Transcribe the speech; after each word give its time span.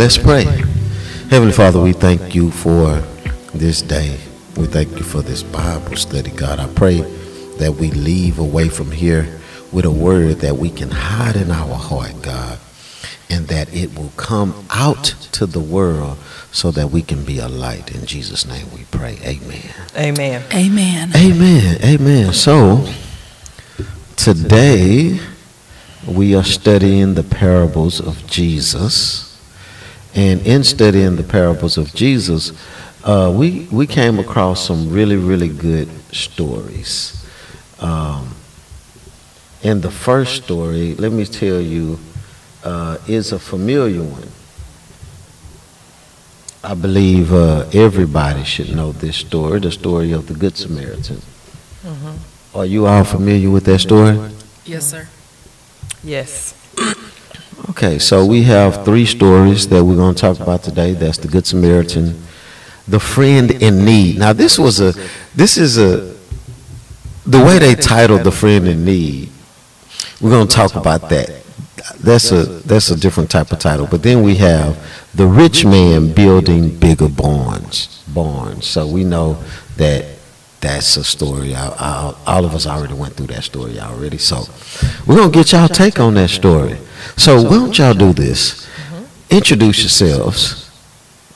Let's 0.00 0.16
pray. 0.16 0.44
Heavenly 1.28 1.52
Father, 1.52 1.78
we 1.78 1.92
thank 1.92 2.34
you 2.34 2.50
for 2.50 3.02
this 3.52 3.82
day. 3.82 4.18
We 4.56 4.64
thank 4.64 4.92
you 4.92 5.02
for 5.02 5.20
this 5.20 5.42
Bible 5.42 5.94
study, 5.94 6.30
God. 6.30 6.58
I 6.58 6.68
pray 6.68 7.02
that 7.58 7.76
we 7.78 7.90
leave 7.90 8.38
away 8.38 8.70
from 8.70 8.92
here 8.92 9.38
with 9.70 9.84
a 9.84 9.90
word 9.90 10.36
that 10.36 10.56
we 10.56 10.70
can 10.70 10.90
hide 10.90 11.36
in 11.36 11.50
our 11.50 11.74
heart, 11.74 12.22
God, 12.22 12.58
and 13.28 13.48
that 13.48 13.74
it 13.74 13.94
will 13.94 14.10
come 14.16 14.64
out 14.70 15.04
to 15.32 15.44
the 15.44 15.60
world 15.60 16.16
so 16.50 16.70
that 16.70 16.90
we 16.90 17.02
can 17.02 17.22
be 17.22 17.38
a 17.38 17.48
light. 17.48 17.94
In 17.94 18.06
Jesus' 18.06 18.46
name 18.46 18.68
we 18.74 18.84
pray. 18.90 19.18
Amen. 19.22 19.70
Amen. 19.94 20.42
Amen. 20.54 21.10
Amen. 21.14 21.78
Amen. 21.84 22.32
So, 22.32 22.90
today 24.16 25.20
we 26.08 26.34
are 26.34 26.42
studying 26.42 27.12
the 27.16 27.22
parables 27.22 28.00
of 28.00 28.26
Jesus. 28.26 29.29
And 30.14 30.44
in 30.46 30.64
studying 30.64 31.16
the 31.16 31.22
parables 31.22 31.78
of 31.78 31.94
Jesus, 31.94 32.52
uh, 33.04 33.32
we, 33.34 33.68
we 33.70 33.86
came 33.86 34.18
across 34.18 34.66
some 34.66 34.90
really, 34.90 35.16
really 35.16 35.48
good 35.48 35.88
stories. 36.12 37.24
Um, 37.78 38.34
and 39.62 39.82
the 39.82 39.90
first 39.90 40.44
story, 40.44 40.94
let 40.94 41.12
me 41.12 41.24
tell 41.24 41.60
you, 41.60 41.98
uh, 42.64 42.98
is 43.06 43.32
a 43.32 43.38
familiar 43.38 44.02
one. 44.02 44.28
I 46.62 46.74
believe 46.74 47.32
uh, 47.32 47.66
everybody 47.72 48.44
should 48.44 48.74
know 48.74 48.92
this 48.92 49.16
story, 49.16 49.60
the 49.60 49.72
story 49.72 50.12
of 50.12 50.26
the 50.26 50.34
Good 50.34 50.56
Samaritan. 50.56 51.22
Are 52.54 52.66
you 52.66 52.86
all 52.86 53.04
familiar 53.04 53.48
with 53.50 53.64
that 53.64 53.78
story? 53.78 54.18
Yes, 54.64 54.90
sir. 54.90 55.08
Yes. 56.02 56.54
Okay, 57.70 58.00
so 58.00 58.26
we 58.26 58.42
have 58.42 58.84
three 58.84 59.06
stories 59.06 59.68
that 59.68 59.84
we're 59.84 59.94
going 59.94 60.12
to 60.12 60.20
talk 60.20 60.40
about 60.40 60.64
today. 60.64 60.92
That's 60.92 61.18
the 61.18 61.28
Good 61.28 61.46
Samaritan, 61.46 62.20
the 62.88 62.98
friend 62.98 63.48
in 63.48 63.84
need. 63.84 64.18
Now, 64.18 64.32
this 64.32 64.58
was 64.58 64.80
a, 64.80 64.92
this 65.36 65.56
is 65.56 65.78
a, 65.78 66.12
the 67.24 67.38
way 67.38 67.60
they 67.60 67.76
titled 67.76 68.24
the 68.24 68.32
friend 68.32 68.66
in 68.66 68.84
need. 68.84 69.30
We're 70.20 70.30
going 70.30 70.48
to 70.48 70.52
talk 70.52 70.74
about 70.74 71.10
that. 71.10 71.44
That's 72.00 72.32
a 72.32 72.42
that's 72.42 72.90
a 72.90 72.96
different 72.96 73.30
type 73.30 73.52
of 73.52 73.60
title. 73.60 73.86
But 73.86 74.02
then 74.02 74.24
we 74.24 74.34
have 74.36 74.76
the 75.14 75.26
rich 75.26 75.64
man 75.64 76.12
building 76.12 76.76
bigger 76.76 77.08
barns. 77.08 78.02
Barns. 78.08 78.66
So 78.66 78.88
we 78.88 79.04
know 79.04 79.38
that 79.76 80.06
that's 80.60 80.96
a 80.96 81.04
story. 81.04 81.54
I, 81.54 81.68
I, 81.68 82.14
all 82.26 82.44
of 82.44 82.54
us 82.54 82.66
already 82.66 82.94
went 82.94 83.14
through 83.14 83.28
that 83.28 83.44
story 83.44 83.80
already. 83.80 84.18
So 84.18 84.44
we're 85.06 85.16
gonna 85.16 85.30
get 85.30 85.52
y'all 85.52 85.68
take 85.68 85.98
on 85.98 86.14
that 86.14 86.30
story. 86.30 86.76
So 87.16 87.42
why 87.42 87.50
don't 87.50 87.78
y'all 87.78 87.94
do 87.94 88.12
this? 88.12 88.68
Introduce 89.30 89.80
yourselves 89.80 90.70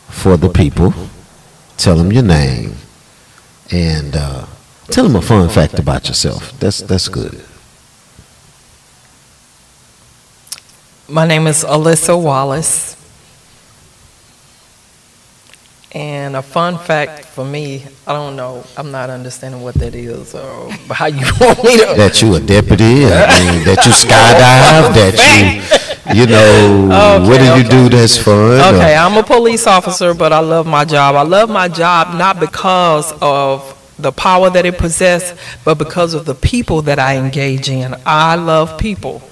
for 0.09 0.37
the 0.37 0.49
people. 0.49 0.93
Tell 1.77 1.97
them 1.97 2.13
your 2.13 2.23
name, 2.23 2.75
and 3.71 4.15
uh, 4.15 4.47
tell 4.87 5.05
them 5.05 5.17
a 5.17 5.23
fun 5.23 5.49
fact 5.49 5.79
about 5.79 6.07
yourself. 6.09 6.59
That's 6.61 6.79
that's 6.81 7.09
good. 7.09 7.41
My 11.09 11.27
name 11.27 11.47
is 11.47 11.65
Alyssa 11.65 12.21
Wallace. 12.21 12.97
And 15.95 16.35
a 16.35 16.43
fun 16.43 16.77
fact 16.79 17.25
for 17.25 17.45
me, 17.45 17.85
I 18.05 18.13
don't 18.15 18.35
know, 18.35 18.65
I'm 18.77 18.91
not 18.91 19.11
understanding 19.11 19.63
what 19.63 19.75
that 19.77 19.95
is 19.95 20.35
or 20.35 20.71
how 20.91 21.07
you 21.07 21.25
want 21.41 21.63
me 21.63 21.77
to. 21.79 21.95
that 21.97 22.21
you 22.21 22.35
a 22.35 22.41
deputy, 22.41 23.05
I 23.07 23.31
mean, 23.39 23.65
that 23.65 23.79
you 23.87 23.93
skydive, 23.93 24.93
that 24.99 25.15
you, 26.15 26.21
you 26.23 26.27
know, 26.27 26.89
what 27.29 27.39
do 27.39 27.45
Okay, 27.45 27.59
you 27.59 27.69
do 27.69 27.89
that's 27.97 28.19
fun? 28.19 28.35
or- 28.61 28.75
Okay, 28.77 28.97
I'm 28.97 29.17
a 29.17 29.23
police 29.23 29.69
officer, 29.69 30.15
but 30.15 30.33
I 30.33 30.41
love 30.41 30.67
my 30.67 30.85
job. 30.85 31.15
I 31.15 31.23
love 31.23 31.49
my 31.49 31.69
job 31.69 32.17
not 32.17 32.41
because 32.41 33.13
of 33.23 33.71
the 33.97 34.11
power 34.11 34.51
that 34.51 34.67
it 34.67 34.77
possesses, 34.77 35.39
but 35.65 35.79
because 35.79 36.15
of 36.15 36.25
the 36.25 36.35
people 36.35 36.83
that 36.83 36.99
I 36.99 37.19
engage 37.19 37.69
in. 37.71 37.95
I 38.05 38.35
love 38.35 38.79
people. 38.79 39.23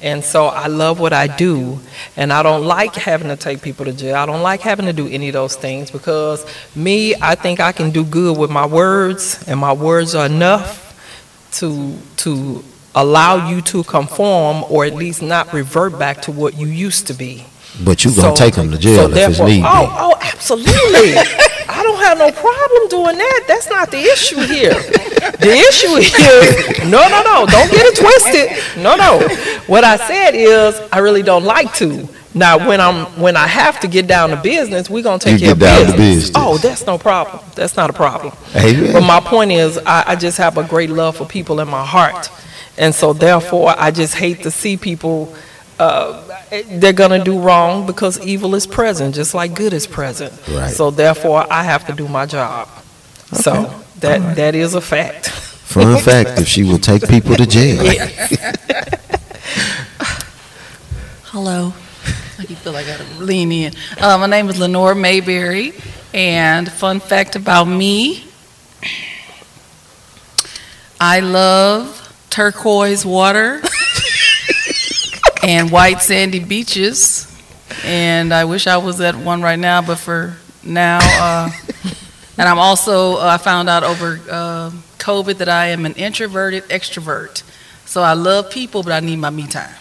And 0.00 0.24
so 0.24 0.46
I 0.46 0.68
love 0.68 1.00
what 1.00 1.12
I 1.12 1.26
do, 1.26 1.80
and 2.16 2.32
I 2.32 2.44
don't 2.44 2.64
like 2.64 2.94
having 2.94 3.28
to 3.28 3.36
take 3.36 3.62
people 3.62 3.84
to 3.84 3.92
jail. 3.92 4.14
I 4.14 4.26
don't 4.26 4.42
like 4.42 4.60
having 4.60 4.86
to 4.86 4.92
do 4.92 5.08
any 5.08 5.28
of 5.28 5.32
those 5.32 5.56
things 5.56 5.90
because 5.90 6.46
me, 6.76 7.16
I 7.20 7.34
think 7.34 7.58
I 7.58 7.72
can 7.72 7.90
do 7.90 8.04
good 8.04 8.38
with 8.38 8.48
my 8.50 8.64
words, 8.64 9.42
and 9.48 9.58
my 9.58 9.72
words 9.72 10.14
are 10.14 10.26
enough 10.26 10.84
to 11.58 11.96
to 12.18 12.62
allow 12.94 13.48
you 13.48 13.60
to 13.62 13.82
conform 13.84 14.64
or 14.70 14.84
at 14.84 14.94
least 14.94 15.20
not 15.22 15.52
revert 15.52 15.98
back 15.98 16.22
to 16.22 16.32
what 16.32 16.56
you 16.56 16.66
used 16.68 17.06
to 17.08 17.14
be. 17.14 17.44
But 17.84 18.04
you're 18.04 18.14
gonna 18.14 18.28
So- 18.30 18.34
take 18.36 18.54
them 18.54 18.70
to 18.70 18.78
jail 18.78 18.96
so 18.96 19.04
if 19.04 19.08
it's 19.10 19.16
therefore- 19.38 19.48
need. 19.48 19.62
Oh, 19.64 19.96
oh, 19.98 20.18
absolutely. 20.22 21.16
I 21.68 21.82
don't 21.82 22.00
have 22.00 22.18
no 22.18 22.30
problem 22.32 22.88
doing 22.88 23.18
that. 23.18 23.44
That's 23.46 23.68
not 23.68 23.90
the 23.90 23.98
issue 24.00 24.40
here. 24.46 24.74
The 25.40 25.52
issue 25.52 25.94
is, 25.96 26.80
no, 26.90 27.06
no, 27.08 27.22
no, 27.22 27.46
don't 27.46 27.70
get 27.70 27.86
it 27.86 27.96
twisted. 27.96 28.82
No, 28.82 28.96
no. 28.96 29.20
What 29.66 29.84
I 29.84 29.96
said 29.96 30.32
is, 30.34 30.80
I 30.92 30.98
really 30.98 31.22
don't 31.22 31.44
like 31.44 31.72
to. 31.74 32.08
Now, 32.34 32.68
when 32.68 32.80
I'm, 32.80 33.06
when 33.20 33.36
I 33.36 33.46
have 33.46 33.80
to 33.80 33.88
get 33.88 34.06
down 34.06 34.30
to 34.30 34.36
business, 34.36 34.90
we're 34.90 35.02
gonna 35.02 35.18
take 35.18 35.34
You 35.40 35.46
care 35.46 35.52
of 35.52 35.58
down 35.60 35.78
to 35.86 35.92
business. 35.92 36.26
business. 36.26 36.32
Oh, 36.36 36.58
that's 36.58 36.86
no 36.86 36.98
problem. 36.98 37.42
That's 37.54 37.76
not 37.76 37.88
a 37.88 37.92
problem. 37.92 38.34
Amen. 38.54 38.92
But 38.92 39.00
my 39.02 39.20
point 39.20 39.50
is, 39.52 39.78
I, 39.78 40.04
I 40.08 40.16
just 40.16 40.38
have 40.38 40.58
a 40.58 40.64
great 40.64 40.90
love 40.90 41.16
for 41.16 41.24
people 41.24 41.60
in 41.60 41.68
my 41.68 41.84
heart. 41.84 42.30
And 42.76 42.94
so 42.94 43.12
therefore, 43.12 43.74
I 43.76 43.90
just 43.90 44.14
hate 44.14 44.42
to 44.42 44.50
see 44.50 44.76
people, 44.76 45.34
uh, 45.78 46.22
they're 46.68 46.92
gonna 46.92 47.22
do 47.24 47.38
wrong 47.40 47.86
because 47.86 48.20
evil 48.24 48.54
is 48.54 48.66
present, 48.66 49.14
just 49.14 49.34
like 49.34 49.54
good 49.54 49.72
is 49.72 49.86
present. 49.86 50.32
Right. 50.48 50.70
So 50.72 50.90
therefore, 50.90 51.46
I 51.50 51.62
have 51.64 51.86
to 51.86 51.92
do 51.92 52.06
my 52.08 52.26
job. 52.26 52.68
So 53.32 53.82
that, 54.00 54.36
that 54.36 54.54
is 54.54 54.74
a 54.74 54.80
fact. 54.80 55.28
Fun 55.28 55.98
fact: 55.98 56.38
if 56.40 56.48
she 56.48 56.64
will 56.64 56.78
take 56.78 57.06
people 57.08 57.36
to 57.36 57.46
jail, 57.46 57.78
Hello. 61.24 61.74
You 62.38 62.56
feel 62.56 62.72
like 62.72 62.86
I 62.86 62.96
gotta 62.96 63.22
lean 63.22 63.52
in. 63.52 63.72
Uh, 64.00 64.16
my 64.16 64.26
name 64.26 64.48
is 64.48 64.58
Lenore 64.58 64.94
Mayberry, 64.94 65.74
and 66.14 66.70
fun 66.70 67.00
fact 67.00 67.36
about 67.36 67.64
me, 67.66 68.24
I 71.00 71.20
love 71.20 71.96
turquoise 72.30 73.04
water 73.04 73.60
and 75.42 75.70
white 75.70 76.00
sandy 76.00 76.38
beaches, 76.38 77.26
and 77.84 78.32
I 78.32 78.44
wish 78.46 78.66
I 78.66 78.78
was 78.78 79.00
at 79.00 79.16
one 79.16 79.42
right 79.42 79.58
now, 79.58 79.82
but 79.82 79.96
for 79.98 80.36
now, 80.62 81.00
uh, 81.02 81.50
and 82.38 82.48
I'm 82.48 82.58
also, 82.58 83.16
uh, 83.16 83.26
I 83.34 83.38
found 83.38 83.68
out 83.68 83.82
over 83.84 84.20
uh, 84.30 84.70
COVID 84.98 85.38
that 85.38 85.48
I 85.48 85.66
am 85.68 85.84
an 85.86 85.94
introverted 85.94 86.64
extrovert. 86.64 87.42
So 87.84 88.02
I 88.02 88.12
love 88.12 88.50
people, 88.50 88.82
but 88.82 88.92
I 88.92 89.00
need 89.00 89.16
my 89.16 89.30
me 89.30 89.46
time. 89.46 89.74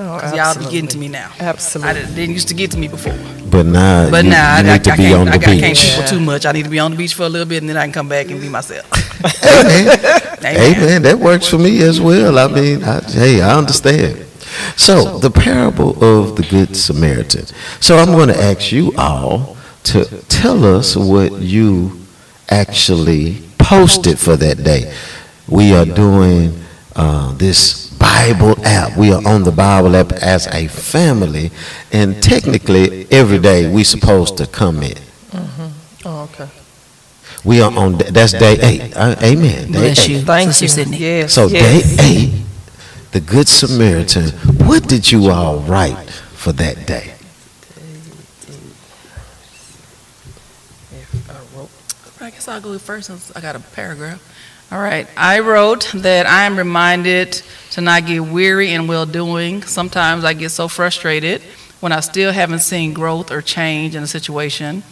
Oh, 0.00 0.14
Because 0.14 0.32
y'all 0.32 0.64
be 0.64 0.70
getting 0.70 0.88
to 0.90 0.98
me 0.98 1.08
now. 1.08 1.32
I 1.40 1.44
Absolutely. 1.44 1.94
didn't, 1.94 2.14
didn't 2.14 2.32
used 2.34 2.48
to 2.48 2.54
get 2.54 2.70
to 2.70 2.78
me 2.78 2.86
before. 2.86 3.16
but 3.50 3.66
now 3.66 4.08
But 4.10 4.24
you, 4.24 4.30
now 4.30 4.60
you 4.60 4.68
I, 4.70 4.74
I, 4.74 4.78
to 4.78 4.92
I 4.92 4.96
be 4.96 5.02
can't, 5.02 5.20
on 5.22 5.28
I, 5.28 5.32
the 5.32 5.38
got- 5.38 5.48
I 5.48 5.58
can't 5.58 5.74
beach. 5.76 5.88
people 5.90 6.04
too 6.08 6.20
much. 6.20 6.46
I 6.46 6.52
need 6.52 6.62
to 6.64 6.70
be 6.70 6.78
on 6.78 6.92
the 6.92 6.96
beach 6.96 7.14
for 7.14 7.24
a 7.24 7.28
little 7.28 7.48
bit 7.48 7.62
and 7.62 7.68
then 7.68 7.76
I 7.76 7.82
can 7.84 7.92
come 7.92 8.08
back 8.08 8.30
and 8.30 8.40
be 8.40 8.48
myself. 8.48 8.86
Amen. 9.44 9.98
Amen. 10.38 10.76
Amen. 10.76 11.02
That 11.02 11.18
works 11.18 11.48
for 11.48 11.58
me 11.58 11.82
as 11.82 12.00
well. 12.00 12.38
I 12.38 12.46
mean, 12.46 12.84
I, 12.84 13.00
hey, 13.10 13.40
I 13.42 13.58
understand. 13.58 14.24
So, 14.76 15.18
the 15.18 15.30
parable 15.30 15.90
of 16.02 16.36
the 16.36 16.42
Good 16.48 16.76
Samaritan. 16.76 17.46
So, 17.80 17.96
I'm 17.98 18.12
going 18.12 18.28
to 18.28 18.40
ask 18.40 18.70
you 18.72 18.92
all 18.96 19.56
to 19.84 20.04
tell 20.28 20.64
us 20.64 20.96
what 20.96 21.32
you 21.40 21.98
actually 22.50 23.42
posted 23.58 24.18
for 24.18 24.36
that 24.36 24.62
day. 24.64 24.94
We 25.48 25.74
are 25.74 25.84
doing 25.86 26.58
uh, 26.96 27.32
this 27.34 27.90
Bible 27.98 28.54
app. 28.64 28.96
We 28.96 29.12
are 29.12 29.26
on 29.26 29.42
the 29.44 29.50
Bible 29.52 29.96
app 29.96 30.12
as 30.12 30.46
a 30.48 30.68
family, 30.68 31.50
and 31.92 32.22
technically, 32.22 33.06
every 33.10 33.38
day 33.38 33.72
we're 33.72 33.84
supposed 33.84 34.36
to 34.38 34.46
comment. 34.46 35.00
Oh, 36.04 36.28
okay. 36.32 36.48
We 37.44 37.60
are 37.60 37.70
on, 37.72 37.98
that's 37.98 38.32
day 38.32 38.56
eight. 38.60 38.96
Uh, 38.96 39.14
Amen. 39.22 39.66
Day 39.66 39.72
Bless 39.72 40.04
eight. 40.04 40.10
you. 40.10 40.20
Thank 40.20 40.52
Sister 40.52 40.80
you. 40.80 40.84
Sydney. 40.86 40.98
Yes, 40.98 41.32
So 41.32 41.46
yes. 41.46 41.96
day 41.96 42.04
eight, 42.04 42.44
the 43.12 43.20
Good 43.20 43.48
Samaritan. 43.48 44.30
What 44.66 44.88
did 44.88 45.10
you 45.10 45.30
all 45.30 45.58
write 45.60 46.10
for 46.10 46.52
that 46.52 46.86
day? 46.86 47.14
I 52.20 52.26
guess 52.38 52.46
I'll 52.46 52.60
go 52.60 52.78
first 52.78 53.08
since 53.08 53.34
I 53.34 53.40
got 53.40 53.56
a 53.56 53.58
paragraph. 53.58 54.22
All 54.70 54.78
right. 54.78 55.08
I 55.16 55.40
wrote 55.40 55.90
that 55.92 56.24
I 56.26 56.44
am 56.44 56.56
reminded 56.56 57.32
to 57.72 57.80
not 57.80 58.06
get 58.06 58.20
weary 58.20 58.72
in 58.72 58.86
well 58.86 59.06
doing. 59.06 59.62
Sometimes 59.62 60.22
I 60.24 60.34
get 60.34 60.50
so 60.50 60.68
frustrated 60.68 61.42
when 61.80 61.90
I 61.90 61.98
still 61.98 62.30
haven't 62.30 62.60
seen 62.60 62.92
growth 62.92 63.32
or 63.32 63.42
change 63.42 63.96
in 63.96 64.04
a 64.04 64.06
situation. 64.06 64.84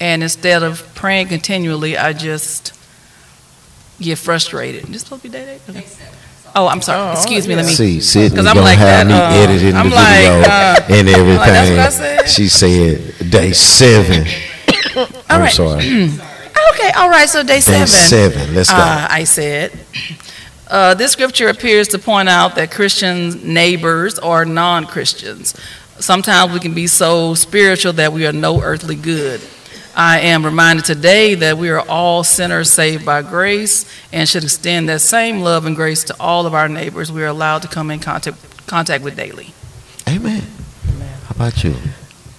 And 0.00 0.24
instead 0.24 0.64
of 0.64 0.92
praying 0.96 1.28
continually, 1.28 1.96
I 1.96 2.14
just 2.14 2.72
get 4.00 4.18
frustrated. 4.18 4.86
This 4.86 5.02
supposed 5.02 5.22
to 5.22 5.28
be 5.28 5.32
day 5.32 5.54
eight? 5.54 5.70
Okay. 5.70 5.86
Oh, 6.56 6.66
I'm 6.66 6.82
sorry. 6.82 7.10
Oh, 7.10 7.12
Excuse 7.12 7.46
me. 7.46 7.54
Let 7.54 7.66
me. 7.66 7.70
See, 7.72 8.00
Sydney 8.00 8.38
'Cause 8.38 8.46
I'm 8.46 8.54
gonna 8.56 8.66
like 8.66 8.78
have 8.78 9.06
that, 9.06 9.06
me 9.06 9.14
uh, 9.14 9.52
editing 9.52 9.76
I'm 9.76 9.90
the 9.90 9.94
like, 9.94 10.24
video 10.24 10.40
uh, 10.50 10.98
and 10.98 11.08
everything. 11.08 11.36
like, 11.36 11.52
that's 11.52 11.70
what 11.70 11.78
I 11.78 11.90
said? 11.90 12.28
She 12.28 12.48
said 12.48 13.30
day 13.30 13.52
seven. 13.52 14.26
I'm 15.28 15.42
right. 15.42 15.52
sorry. 15.52 16.10
Okay, 16.72 16.90
all 16.96 17.08
right, 17.08 17.28
so 17.28 17.42
day 17.42 17.60
seven. 17.60 17.80
Day 17.80 17.86
seven. 17.86 18.54
Let's 18.54 18.70
go. 18.70 18.76
Uh, 18.76 19.06
I 19.10 19.24
said, 19.24 19.72
uh, 20.68 20.94
this 20.94 21.12
scripture 21.12 21.48
appears 21.48 21.88
to 21.88 21.98
point 21.98 22.28
out 22.28 22.54
that 22.56 22.70
Christian 22.70 23.52
neighbors 23.54 24.18
are 24.18 24.44
non-Christians. 24.44 25.54
Sometimes 25.98 26.52
we 26.52 26.60
can 26.60 26.74
be 26.74 26.86
so 26.86 27.34
spiritual 27.34 27.92
that 27.94 28.12
we 28.12 28.26
are 28.26 28.32
no 28.32 28.62
earthly 28.62 28.94
good. 28.94 29.40
I 29.96 30.20
am 30.20 30.44
reminded 30.44 30.84
today 30.84 31.34
that 31.34 31.58
we 31.58 31.70
are 31.70 31.80
all 31.88 32.22
sinners 32.22 32.70
saved 32.70 33.04
by 33.04 33.22
grace 33.22 33.84
and 34.12 34.28
should 34.28 34.44
extend 34.44 34.88
that 34.88 35.00
same 35.00 35.40
love 35.40 35.66
and 35.66 35.74
grace 35.74 36.04
to 36.04 36.16
all 36.20 36.46
of 36.46 36.54
our 36.54 36.68
neighbors 36.68 37.10
we 37.10 37.22
are 37.24 37.26
allowed 37.26 37.62
to 37.62 37.68
come 37.68 37.90
in 37.90 37.98
contact, 37.98 38.66
contact 38.68 39.02
with 39.02 39.16
daily. 39.16 39.52
Amen. 40.08 40.44
Amen. 40.88 41.18
How 41.24 41.34
about 41.34 41.64
you? 41.64 41.74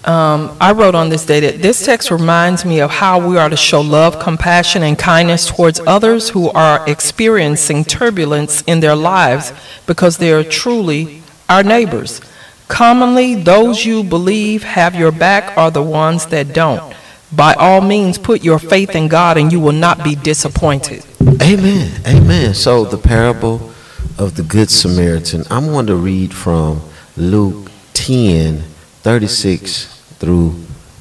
Um, 0.04 0.56
I 0.60 0.72
wrote 0.72 0.94
on 0.94 1.10
this 1.10 1.26
day 1.26 1.40
that 1.40 1.60
this 1.60 1.84
text 1.84 2.10
reminds 2.10 2.64
me 2.64 2.80
of 2.80 2.90
how 2.90 3.26
we 3.26 3.36
are 3.36 3.50
to 3.50 3.56
show 3.56 3.82
love, 3.82 4.18
compassion, 4.18 4.82
and 4.82 4.98
kindness 4.98 5.46
towards 5.46 5.78
others 5.80 6.30
who 6.30 6.48
are 6.50 6.88
experiencing 6.88 7.84
turbulence 7.84 8.62
in 8.62 8.80
their 8.80 8.96
lives 8.96 9.52
because 9.86 10.16
they 10.16 10.32
are 10.32 10.42
truly 10.42 11.22
our 11.50 11.62
neighbors. 11.62 12.22
Commonly, 12.68 13.34
those 13.34 13.84
you 13.84 14.02
believe 14.02 14.62
have 14.62 14.94
your 14.94 15.12
back 15.12 15.56
are 15.58 15.70
the 15.70 15.82
ones 15.82 16.26
that 16.26 16.54
don't. 16.54 16.94
By 17.32 17.54
all 17.54 17.80
means, 17.80 18.16
put 18.16 18.42
your 18.42 18.58
faith 18.58 18.96
in 18.96 19.08
God 19.08 19.36
and 19.36 19.52
you 19.52 19.60
will 19.60 19.72
not 19.72 20.02
be 20.02 20.14
disappointed. 20.14 21.04
Amen. 21.42 22.00
Amen. 22.06 22.54
So 22.54 22.84
the 22.84 22.96
parable 22.96 23.70
of 24.18 24.36
the 24.36 24.42
Good 24.42 24.70
Samaritan, 24.70 25.44
I'm 25.50 25.66
going 25.66 25.86
to 25.86 25.96
read 25.96 26.32
from 26.32 26.80
Luke 27.16 27.70
10, 27.94 28.64
36 29.02 29.86
through 30.18 30.52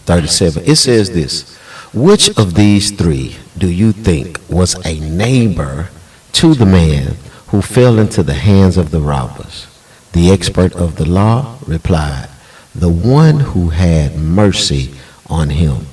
37. 0.05 0.63
It 0.65 0.75
says 0.77 1.11
this 1.11 1.55
Which 1.93 2.29
of 2.37 2.55
these 2.55 2.91
three 2.91 3.35
do 3.57 3.69
you 3.69 3.91
think 3.91 4.39
was 4.49 4.75
a 4.85 4.99
neighbor 4.99 5.89
to 6.33 6.53
the 6.53 6.65
man 6.65 7.15
who 7.47 7.61
fell 7.61 7.99
into 7.99 8.23
the 8.23 8.33
hands 8.33 8.77
of 8.77 8.91
the 8.91 9.01
robbers? 9.01 9.67
The 10.13 10.31
expert 10.31 10.73
of 10.73 10.95
the 10.95 11.07
law 11.07 11.57
replied, 11.67 12.29
The 12.73 12.89
one 12.89 13.41
who 13.41 13.69
had 13.69 14.15
mercy 14.15 14.93
on 15.27 15.51
him. 15.51 15.85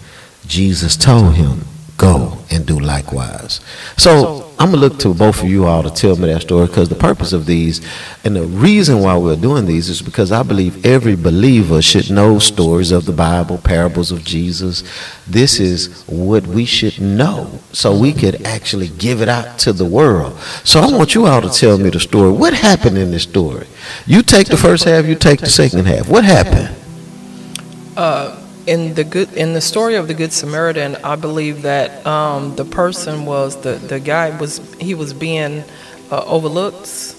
Jesus 0.47 0.97
told 0.97 1.35
him, 1.35 1.66
Go 1.97 2.39
and 2.51 2.67
do 2.67 2.79
likewise. 2.79 3.61
So 3.97 4.47
I'm 4.59 4.71
going 4.71 4.81
to 4.81 4.89
look 4.89 4.99
to 5.01 5.13
both 5.13 5.43
of 5.43 5.49
you 5.49 5.67
all 5.67 5.83
to 5.83 5.91
tell 5.91 6.17
me 6.17 6.33
that 6.33 6.43
story 6.43 6.67
because 6.67 6.89
the 6.89 6.95
purpose 6.95 7.33
of 7.33 7.47
these 7.47 7.87
and 8.25 8.35
the 8.35 8.43
reason 8.43 9.01
why 9.01 9.17
we're 9.19 9.37
doing 9.37 9.67
these 9.67 9.89
is 9.89 10.01
because 10.01 10.33
I 10.33 10.43
believe 10.43 10.85
every 10.85 11.15
believer 11.15 11.83
should 11.83 12.11
know 12.11 12.39
stories 12.39 12.91
of 12.91 13.05
the 13.05 13.13
Bible, 13.13 13.59
parables 13.59 14.13
of 14.13 14.25
Jesus. 14.25 14.83
This 15.27 15.61
is 15.61 16.05
what 16.07 16.47
we 16.47 16.65
should 16.65 17.01
know 17.01 17.61
so 17.73 17.95
we 17.99 18.15
could 18.15 18.47
actually 18.47 18.89
give 18.89 19.21
it 19.21 19.29
out 19.29 19.59
to 19.61 19.73
the 19.73 19.85
world. 19.85 20.39
So 20.65 20.81
I 20.81 20.91
want 20.91 21.15
you 21.15 21.27
all 21.27 21.43
to 21.43 21.51
tell 21.51 21.77
me 21.77 21.91
the 21.91 22.01
story. 22.01 22.31
What 22.31 22.55
happened 22.55 22.97
in 22.97 23.11
this 23.11 23.25
story? 23.25 23.67
You 24.07 24.23
take 24.23 24.49
the 24.49 24.57
first 24.57 24.85
half, 24.85 25.05
you 25.07 25.17
take 25.17 25.41
the 25.41 25.51
second 25.51 25.87
half. 25.87 26.09
What 26.09 26.25
happened? 26.25 26.75
Uh, 27.97 28.46
in 28.67 28.95
the 28.95 29.05
good 29.05 29.33
in 29.35 29.53
the 29.55 29.61
story 29.61 29.95
of 29.95 30.09
the 30.09 30.15
good 30.15 30.33
samaritan 30.33 30.97
i 31.05 31.15
believe 31.17 31.63
that 31.63 32.05
um, 32.07 32.55
the 32.57 32.65
person 32.65 33.25
was 33.25 33.61
the 33.63 33.75
the 33.75 34.01
guy 34.01 34.37
was 34.39 34.61
he 34.81 34.95
was 34.95 35.13
being 35.13 35.63
uh, 36.11 36.25
overlooked 36.27 37.15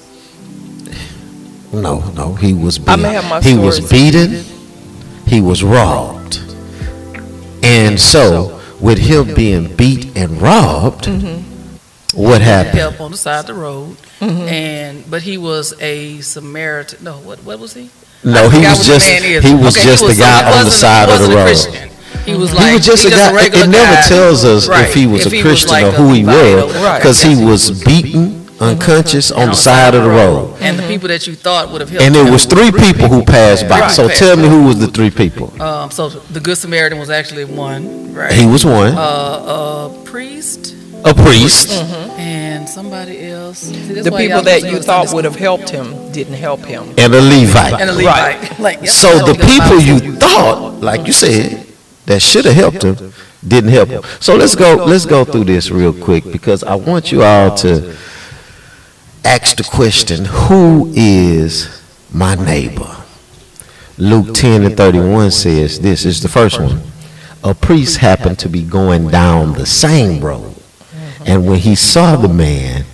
No, 1.73 1.99
no, 2.11 2.33
he 2.35 2.53
was 2.53 2.79
I 2.87 2.95
may 2.95 3.13
have 3.13 3.29
my 3.29 3.41
he 3.41 3.55
was 3.57 3.75
stories. 3.75 3.91
beaten. 3.91 4.29
He 5.27 5.41
was 5.41 5.61
robbed. 5.63 6.39
And 7.61 7.99
so, 7.99 8.61
with 8.79 8.97
him 8.97 9.33
being 9.35 9.75
beat 9.75 10.15
and 10.15 10.41
robbed, 10.41 11.05
Mm-hmm. 11.05 12.17
what 12.23 12.39
He 12.41 12.47
had 12.47 12.67
happened? 12.67 12.79
Help 12.79 13.01
on 13.01 13.11
the 13.11 13.17
side 13.17 13.41
of 13.41 13.47
the 13.47 13.53
road, 13.53 13.97
and 14.21 15.03
but 15.11 15.21
he 15.23 15.37
was 15.37 15.73
a 15.81 16.21
Samaritan. 16.21 17.03
No, 17.03 17.19
what 17.19 17.39
what 17.43 17.59
was 17.59 17.73
he? 17.73 17.89
No, 18.23 18.49
he 18.49 18.59
was 18.59 18.85
just 18.85 19.07
he 19.07 19.53
was 19.53 19.75
Okay, 19.77 19.83
just 19.85 20.01
the 20.01 20.07
was 20.09 20.19
guy 20.19 20.57
on 20.59 20.65
the 20.65 20.71
side 20.71 21.09
of 21.09 21.19
the 21.21 21.35
road. 21.35 21.43
Christian. 21.45 21.89
He 22.25 22.33
was 22.35 22.53
like 22.53 22.67
he 22.67 22.73
was 22.75 22.85
just 22.85 23.05
a 23.05 23.09
guy. 23.09 23.31
a 23.31 23.45
it 23.45 23.67
never 23.69 23.93
guy. 23.95 24.01
tells 24.07 24.43
us 24.43 24.67
Right. 24.67 24.87
if 24.87 24.93
he 24.93 25.07
was 25.07 25.25
If 25.25 25.31
a 25.31 25.35
he 25.37 25.43
was 25.43 25.63
Christian 25.63 25.69
like 25.71 25.85
or 25.85 25.91
who 25.97 26.13
he 26.13 26.25
was, 26.25 26.75
or- 26.75 26.83
Right. 26.83 26.99
because 26.99 27.21
he 27.21 27.35
was 27.41 27.71
beaten, 27.85 28.45
unconscious 28.59 29.31
on 29.31 29.49
the 29.49 29.55
side 29.55 29.95
of 29.95 30.03
the 30.03 30.09
road. 30.09 30.53
and 30.59 30.77
the 30.77 30.83
people 30.87 31.07
that 31.07 31.25
you 31.27 31.35
thought 31.35 31.71
would 31.71 31.79
have 31.79 31.89
helped. 31.89 32.03
And 32.03 32.13
there 32.13 32.29
was 32.29 32.43
three 32.45 32.71
people 32.71 33.07
who 33.07 33.23
passed 33.23 33.69
by. 33.69 33.79
Right. 33.81 33.91
So 33.91 34.09
tell 34.09 34.35
me 34.35 34.49
who 34.49 34.63
was 34.63 34.77
the 34.79 34.87
three 34.87 35.09
people? 35.11 35.53
Um, 35.61 35.89
so 35.91 36.09
the 36.09 36.39
Good 36.41 36.57
Samaritan 36.57 36.97
was 36.99 37.09
actually 37.09 37.45
one, 37.45 38.13
right? 38.13 38.33
He 38.33 38.45
was 38.45 38.65
one, 38.65 38.93
uh, 38.97 39.89
a 39.89 40.01
priest 40.03 40.73
a 41.05 41.13
priest. 41.13 41.69
And 42.57 42.67
somebody 42.67 43.25
else. 43.27 43.59
See, 43.59 44.01
the 44.01 44.11
people 44.11 44.41
that 44.41 44.63
you 44.63 44.79
thought 44.79 45.13
would 45.13 45.25
have 45.25 45.35
helped 45.35 45.69
him 45.69 46.11
didn't 46.11 46.33
help 46.33 46.61
him 46.61 46.83
and 46.97 47.13
a 47.13 47.21
Levite. 47.21 47.79
and 47.79 47.89
a 47.89 47.93
Right. 47.93 48.59
Like 48.59 48.79
yep, 48.81 48.89
So 48.89 49.09
the 49.25 49.35
people 49.35 49.79
you 49.79 50.15
thought, 50.15 50.81
like 50.81 51.05
you 51.07 51.13
said, 51.13 51.65
that 52.07 52.21
should 52.21 52.45
have 52.45 52.55
helped 52.55 52.83
him, 52.83 53.13
didn't 53.47 53.69
help 53.69 53.89
him. 53.89 54.01
So 54.19 54.35
let's 54.35 54.55
go. 54.55 54.75
Let's 54.75 55.05
go 55.05 55.23
through 55.23 55.45
this 55.45 55.69
real 55.69 55.93
quick 55.93 56.23
because 56.31 56.63
I 56.63 56.75
want 56.75 57.11
you 57.11 57.23
all 57.23 57.55
to 57.57 57.95
ask 59.23 59.55
the 59.57 59.63
question: 59.63 60.25
Who 60.25 60.91
is 60.95 61.81
my 62.11 62.35
neighbor? 62.35 62.95
Luke 63.97 64.33
ten 64.33 64.63
and 64.63 64.75
thirty-one 64.75 65.31
says 65.31 65.79
this 65.79 66.05
is 66.05 66.21
the 66.21 66.29
first 66.29 66.59
one. 66.59 66.81
A 67.43 67.53
priest 67.53 67.97
happened 67.97 68.39
to 68.39 68.49
be 68.49 68.63
going 68.63 69.09
down 69.09 69.53
the 69.53 69.65
same 69.65 70.23
road, 70.23 70.55
and 71.27 71.45
when 71.45 71.59
he 71.59 71.75
saw 71.75 72.15
the 72.15 72.29
man, 72.29 72.85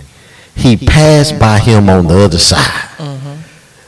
he 0.54 0.76
passed 0.76 1.38
by 1.38 1.58
him 1.58 1.88
on 1.88 2.06
the 2.06 2.18
other 2.18 2.38
side. 2.38 2.90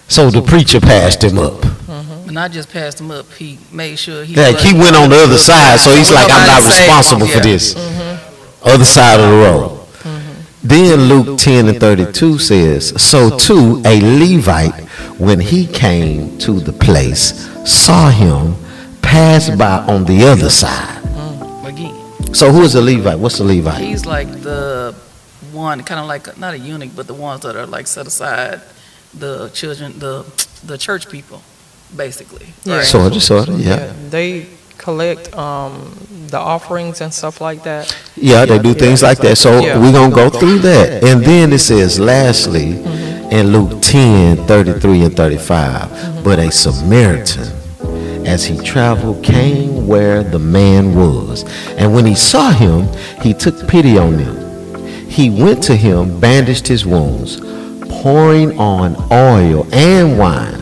So 0.09 0.31
the 0.31 0.41
preacher 0.41 0.81
passed 0.81 1.25
him 1.25 1.39
up. 1.39 1.63
But 1.87 2.33
not 2.33 2.51
just 2.53 2.73
passed 2.73 3.01
him 3.01 3.11
up, 3.11 3.31
he 3.33 3.59
made 3.73 3.99
sure 3.99 4.25
he. 4.25 4.35
Like 4.35 4.59
he 4.59 4.73
went 4.73 4.97
on 4.97 5.11
the 5.11 5.17
other 5.17 5.39
side, 5.39 5.79
so 5.79 5.95
he's 5.95 6.13
like, 6.13 6.29
I'm 6.31 6.47
not 6.47 6.65
responsible 6.65 7.27
for 7.27 7.41
this. 7.41 7.75
Mm-hmm. 7.75 8.69
Other 8.69 8.85
side 8.85 9.21
of 9.21 9.31
the 9.31 9.37
road. 9.37 9.77
Then 10.63 11.03
Luke 11.03 11.39
10 11.39 11.69
and 11.69 11.79
32 11.79 12.39
says, 12.39 13.01
So 13.01 13.37
too 13.39 13.81
a 13.85 14.01
Levite, 14.01 14.85
when 15.19 15.39
he 15.39 15.65
came 15.65 16.39
to 16.39 16.59
the 16.59 16.73
place, 16.73 17.49
saw 17.65 18.11
him 18.11 18.57
pass 19.01 19.49
by 19.51 19.79
on 19.87 20.05
the 20.07 20.25
other 20.25 20.51
side. 20.51 20.96
Again, 22.27 22.35
So 22.35 22.53
who 22.53 22.63
is 22.63 22.75
a 22.75 22.81
Levite? 22.83 23.19
What's 23.19 23.41
a 23.41 23.45
Levite? 23.45 23.81
he's 23.83 24.07
like 24.07 24.29
the 24.43 24.95
one, 25.53 25.83
kind 25.85 26.01
of 26.01 26.07
like 26.07 26.37
not 26.39 26.55
a 26.55 26.59
eunuch, 26.59 26.91
but 26.95 27.07
the 27.07 27.15
ones 27.15 27.43
that 27.43 27.57
are 27.57 27.67
like 27.67 27.87
set 27.87 28.07
aside, 28.07 28.61
the 29.15 29.49
children, 29.51 29.99
the 29.99 30.25
the 30.65 30.77
church 30.79 31.09
people, 31.09 31.41
basically. 31.97 32.47
Yeah. 32.65 32.77
Right. 32.77 32.85
Sort 32.85 33.17
of, 33.17 33.23
sort 33.23 33.49
of, 33.49 33.61
yeah. 33.61 33.93
they 34.11 34.47
collect 34.79 35.33
um, 35.35 35.93
the 36.29 36.39
offerings 36.39 37.01
and 37.01 37.13
stuff 37.13 37.41
like 37.41 37.63
that 37.65 37.97
Yeah, 38.15 38.45
they 38.45 38.59
do 38.59 38.75
things 38.75 39.03
like 39.03 39.19
that. 39.19 39.37
So 39.39 39.59
Yeah. 39.61 39.79
we're 39.81 39.93
going 39.93 40.11
to 40.11 40.17
go 40.17 40.29
through 40.29 40.59
that. 40.61 41.03
And 41.03 41.25
then 41.25 41.53
it 41.53 41.61
says, 41.61 41.99
lastly, 41.99 42.73
in 43.31 43.53
Luke 43.53 43.81
10 43.83 44.47
33 44.47 45.03
and 45.05 45.17
35, 45.17 46.23
but 46.25 46.39
a 46.39 46.51
Samaritan, 46.51 47.49
as 48.27 48.45
he 48.45 48.59
traveled, 48.59 49.23
came 49.25 49.87
where 49.87 50.23
the 50.23 50.39
man 50.39 50.95
was. 50.95 51.45
And 51.77 51.95
when 51.95 52.05
he 52.05 52.15
saw 52.15 52.51
him, 52.51 52.89
he 53.23 53.33
took 53.33 53.69
pity 53.69 53.97
on 53.97 54.19
him. 54.19 54.79
He 55.09 55.31
went 55.31 55.63
to 55.65 55.77
him, 55.77 56.21
bandaged 56.21 56.67
his 56.67 56.85
wounds, 56.85 57.41
pouring 58.03 58.59
on 58.59 58.97
oil 59.13 59.67
and 59.73 60.19
wine. 60.19 60.61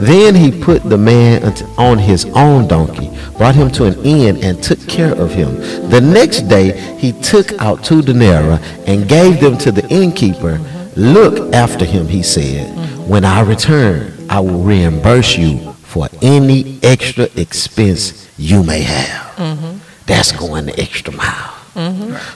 Then 0.00 0.34
he 0.34 0.50
put 0.50 0.82
the 0.82 0.96
man 0.96 1.44
on 1.76 1.98
his 1.98 2.24
own 2.34 2.66
donkey, 2.68 3.10
brought 3.36 3.54
him 3.54 3.70
to 3.72 3.84
an 3.84 4.04
inn, 4.04 4.42
and 4.42 4.62
took 4.62 4.80
care 4.88 5.14
of 5.14 5.32
him. 5.32 5.56
The 5.90 6.00
next 6.00 6.42
day 6.42 6.96
he 6.98 7.12
took 7.20 7.52
out 7.60 7.84
two 7.84 8.00
denarii 8.00 8.58
and 8.86 9.08
gave 9.08 9.40
them 9.40 9.58
to 9.58 9.72
the 9.72 9.86
innkeeper. 9.88 10.58
Look 10.96 11.52
after 11.52 11.84
him, 11.84 12.08
he 12.08 12.22
said. 12.22 12.76
When 13.08 13.24
I 13.24 13.40
return, 13.40 14.26
I 14.30 14.40
will 14.40 14.62
reimburse 14.62 15.36
you 15.36 15.67
for 16.06 16.08
any 16.22 16.78
extra 16.82 17.24
expense 17.36 18.28
you 18.38 18.62
may 18.62 18.80
have. 18.82 19.80
That's 20.06 20.32
going 20.32 20.66
the 20.66 20.78
extra 20.80 21.12
mile. 21.12 21.54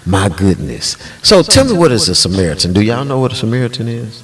My 0.07 0.29
goodness. 0.29 0.97
So 1.23 1.43
tell 1.43 1.65
me 1.65 1.73
what 1.73 1.91
is 1.93 2.09
a 2.09 2.15
Samaritan? 2.15 2.73
Do 2.73 2.81
y'all 2.83 3.05
know 3.05 3.19
what 3.21 3.33
a 3.33 3.37
Samaritan 3.37 3.89
is? 3.89 4.23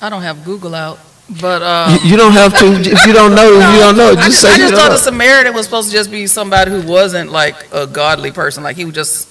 I 0.00 0.08
don't 0.08 0.22
have 0.22 0.44
Google 0.44 0.74
out, 0.74 0.98
but 1.40 1.62
uh, 1.62 1.98
You, 2.02 2.10
you 2.10 2.16
don't 2.16 2.32
have 2.32 2.56
to. 2.58 2.66
If 2.72 3.06
you 3.06 3.12
don't 3.12 3.34
know, 3.34 3.44
you 3.52 3.78
don't 3.80 3.96
know. 3.96 4.10
I 4.12 4.14
Just 4.14 4.26
just, 4.26 4.40
say 4.42 4.52
I 4.52 4.56
just 4.56 4.74
thought 4.74 4.88
know. 4.88 4.94
a 4.94 4.98
Samaritan 4.98 5.54
was 5.54 5.66
supposed 5.66 5.88
to 5.90 5.94
just 5.94 6.10
be 6.10 6.26
somebody 6.26 6.70
who 6.70 6.82
wasn't 6.82 7.30
like 7.30 7.54
a 7.72 7.86
godly 7.86 8.32
person, 8.32 8.62
like 8.64 8.76
he 8.76 8.84
was 8.84 8.94
just 8.94 9.28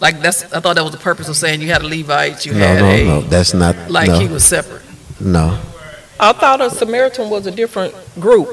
Like 0.00 0.20
that's, 0.20 0.44
I 0.52 0.60
thought 0.60 0.76
that 0.76 0.82
was 0.84 0.92
the 0.92 0.98
purpose 0.98 1.28
of 1.28 1.36
saying 1.36 1.60
you 1.60 1.68
had 1.68 1.82
a 1.82 1.86
Levite, 1.88 2.46
you 2.46 2.52
No, 2.52 2.58
had 2.58 2.80
no, 2.80 3.04
no, 3.20 3.26
a, 3.26 3.28
that's 3.28 3.52
not, 3.52 3.74
like 3.90 4.10
he 4.20 4.28
was 4.28 4.44
separate. 4.44 4.82
no. 5.20 5.58
I 6.20 6.32
thought 6.32 6.60
a 6.60 6.70
Samaritan 6.70 7.30
was 7.30 7.46
a 7.46 7.50
different 7.50 7.94
group, 8.20 8.48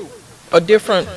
a 0.51 0.61
different 0.61 1.07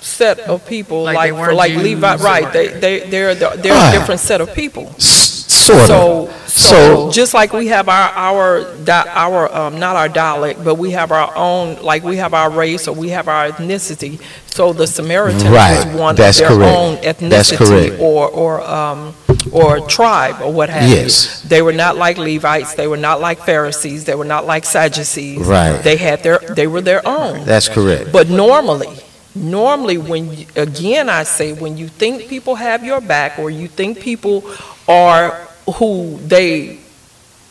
set 0.00 0.40
of 0.40 0.66
people, 0.66 1.04
Like 1.04 1.16
they 1.18 1.32
like, 1.32 1.44
for 1.48 1.54
like 1.54 1.72
Jews 1.72 1.82
Levi, 1.82 2.16
right, 2.16 2.52
they, 2.52 2.68
they, 2.68 3.08
they're, 3.08 3.34
the- 3.34 3.56
they're 3.56 3.72
Right. 3.72 3.94
a 3.94 3.98
different 3.98 4.20
set 4.20 4.40
of 4.40 4.52
people. 4.54 4.88
S- 4.96 5.22
Sort 5.64 5.80
of. 5.80 5.86
So, 5.86 6.30
So- 6.46 7.06
so 7.06 7.10
just 7.10 7.32
like 7.32 7.52
we 7.54 7.68
have 7.68 7.88
our, 7.88 8.10
our, 8.10 8.74
di- 8.84 9.06
our, 9.08 9.52
um, 9.54 9.78
not 9.78 9.96
our 9.96 10.08
dialect, 10.10 10.62
but 10.62 10.74
we 10.74 10.90
have 10.90 11.10
our 11.10 11.34
own, 11.34 11.80
like 11.82 12.02
we 12.04 12.16
have 12.18 12.34
our 12.34 12.50
race 12.50 12.86
or 12.86 12.92
we 12.94 13.08
have 13.10 13.28
our 13.28 13.50
ethnicity. 13.50 14.20
So 14.46 14.72
the 14.74 14.86
Samaritan 14.86 15.50
Right, 15.50 15.86
was 15.86 15.96
one 15.96 16.10
of 16.10 16.16
their 16.18 16.48
correct. 16.48 16.76
own 16.76 16.94
That's 17.30 17.50
correct. 17.56 17.94
ethnicity 17.94 17.98
or, 18.00 18.28
or, 18.28 18.62
um, 18.62 19.14
or 19.52 19.86
tribe 19.86 20.40
or 20.42 20.52
what 20.52 20.68
have 20.70 20.88
you. 20.88 21.48
They 21.48 21.62
were 21.62 21.72
not 21.72 21.96
like 21.96 22.18
Levites, 22.18 22.74
they 22.74 22.86
were 22.86 22.96
not 22.96 23.20
like 23.20 23.38
Pharisees, 23.40 24.04
they 24.04 24.14
were 24.14 24.24
not 24.24 24.46
like 24.46 24.64
Sadducees. 24.64 25.38
Right. 25.46 25.78
They 25.82 25.96
had 25.96 26.22
their, 26.22 26.38
they 26.38 26.66
were 26.66 26.80
their 26.80 27.06
own. 27.06 27.44
That's 27.44 27.68
correct. 27.68 28.12
But 28.12 28.28
normally, 28.28 28.88
normally 29.34 29.98
when, 29.98 30.32
you- 30.36 30.46
again, 30.56 31.08
I 31.08 31.24
say, 31.24 31.52
when 31.52 31.76
you 31.76 31.88
think 31.88 32.28
people 32.28 32.54
have 32.54 32.84
your 32.84 33.00
back 33.00 33.38
or 33.38 33.50
you 33.50 33.68
think 33.68 34.00
people 34.00 34.44
are 34.88 35.30
who 35.76 36.18
they 36.26 36.78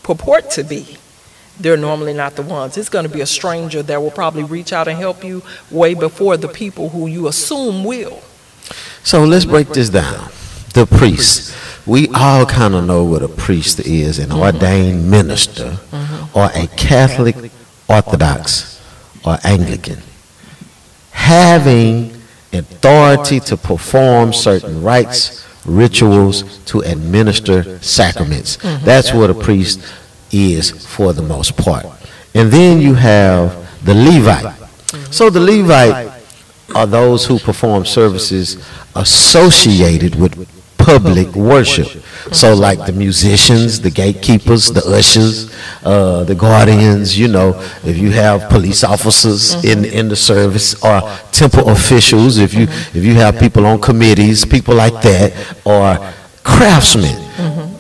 purport 0.04 0.50
to 0.52 0.64
be, 0.64 0.98
they're 1.60 1.78
normally 1.78 2.14
not 2.14 2.36
the 2.36 2.42
ones. 2.42 2.78
It's 2.78 2.90
going 2.90 3.08
to 3.08 3.14
be 3.14 3.22
a 3.22 3.26
stranger 3.28 3.84
that 3.84 4.02
will 4.02 4.12
probably 4.12 4.44
reach 4.44 4.74
out 4.74 4.88
and 4.88 4.98
help 4.98 5.24
you 5.24 5.44
way 5.70 5.94
before 5.94 6.36
the 6.38 6.48
people 6.48 6.90
who 6.90 7.06
you 7.08 7.28
assume 7.28 7.84
will. 7.84 8.22
So 9.04 9.24
let's 9.24 9.46
break 9.46 9.68
this 9.70 9.90
down. 9.90 10.32
The 10.74 10.86
priest. 10.86 11.56
We 11.86 12.08
all 12.10 12.46
kind 12.46 12.74
of 12.76 12.86
know 12.86 13.04
what 13.04 13.22
a 13.22 13.28
priest 13.28 13.80
is 13.82 14.18
an 14.20 14.32
ordained 14.32 15.10
minister 15.12 15.78
mm-hmm. 15.92 16.38
or 16.38 16.50
a 16.56 16.68
Catholic, 16.76 17.52
Orthodox, 17.90 18.82
or 19.26 19.38
Anglican. 19.44 20.00
Having 21.12 22.14
authority 22.54 23.40
to 23.42 23.58
perform 23.58 24.34
certain 24.34 24.82
rites, 24.82 25.46
rituals, 25.66 26.60
to 26.66 26.80
administer 26.80 27.80
sacraments. 27.80 28.58
Mm-hmm. 28.58 28.86
That's 28.86 29.14
what 29.14 29.30
a 29.30 29.34
priest 29.34 29.82
is 30.32 30.72
for 30.72 31.14
the 31.14 31.22
most 31.22 31.58
part. 31.58 31.86
And 32.34 32.52
then 32.52 32.82
you 32.82 32.94
have 32.96 33.54
the 33.86 33.94
Levite. 33.94 34.46
Mm-hmm. 34.46 35.12
So 35.12 35.30
the 35.30 35.40
Levite 35.40 36.12
are 36.76 36.88
those 36.88 37.26
who 37.26 37.40
perform 37.40 37.86
services 37.86 38.66
associated 38.96 40.16
with 40.16 40.50
public 40.84 41.36
worship. 41.36 41.88
So 42.32 42.54
like 42.54 42.86
the 42.86 42.94
musicians, 42.94 43.82
the 43.82 43.92
gatekeepers, 43.92 44.72
the 44.72 44.84
ushers, 44.86 45.54
uh, 45.84 46.24
the 46.24 46.36
guardians, 46.36 47.18
you 47.18 47.28
know, 47.28 47.50
if 47.84 47.98
you 47.98 48.12
have 48.12 48.50
police 48.50 48.84
officers 48.84 49.64
in, 49.64 49.86
in 49.86 50.10
the 50.10 50.16
service 50.16 50.82
or 50.84 51.02
temple 51.32 51.70
officials, 51.70 52.38
if 52.38 52.54
you, 52.54 52.64
if 52.64 53.04
you 53.04 53.16
have 53.16 53.40
people 53.40 53.66
on 53.66 53.80
committees, 53.80 54.46
people 54.46 54.76
like 54.76 55.02
that, 55.02 55.34
or 55.66 56.14
craftsmen, 56.44 57.16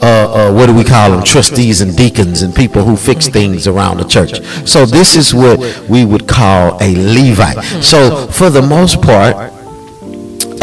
uh, 0.01 0.50
uh, 0.50 0.53
what 0.53 0.65
do 0.65 0.74
we 0.74 0.83
call 0.83 1.12
them, 1.12 1.24
trustees 1.24 1.81
and 1.81 1.95
deacons 1.95 2.41
and 2.41 2.53
people 2.55 2.83
who 2.83 2.95
fix 2.98 3.27
things 3.27 3.67
around 3.67 3.98
the 3.98 4.03
church. 4.03 4.43
So 4.67 4.86
this 4.86 5.15
is 5.15 5.33
what 5.33 5.60
we 5.89 6.05
would 6.05 6.27
call 6.27 6.77
a 6.81 6.95
Levite. 6.95 7.63
So 7.83 8.27
for 8.27 8.50
the 8.50 8.62
most 8.62 9.01
part, 9.01 9.53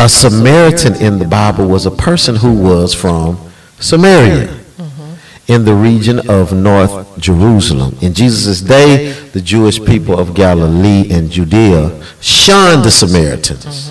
a 0.00 0.08
Samaritan 0.08 0.94
in 0.94 1.18
the 1.18 1.26
Bible 1.26 1.68
was 1.68 1.84
a 1.84 1.90
person 1.90 2.34
who 2.34 2.54
was 2.54 2.94
from 2.94 3.38
Samaria 3.80 4.58
in 5.46 5.66
the 5.66 5.74
region 5.74 6.30
of 6.30 6.54
North 6.54 7.18
Jerusalem. 7.18 7.94
In 8.00 8.14
Jesus' 8.14 8.62
day, 8.62 9.12
the 9.34 9.42
Jewish 9.42 9.78
people 9.84 10.18
of 10.18 10.34
Galilee 10.34 11.10
and 11.10 11.30
Judea 11.30 12.02
shunned 12.22 12.82
the 12.82 12.90
Samaritans, 12.90 13.90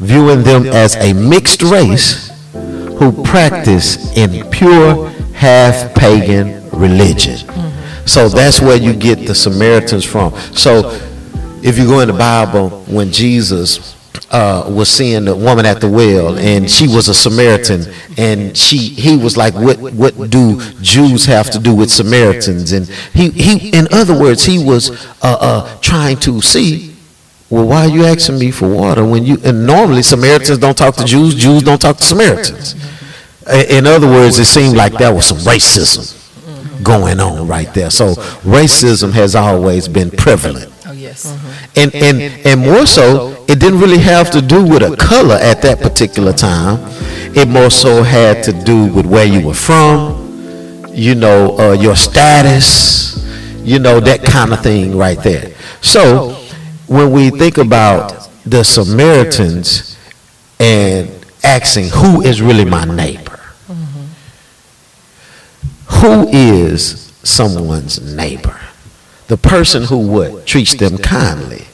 viewing 0.00 0.42
them 0.42 0.66
as 0.66 0.96
a 0.96 1.12
mixed 1.12 1.62
race 1.62 2.30
who 2.98 3.22
practiced 3.22 4.16
in 4.16 4.50
pure 4.50 5.08
half 5.34 5.94
pagan 5.94 6.68
religion. 6.70 7.38
So 8.06 8.28
that's 8.28 8.60
where 8.60 8.76
you 8.76 8.92
get 8.92 9.24
the 9.24 9.36
Samaritans 9.36 10.04
from. 10.04 10.34
So 10.52 10.98
if 11.62 11.78
you 11.78 11.86
go 11.86 12.00
in 12.00 12.08
the 12.08 12.14
Bible, 12.14 12.70
when 12.88 13.12
Jesus 13.12 13.94
uh, 14.30 14.68
was 14.68 14.90
seeing 14.90 15.24
the 15.24 15.34
woman 15.34 15.64
at 15.64 15.80
the 15.80 15.88
well, 15.88 16.38
and 16.38 16.70
she 16.70 16.86
was 16.86 17.08
a 17.08 17.14
Samaritan, 17.14 17.84
and 18.16 18.56
she 18.56 18.76
he 18.76 19.16
was 19.16 19.36
like, 19.36 19.54
"What 19.54 19.78
what 19.78 20.30
do 20.30 20.60
Jews 20.82 21.24
have 21.26 21.50
to 21.50 21.58
do 21.58 21.74
with 21.74 21.90
Samaritans?" 21.90 22.72
And 22.72 22.86
he 23.14 23.30
he, 23.30 23.70
in 23.70 23.88
other 23.90 24.18
words, 24.18 24.44
he 24.44 24.62
was 24.62 24.90
uh, 25.22 25.38
uh, 25.40 25.78
trying 25.80 26.18
to 26.20 26.40
see. 26.42 26.94
Well, 27.50 27.66
why 27.66 27.86
are 27.86 27.88
you 27.88 28.04
asking 28.04 28.38
me 28.38 28.50
for 28.50 28.68
water 28.68 29.06
when 29.06 29.24
you? 29.24 29.38
And 29.42 29.66
normally 29.66 30.02
Samaritans 30.02 30.58
don't 30.58 30.76
talk 30.76 30.96
to 30.96 31.04
Jews. 31.04 31.34
Jews 31.34 31.62
don't 31.62 31.80
talk 31.80 31.96
to 31.96 32.04
Samaritans. 32.04 32.74
In 33.70 33.86
other 33.86 34.06
words, 34.06 34.38
it 34.38 34.44
seemed 34.44 34.76
like 34.76 34.92
there 34.92 35.14
was 35.14 35.24
some 35.24 35.38
racism 35.38 36.14
going 36.82 37.20
on 37.20 37.46
right 37.46 37.72
there. 37.74 37.90
So 37.90 38.14
racism 38.44 39.12
has 39.12 39.34
always 39.34 39.88
been 39.88 40.10
prevalent. 40.10 40.72
Oh, 40.86 40.92
yes. 40.92 41.26
And, 41.76 41.94
and, 41.94 42.20
and 42.46 42.60
more 42.60 42.86
so, 42.86 43.37
it 43.48 43.58
didn't 43.58 43.80
really 43.80 43.98
have 43.98 44.30
to 44.32 44.42
do 44.42 44.62
with 44.62 44.82
a 44.82 44.94
color 44.96 45.36
at 45.36 45.62
that 45.62 45.80
particular 45.80 46.34
time. 46.34 46.78
It 47.34 47.48
more 47.48 47.70
so 47.70 48.02
had 48.02 48.44
to 48.44 48.52
do 48.52 48.92
with 48.92 49.06
where 49.06 49.24
you 49.24 49.46
were 49.46 49.54
from, 49.54 50.84
you 50.90 51.14
know, 51.14 51.58
uh, 51.58 51.72
your 51.72 51.96
status, 51.96 53.16
you 53.64 53.78
know, 53.78 54.00
that 54.00 54.22
kind 54.22 54.52
of 54.52 54.62
thing 54.62 54.96
right 54.98 55.20
there. 55.22 55.54
So 55.80 56.34
when 56.88 57.10
we 57.10 57.30
think 57.30 57.56
about 57.56 58.28
the 58.44 58.62
Samaritans 58.62 59.96
and 60.60 61.10
asking 61.42 61.88
who 61.88 62.20
is 62.20 62.42
really 62.42 62.66
my 62.66 62.84
neighbor, 62.84 63.40
who 65.86 66.28
is 66.28 67.12
someone's 67.22 68.00
neighbor? 68.14 68.60
The 69.28 69.38
person 69.38 69.84
who 69.84 70.06
what 70.06 70.46
treats 70.46 70.74
them 70.74 70.98
kindly. 70.98 71.64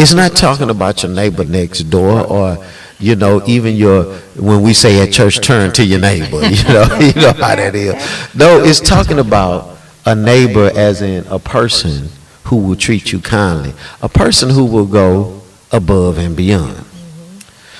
It's 0.00 0.14
not 0.14 0.36
talking 0.36 0.70
about 0.70 1.02
your 1.02 1.12
neighbor 1.12 1.44
next 1.44 1.82
door 1.84 2.26
or 2.26 2.64
you 2.98 3.16
know 3.16 3.42
even 3.46 3.76
your 3.76 4.04
when 4.36 4.62
we 4.62 4.74
say 4.74 5.02
at 5.02 5.12
church 5.12 5.40
turn 5.40 5.72
to 5.72 5.84
your 5.84 6.00
neighbor 6.00 6.42
you 6.48 6.64
know 6.64 6.98
you 7.00 7.12
know 7.14 7.32
how 7.32 7.56
that 7.56 7.74
is 7.74 8.34
no 8.34 8.62
it's 8.62 8.80
talking 8.80 9.18
about 9.18 9.78
a 10.06 10.14
neighbor 10.14 10.70
as 10.74 11.00
in 11.02 11.26
a 11.28 11.38
person 11.38 12.08
who 12.44 12.56
will 12.56 12.76
treat 12.76 13.12
you 13.12 13.20
kindly 13.20 13.72
a 14.02 14.08
person 14.08 14.50
who 14.50 14.64
will 14.64 14.86
go 14.86 15.40
above 15.72 16.18
and 16.18 16.36
beyond 16.36 16.84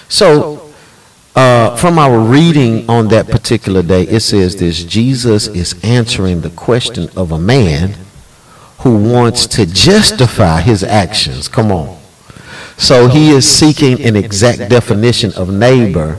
so 0.09 0.73
uh, 1.37 1.77
from 1.77 1.99
our 1.99 2.19
reading 2.19 2.89
on 2.91 3.09
that 3.09 3.29
particular 3.29 3.83
day, 3.83 4.03
it 4.03 4.21
says 4.21 4.57
this 4.57 4.83
Jesus 4.83 5.47
is 5.47 5.79
answering 5.85 6.41
the 6.41 6.50
question 6.50 7.09
of 7.17 7.31
a 7.31 7.39
man 7.39 7.95
who 8.81 9.12
wants 9.12 9.47
to 9.47 9.65
justify 9.65 10.61
his 10.61 10.83
actions. 10.83 11.47
Come 11.47 11.71
on. 11.71 12.00
So 12.81 13.09
he 13.09 13.31
is 13.31 13.49
seeking 13.49 14.01
an 14.03 14.17
exact 14.17 14.71
definition 14.71 15.33
of 15.35 15.53
neighbor 15.53 16.19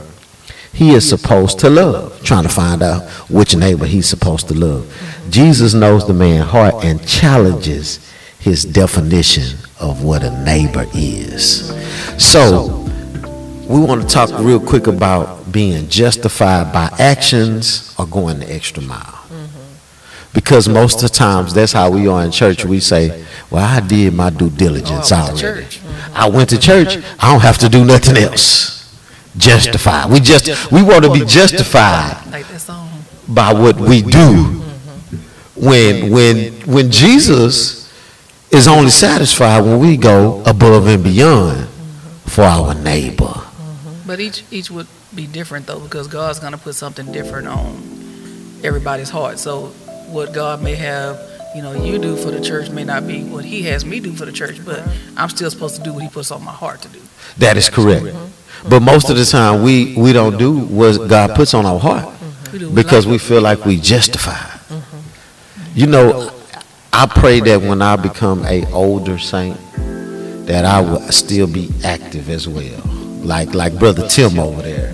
he 0.72 0.92
is 0.92 1.06
supposed 1.06 1.58
to 1.58 1.68
love, 1.68 2.22
trying 2.22 2.44
to 2.44 2.48
find 2.48 2.82
out 2.82 3.02
which 3.28 3.54
neighbor 3.54 3.84
he's 3.84 4.06
supposed 4.06 4.48
to 4.48 4.54
love. 4.54 4.86
Jesus 5.28 5.74
knows 5.74 6.06
the 6.06 6.14
man's 6.14 6.48
heart 6.50 6.84
and 6.84 7.06
challenges 7.06 7.98
his 8.38 8.64
definition 8.64 9.58
of 9.80 10.02
what 10.02 10.22
a 10.22 10.44
neighbor 10.44 10.86
is. 10.94 11.68
So, 12.16 12.88
we 13.68 13.80
want 13.80 14.02
to 14.02 14.08
talk 14.08 14.30
real 14.38 14.60
quick 14.60 14.86
about 14.86 15.52
being 15.52 15.88
justified 15.88 16.72
by 16.72 16.90
actions 16.98 17.94
or 17.98 18.06
going 18.06 18.38
the 18.38 18.52
extra 18.52 18.82
mile. 18.82 19.18
Because 20.32 20.68
most 20.68 21.02
of 21.02 21.10
the 21.10 21.16
times 21.16 21.52
that's 21.52 21.72
how 21.72 21.90
we 21.90 22.08
are 22.08 22.24
in 22.24 22.30
church. 22.30 22.64
We 22.64 22.80
say, 22.80 23.24
Well, 23.50 23.62
I 23.64 23.86
did 23.86 24.14
my 24.14 24.30
due 24.30 24.48
diligence 24.48 25.12
I 25.12 25.26
went 25.26 25.38
to 25.40 25.46
already. 25.46 25.81
I 26.14 26.28
went 26.28 26.50
to 26.50 26.58
church. 26.58 26.96
I 27.18 27.30
don't 27.32 27.42
have 27.42 27.58
to 27.58 27.68
do 27.68 27.84
nothing 27.84 28.16
else. 28.16 28.80
Justified. 29.36 30.10
We 30.10 30.20
just 30.20 30.70
we 30.70 30.82
want 30.82 31.04
to 31.04 31.12
be 31.12 31.24
justified 31.24 32.44
by 33.28 33.52
what 33.52 33.76
we 33.80 34.02
do. 34.02 34.62
When 35.56 36.10
when 36.10 36.52
when 36.66 36.90
Jesus 36.90 37.82
is 38.50 38.68
only 38.68 38.90
satisfied 38.90 39.60
when 39.64 39.78
we 39.78 39.96
go 39.96 40.42
above 40.44 40.86
and 40.86 41.02
beyond 41.02 41.68
for 42.26 42.42
our 42.42 42.74
neighbor. 42.74 43.34
But 44.06 44.20
each 44.20 44.44
each 44.50 44.70
would 44.70 44.88
be 45.14 45.26
different 45.26 45.66
though, 45.66 45.80
because 45.80 46.08
God's 46.08 46.38
gonna 46.38 46.58
put 46.58 46.74
something 46.74 47.10
different 47.12 47.48
on 47.48 48.60
everybody's 48.64 49.10
heart. 49.10 49.38
So 49.38 49.68
what 50.08 50.32
God 50.32 50.62
may 50.62 50.74
have, 50.74 51.18
you 51.54 51.62
know, 51.62 51.72
you 51.72 51.98
do 51.98 52.16
for 52.16 52.30
the 52.30 52.40
church 52.40 52.70
may 52.70 52.84
not 52.84 53.06
be 53.06 53.22
what 53.24 53.44
He 53.44 53.62
has 53.64 53.84
me 53.84 54.00
do 54.00 54.12
for 54.14 54.24
the 54.24 54.32
church, 54.32 54.64
but 54.64 54.82
I'm 55.16 55.28
still 55.28 55.50
supposed 55.50 55.76
to 55.76 55.82
do 55.82 55.92
what 55.92 56.02
He 56.02 56.08
puts 56.08 56.30
on 56.30 56.42
my 56.44 56.52
heart 56.52 56.82
to 56.82 56.88
do. 56.88 57.00
That 57.38 57.56
is 57.56 57.68
correct. 57.68 58.06
But 58.68 58.80
most 58.80 59.10
of 59.10 59.16
the 59.16 59.24
time, 59.24 59.62
we, 59.62 59.94
we 59.96 60.12
don't 60.12 60.38
do 60.38 60.56
what 60.58 61.08
God 61.08 61.34
puts 61.34 61.52
on 61.54 61.66
our 61.66 61.78
heart 61.80 62.08
We 62.52 62.58
do- 62.60 62.70
because 62.70 63.06
we 63.06 63.18
feel 63.18 63.40
like 63.42 63.64
we 63.64 63.76
justify. 63.78 64.32
Mm-hmm. 64.32 64.98
You 65.74 65.86
know, 65.88 66.30
I 66.92 67.06
pray 67.06 67.40
that 67.40 67.60
when 67.62 67.82
I 67.82 67.96
become 67.96 68.44
a 68.44 68.70
older 68.72 69.18
saint, 69.18 69.58
that 70.46 70.64
I 70.64 70.80
will 70.80 71.00
still 71.12 71.46
be 71.46 71.70
active 71.84 72.28
as 72.28 72.46
well. 72.48 72.80
Like 73.22 73.54
like 73.54 73.78
brother 73.78 74.06
Tim 74.08 74.38
over 74.38 74.60
there, 74.62 74.92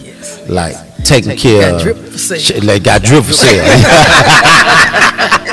like 0.49 0.77
taking 1.05 1.37
care 1.37 1.75
of, 1.75 1.83
drip 1.83 1.97
for 1.97 2.19
sale. 2.19 2.39
sh- 2.39 2.63
like 2.63 2.83
got 2.85 3.03
drip 3.03 3.25
for 3.25 3.33
sale. 3.33 3.65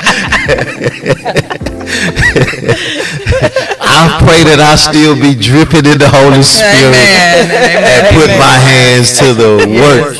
I 3.87 4.19
pray 4.19 4.43
that 4.43 4.59
I 4.59 4.75
still 4.75 5.15
be 5.15 5.35
dripping 5.35 5.85
in 5.85 5.97
the 5.97 6.09
Holy 6.09 6.43
Spirit 6.43 6.93
Amen. 6.93 7.49
and 7.85 8.15
put 8.15 8.29
Amen. 8.29 8.39
my 8.39 8.57
hands 8.57 9.17
to 9.19 9.33
the 9.33 9.57
work 9.81 10.15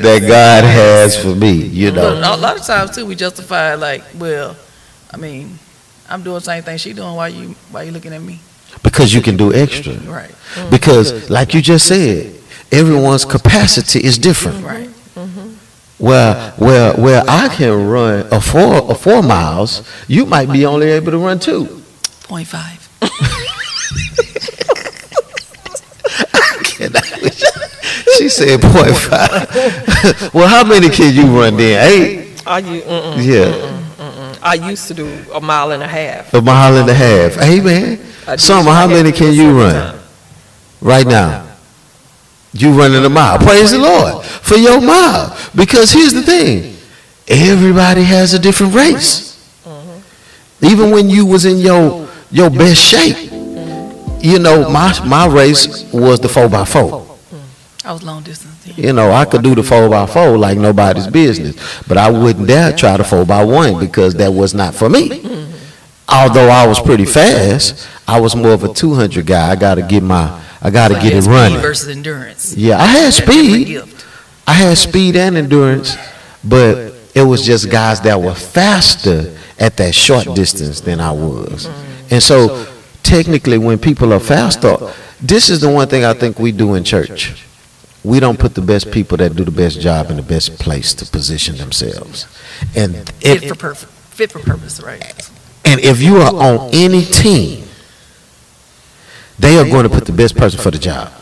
that 0.00 0.20
God 0.26 0.64
has 0.64 1.16
for 1.16 1.34
me. 1.34 1.52
You 1.52 1.90
know, 1.92 2.12
a 2.12 2.36
lot 2.36 2.58
of 2.58 2.66
times 2.66 2.94
too, 2.94 3.06
we 3.06 3.14
justify 3.14 3.74
like, 3.74 4.02
well, 4.16 4.56
I 5.10 5.16
mean, 5.16 5.58
I'm 6.08 6.22
doing 6.22 6.36
the 6.36 6.40
same 6.40 6.62
thing 6.62 6.78
she 6.78 6.92
doing. 6.92 7.14
Why 7.14 7.28
you 7.28 7.54
why 7.70 7.82
you 7.82 7.92
looking 7.92 8.12
at 8.12 8.22
me? 8.22 8.40
because 8.82 9.12
you 9.12 9.20
can 9.20 9.36
do 9.36 9.52
extra. 9.52 9.94
Right. 9.94 10.34
Because, 10.70 11.30
like 11.30 11.54
you 11.54 11.62
just 11.62 11.86
said, 11.86 12.34
everyone's 12.72 13.24
capacity 13.24 14.04
is 14.04 14.18
different. 14.18 14.64
Right. 14.64 14.90
Where, 15.98 16.50
where, 16.58 16.92
where 16.94 17.22
I 17.26 17.48
can 17.48 17.88
run 17.88 18.26
a 18.30 18.40
four, 18.40 18.90
a 18.90 18.94
four 18.94 19.22
miles, 19.22 19.88
you 20.08 20.26
might 20.26 20.52
be 20.52 20.66
only 20.66 20.88
able 20.90 21.12
to 21.12 21.18
run 21.18 21.38
two. 21.38 21.82
Point 22.24 22.48
five. 22.48 22.82
She 28.16 28.28
said 28.28 28.60
point 28.62 28.96
five. 28.96 30.30
well, 30.34 30.48
how 30.48 30.64
many 30.64 30.88
can 30.88 31.14
you 31.14 31.38
run 31.38 31.56
then? 31.56 31.90
Eight? 31.90 32.42
I, 32.46 32.58
u- 32.58 32.82
mm-mm, 32.82 33.24
Yeah, 33.24 33.52
mm, 33.52 33.82
mm, 33.96 34.12
mm, 34.12 34.38
I 34.42 34.54
used 34.54 34.86
to 34.88 34.94
do 34.94 35.06
a 35.34 35.40
mile 35.40 35.72
and 35.72 35.82
a 35.82 35.88
half. 35.88 36.32
a 36.32 36.40
mile 36.40 36.76
and 36.76 36.88
a 36.88 36.94
half. 36.94 37.34
Hey, 37.34 37.60
man. 37.60 37.98
I 38.26 38.32
did- 38.32 38.40
Summer, 38.40 38.70
how 38.70 38.86
many 38.86 39.12
can 39.12 39.34
you 39.34 39.58
run 39.58 39.98
right 40.80 41.06
now? 41.06 41.44
You 42.52 42.72
running 42.72 43.04
a 43.04 43.10
mile. 43.10 43.38
Praise 43.38 43.72
the 43.72 43.78
Lord 43.78 44.24
for 44.24 44.56
your 44.56 44.80
mile. 44.80 45.36
Because 45.56 45.92
here's 45.92 46.12
the 46.12 46.22
thing. 46.22 46.76
Everybody 47.28 48.02
has 48.04 48.34
a 48.34 48.38
different 48.38 48.74
race. 48.74 49.34
Even 50.62 50.90
when 50.90 51.10
you 51.10 51.26
was 51.26 51.44
in 51.44 51.58
your 51.58 52.08
your 52.30 52.50
best 52.50 52.80
shape. 52.80 53.30
You 54.20 54.38
know, 54.38 54.68
my 54.70 54.98
my 55.06 55.26
race 55.26 55.90
was 55.92 56.20
the 56.20 56.28
four 56.28 56.48
by 56.48 56.64
four. 56.64 57.06
I 57.84 57.92
was 57.92 58.02
long 58.02 58.22
distance. 58.22 58.66
You 58.76 58.92
know, 58.92 59.12
I 59.12 59.24
could 59.24 59.42
do 59.42 59.54
the 59.54 59.62
four 59.62 59.88
by 59.88 60.06
four 60.06 60.36
like 60.36 60.58
nobody's 60.58 61.06
business, 61.06 61.54
but 61.86 61.96
I 61.96 62.10
wouldn't 62.10 62.48
dare 62.48 62.72
try 62.72 62.96
the 62.96 63.04
four 63.04 63.24
by 63.24 63.44
one 63.44 63.78
because 63.78 64.14
that 64.14 64.32
was 64.32 64.54
not 64.54 64.74
for 64.74 64.88
me. 64.88 65.22
Although 66.08 66.48
I 66.48 66.66
was 66.66 66.80
pretty 66.80 67.04
fast, 67.04 67.88
I 68.06 68.20
was 68.20 68.34
more 68.36 68.52
of 68.52 68.64
a 68.64 68.72
200 68.72 69.26
guy. 69.26 69.50
I 69.50 69.56
got 69.56 69.74
to 69.76 69.82
get 69.82 70.02
my, 70.02 70.40
I 70.62 70.70
got 70.70 70.88
to 70.88 70.94
get 70.94 71.12
it 71.12 71.24
running. 71.28 71.58
versus 71.58 71.88
endurance. 71.88 72.54
Yeah, 72.56 72.78
I 72.78 72.86
had 72.86 73.06
That's 73.06 73.18
a 73.18 73.26
different 73.26 73.66
speed. 73.66 73.95
I 74.46 74.52
had 74.54 74.78
speed 74.78 75.16
and 75.16 75.36
endurance, 75.36 75.96
but 76.44 76.94
it 77.14 77.22
was 77.22 77.44
just 77.44 77.70
guys 77.70 78.00
that 78.02 78.20
were 78.20 78.34
faster 78.34 79.36
at 79.58 79.76
that 79.78 79.94
short 79.94 80.24
distance 80.34 80.80
than 80.80 81.00
I 81.00 81.10
was. 81.12 81.66
And 82.10 82.22
so, 82.22 82.66
technically, 83.02 83.58
when 83.58 83.78
people 83.78 84.12
are 84.12 84.20
faster, 84.20 84.76
this 85.20 85.50
is 85.50 85.60
the 85.60 85.70
one 85.70 85.88
thing 85.88 86.04
I 86.04 86.12
think 86.12 86.38
we 86.38 86.52
do 86.52 86.74
in 86.74 86.84
church. 86.84 87.42
We 88.04 88.20
don't 88.20 88.38
put 88.38 88.54
the 88.54 88.60
best 88.62 88.92
people 88.92 89.16
that 89.16 89.34
do 89.34 89.44
the 89.44 89.50
best 89.50 89.80
job 89.80 90.10
in 90.10 90.16
the 90.16 90.22
best 90.22 90.60
place 90.60 90.94
to 90.94 91.06
position 91.06 91.56
themselves. 91.56 92.26
And 92.76 93.08
Fit 93.20 93.48
for 93.48 93.54
perfect. 93.56 93.92
Fit 93.92 94.30
for 94.32 94.38
purpose. 94.38 94.80
Right. 94.80 95.02
and 95.64 95.80
if 95.80 96.00
you 96.00 96.18
are 96.18 96.32
on 96.32 96.70
any 96.72 97.02
team, 97.02 97.64
they 99.38 99.58
are 99.58 99.64
going 99.68 99.82
to 99.82 99.88
put 99.90 100.06
the 100.06 100.12
best 100.12 100.36
person 100.36 100.60
for 100.60 100.70
the 100.70 100.78
job. 100.78 101.12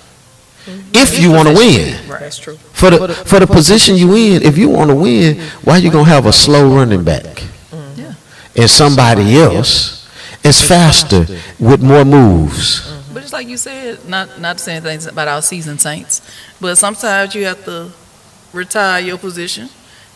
If 0.94 1.18
you 1.20 1.32
want 1.32 1.48
to 1.48 1.54
win. 1.54 2.08
That's 2.08 2.38
true. 2.38 2.56
For 2.56 2.90
the 2.90 3.08
for 3.08 3.40
the 3.40 3.46
position 3.46 3.96
you 3.96 4.14
in, 4.14 4.42
if 4.42 4.56
you 4.56 4.68
want 4.68 4.90
to 4.90 4.96
win, 4.96 5.40
why 5.64 5.78
you 5.78 5.90
gonna 5.90 6.04
have 6.08 6.26
a 6.26 6.32
slow 6.32 6.74
running 6.74 7.04
back? 7.04 7.24
Mm. 7.70 7.98
Yeah. 7.98 8.14
And 8.56 8.70
somebody 8.70 9.36
else 9.36 10.08
is 10.44 10.60
faster 10.60 11.26
with 11.58 11.82
more 11.82 12.04
moves. 12.04 12.80
Mm-hmm. 12.80 13.14
But 13.14 13.22
it's 13.24 13.32
like 13.32 13.48
you 13.48 13.56
said, 13.56 14.08
not 14.08 14.40
not 14.40 14.60
saying 14.60 14.82
things 14.82 15.06
about 15.06 15.28
our 15.28 15.42
seasoned 15.42 15.80
saints, 15.80 16.22
but 16.60 16.76
sometimes 16.76 17.34
you 17.34 17.44
have 17.44 17.64
to 17.64 17.90
retire 18.52 19.00
your 19.00 19.18
position 19.18 19.68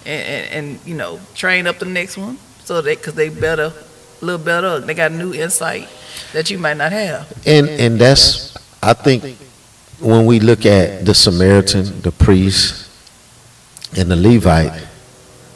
and, 0.07 0.22
and, 0.22 0.44
and 0.53 0.87
you 0.87 0.94
know 0.94 1.18
train 1.35 1.66
up 1.66 1.79
the 1.79 1.87
next 1.87 2.16
one 2.16 2.38
so 2.68 2.83
they 2.83 2.96
because 2.96 3.14
they 3.14 3.31
better, 3.31 3.72
a 3.72 4.24
little 4.24 4.44
better. 4.44 4.79
They 4.81 4.92
got 4.92 5.11
new 5.11 5.33
insight 5.33 5.88
that 6.35 6.50
you 6.50 6.59
might 6.59 6.76
not 6.76 6.92
have. 6.92 7.33
And 7.46 7.66
and 7.68 7.98
that's 7.98 8.55
I 8.83 8.92
think 8.92 9.24
when 10.00 10.26
we 10.26 10.40
look 10.40 10.64
at 10.64 11.04
the 11.04 11.14
Samaritan, 11.14 12.00
the 12.02 12.12
priest, 12.12 12.88
and 13.96 14.11
the 14.11 14.16
Levite, 14.16 14.87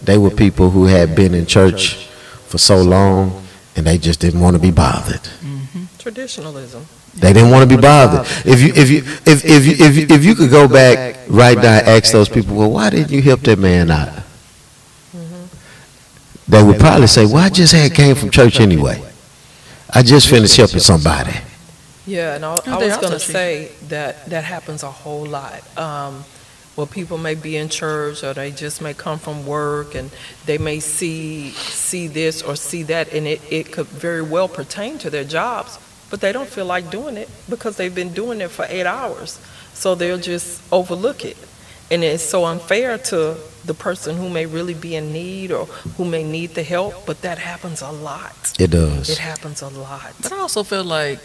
they 0.03 0.19
were 0.19 0.31
people 0.31 0.71
who 0.71 0.87
had 0.87 1.15
been 1.15 1.35
in 1.35 1.47
church 1.47 2.07
for 2.47 2.59
so 2.59 2.83
long 2.83 3.45
and 3.77 3.87
they 3.87 3.99
just 3.99 4.21
didn't 4.21 4.41
want 4.41 4.55
to 4.57 4.63
be 4.63 4.71
bothered. 4.71 5.21
Mm-hmm. 5.21 5.85
Traditionalism. 5.99 6.87
They 7.15 7.33
didn't 7.33 7.51
want 7.51 7.69
to 7.69 7.77
be 7.77 7.81
bothered. 7.81 8.27
If 8.47 8.61
you 8.61 8.73
if 8.75 8.91
you 8.91 8.99
if 9.31 9.45
if 9.45 9.67
you, 9.67 9.87
if 9.87 9.97
you, 9.97 10.07
if 10.17 10.25
you 10.25 10.35
could 10.35 10.51
go 10.51 10.67
back 10.67 11.17
right 11.29 11.57
now 11.57 11.79
and 11.79 11.89
ask 11.89 12.13
those 12.13 12.29
people, 12.29 12.57
well, 12.57 12.71
why 12.71 12.91
didn't 12.91 13.11
you 13.11 13.21
help 13.21 13.41
that 13.41 13.59
man 13.59 13.91
out? 13.91 14.09
Mm-hmm. 15.15 15.45
They 16.49 16.63
would 16.63 16.81
probably 16.81 17.07
say, 17.07 17.27
well, 17.27 17.37
I 17.37 17.51
just 17.51 17.73
had 17.75 17.95
came 17.95 18.15
from 18.15 18.31
church 18.31 18.61
anyway. 18.61 19.03
I 19.91 20.03
just 20.03 20.29
finished 20.29 20.57
helping 20.57 20.81
somebody. 20.81 21.35
Yeah, 22.07 22.35
and 22.35 22.45
I, 22.45 22.55
Oh, 22.55 22.63
I 22.67 22.77
was 22.79 22.97
going 22.97 23.13
to 23.13 23.19
say 23.21 23.71
that 23.89 24.27
that 24.27 24.45
happens 24.45 24.83
a 24.83 24.91
whole 24.91 25.25
lot. 25.27 25.63
Um, 25.79 26.25
well, 26.77 26.87
people 26.87 27.19
may 27.19 27.35
be 27.35 27.57
in 27.57 27.69
church, 27.69 28.25
or 28.25 28.33
they 28.35 28.51
just 28.51 28.81
may 28.81 28.95
come 28.95 29.19
from 29.19 29.47
work, 29.47 29.95
and 29.95 30.11
they 30.47 30.59
may 30.59 30.81
see 30.81 31.51
see 31.51 32.09
this 32.09 32.43
or 32.43 32.57
see 32.57 32.83
that, 32.85 33.13
and 33.13 33.27
it, 33.27 33.41
it 33.53 33.71
could 33.73 33.87
very 33.87 34.23
well 34.23 34.49
pertain 34.49 34.99
to 34.99 35.11
their 35.11 35.25
jobs, 35.25 35.79
but 36.11 36.21
they 36.21 36.33
don't 36.33 36.49
feel 36.49 36.65
like 36.65 36.91
doing 36.91 37.17
it 37.17 37.29
because 37.49 37.77
they've 37.77 37.95
been 37.95 38.13
doing 38.15 38.41
it 38.41 38.51
for 38.51 38.65
eight 38.69 38.87
hours, 38.87 39.39
so 39.75 39.95
they'll 39.95 40.19
just 40.19 40.63
overlook 40.73 41.25
it, 41.27 41.37
and 41.91 42.03
it's 42.03 42.23
so 42.25 42.47
unfair 42.47 42.97
to 42.99 43.37
the 43.67 43.75
person 43.75 44.17
who 44.17 44.29
may 44.31 44.47
really 44.47 44.75
be 44.75 44.97
in 44.97 45.13
need 45.13 45.53
or 45.53 45.67
who 45.97 46.05
may 46.07 46.25
need 46.25 46.55
the 46.55 46.63
help. 46.65 47.05
But 47.07 47.21
that 47.21 47.39
happens 47.39 47.83
a 47.83 47.91
lot. 47.93 48.55
It 48.59 48.71
does. 48.71 49.11
It 49.11 49.19
happens 49.19 49.61
a 49.63 49.69
lot. 49.69 50.15
But 50.23 50.33
I 50.33 50.39
also 50.39 50.63
feel 50.65 50.83
like 50.85 51.21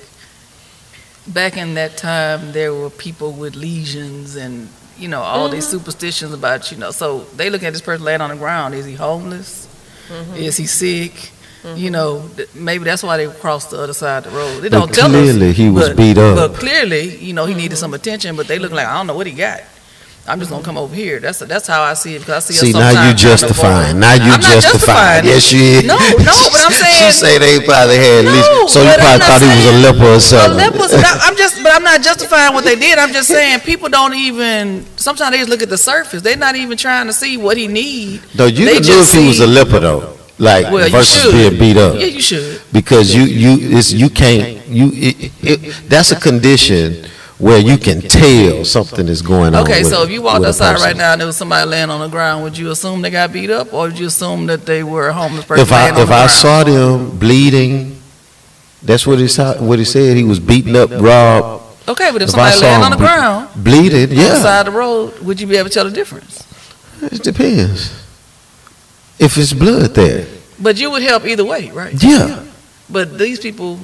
back 1.27 1.57
in 1.57 1.73
that 1.75 1.97
time 1.97 2.51
there 2.53 2.73
were 2.73 2.89
people 2.89 3.31
with 3.33 3.55
lesions 3.55 4.35
and 4.35 4.69
you 4.97 5.07
know 5.07 5.21
all 5.21 5.49
these 5.49 5.65
mm-hmm. 5.67 5.77
superstitions 5.77 6.33
about 6.33 6.71
you 6.71 6.77
know 6.77 6.91
so 6.91 7.19
they 7.35 7.49
look 7.49 7.63
at 7.63 7.73
this 7.73 7.81
person 7.81 8.05
laying 8.05 8.21
on 8.21 8.29
the 8.29 8.35
ground. 8.35 8.73
Is 8.73 8.85
he 8.85 8.95
homeless? 8.95 9.67
Mm-hmm. 10.09 10.35
Is 10.35 10.57
he 10.57 10.65
sick? 10.65 11.31
You 11.75 11.91
know 11.91 12.19
mm-hmm. 12.19 12.35
th- 12.35 12.55
maybe 12.55 12.85
that's 12.85 13.03
why 13.03 13.17
they 13.17 13.27
crossed 13.27 13.71
the 13.71 13.79
other 13.81 13.93
side 13.93 14.25
of 14.25 14.31
the 14.31 14.37
road. 14.37 14.61
They 14.61 14.69
But 14.69 14.79
don't 14.79 14.93
tell 14.93 15.07
us 15.07 15.11
clearly 15.11 15.51
he 15.51 15.69
was 15.69 15.89
but- 15.89 15.97
beat 15.97 16.17
up. 16.17 16.35
but 16.35 16.59
clearly 16.59 17.17
you 17.17 17.33
know 17.33 17.45
he 17.45 17.55
needed 17.55 17.75
some 17.75 17.93
attention 17.93 18.35
but 18.37 18.47
they 18.47 18.57
look 18.57 18.71
like 18.71 18.87
i 18.87 18.93
don't 18.93 19.07
know 19.07 19.15
what 19.15 19.27
he 19.27 19.33
got 19.33 19.61
I'm 20.27 20.39
just 20.39 20.51
gonna 20.51 20.63
come 20.63 20.77
over 20.77 20.93
here. 20.93 21.19
That's 21.21 21.39
that's 21.39 21.67
how 21.67 21.81
I 21.83 21.93
see 21.93 22.15
it 22.15 22.19
because 22.19 22.35
I 22.35 22.39
see. 22.39 22.53
See, 22.53 22.73
now 22.73 23.07
you 23.07 23.15
justifying. 23.15 23.97
Now 23.99 24.13
you 24.13 24.37
justifying. 24.39 25.23
Yes, 25.23 25.53
you 25.53 25.59
is. 25.59 25.85
No, 25.85 25.95
no, 25.95 26.35
but 26.51 26.61
I'm 26.65 26.71
saying- 26.83 27.11
She 27.11 27.11
say 27.11 27.37
they 27.37 27.65
probably 27.65 27.95
had 27.95 28.25
No, 28.25 28.31
least. 28.31 28.73
So 28.73 28.81
you 28.81 28.87
but 28.87 28.99
I'm 28.99 29.19
probably 29.19 29.19
not 29.19 29.27
thought 29.27 29.41
he 29.41 29.47
was 29.55 29.65
a 29.65 29.77
leper 29.87 30.09
or 30.15 30.19
something. 30.19 30.79
was 30.79 30.91
not, 31.01 31.17
I'm 31.21 31.35
just, 31.37 31.63
but 31.63 31.71
I'm 31.73 31.83
not 31.83 32.01
justifying 32.01 32.53
what 32.53 32.65
they 32.65 32.75
did. 32.75 32.99
I'm 32.99 33.13
just 33.13 33.29
saying 33.29 33.61
people 33.61 33.87
don't 33.87 34.13
even. 34.15 34.85
Sometimes 34.97 35.31
they 35.31 35.37
just 35.37 35.49
look 35.49 35.61
at 35.61 35.69
the 35.69 35.77
surface. 35.77 36.21
They're 36.21 36.35
not 36.35 36.55
even 36.57 36.77
trying 36.77 37.07
to 37.07 37.13
see 37.13 37.37
what 37.37 37.55
he 37.55 37.67
need. 37.67 38.19
Though 38.35 38.47
you 38.47 38.65
They 38.65 38.75
could 38.75 38.87
know 38.87 38.99
if 38.99 39.11
he 39.13 39.27
was 39.27 39.39
a 39.39 39.47
leper 39.47 39.79
though, 39.79 40.17
like 40.39 40.71
Well, 40.71 40.89
versus 40.89 41.31
being 41.31 41.57
beat 41.57 41.77
up. 41.77 41.95
Yeah, 41.95 42.05
you 42.07 42.21
should. 42.21 42.61
because 42.73 43.15
you 43.15 43.23
you 43.23 43.77
it's 43.77 43.93
you 43.93 44.09
can't 44.09 44.67
you 44.67 44.91
it, 44.93 45.31
it, 45.41 45.89
that's 45.89 46.11
a 46.11 46.19
condition 46.19 47.05
where 47.39 47.59
you 47.59 47.77
can 47.77 48.01
tell 48.01 48.65
something 48.65 49.07
is 49.07 49.21
going 49.21 49.53
on. 49.53 49.61
Okay, 49.63 49.83
with- 49.83 49.91
so 49.91 50.03
if 50.03 50.09
you 50.09 50.21
walked 50.23 50.43
outside 50.45 50.79
right 50.81 50.95
now 50.97 51.11
and 51.11 51.21
there 51.21 51.27
was 51.27 51.37
somebody 51.37 51.67
laying 51.69 51.89
on 51.89 51.99
the 51.99 52.07
ground, 52.07 52.43
would 52.43 52.57
you 52.57 52.71
assume 52.71 53.01
they 53.01 53.11
got 53.11 53.31
beat 53.31 53.49
up, 53.51 53.73
or 53.73 53.87
would 53.87 53.99
you 53.99 54.07
assume 54.07 54.47
that 54.47 54.65
they 54.65 54.83
were 54.83 55.09
a 55.09 55.13
homeless 55.13 55.45
person 55.45 55.61
if 55.61 55.71
I 55.71 55.89
if 55.89 56.09
I 56.09 56.25
ground? 56.25 56.31
saw 56.31 56.63
them 56.63 57.17
bleeding, 57.17 58.01
that's 58.81 59.05
what 59.05 59.19
he 59.19 59.27
saw. 59.27 59.53
What 59.61 59.77
he 59.79 59.85
said, 59.85 60.17
he 60.17 60.23
was 60.23 60.39
beaten 60.39 60.75
up, 60.75 60.89
robbed, 60.91 61.63
okay, 61.87 62.09
but 62.11 62.21
if, 62.21 62.29
if 62.29 62.29
somebody 62.31 62.59
laying 62.59 62.81
on 62.81 62.91
the 62.91 62.97
ground 62.97 63.49
bleeding. 63.55 64.11
Yeah, 64.11 64.41
side 64.41 64.67
of 64.67 64.73
the 64.73 64.79
road, 64.79 65.19
would 65.19 65.39
you 65.39 65.45
be 65.47 65.57
able 65.57 65.69
to 65.69 65.73
tell 65.73 65.85
the 65.85 65.91
difference? 65.91 66.43
it 67.01 67.21
depends. 67.21 67.91
If 69.19 69.37
it's 69.37 69.53
blood 69.53 69.93
there, 69.95 70.25
But 70.59 70.77
you 70.79 70.89
would 70.91 71.01
help 71.03 71.25
either 71.25 71.45
way, 71.45 71.69
right? 71.71 71.93
yeah. 72.03 72.43
But 72.89 73.17
these 73.19 73.39
people, 73.39 73.79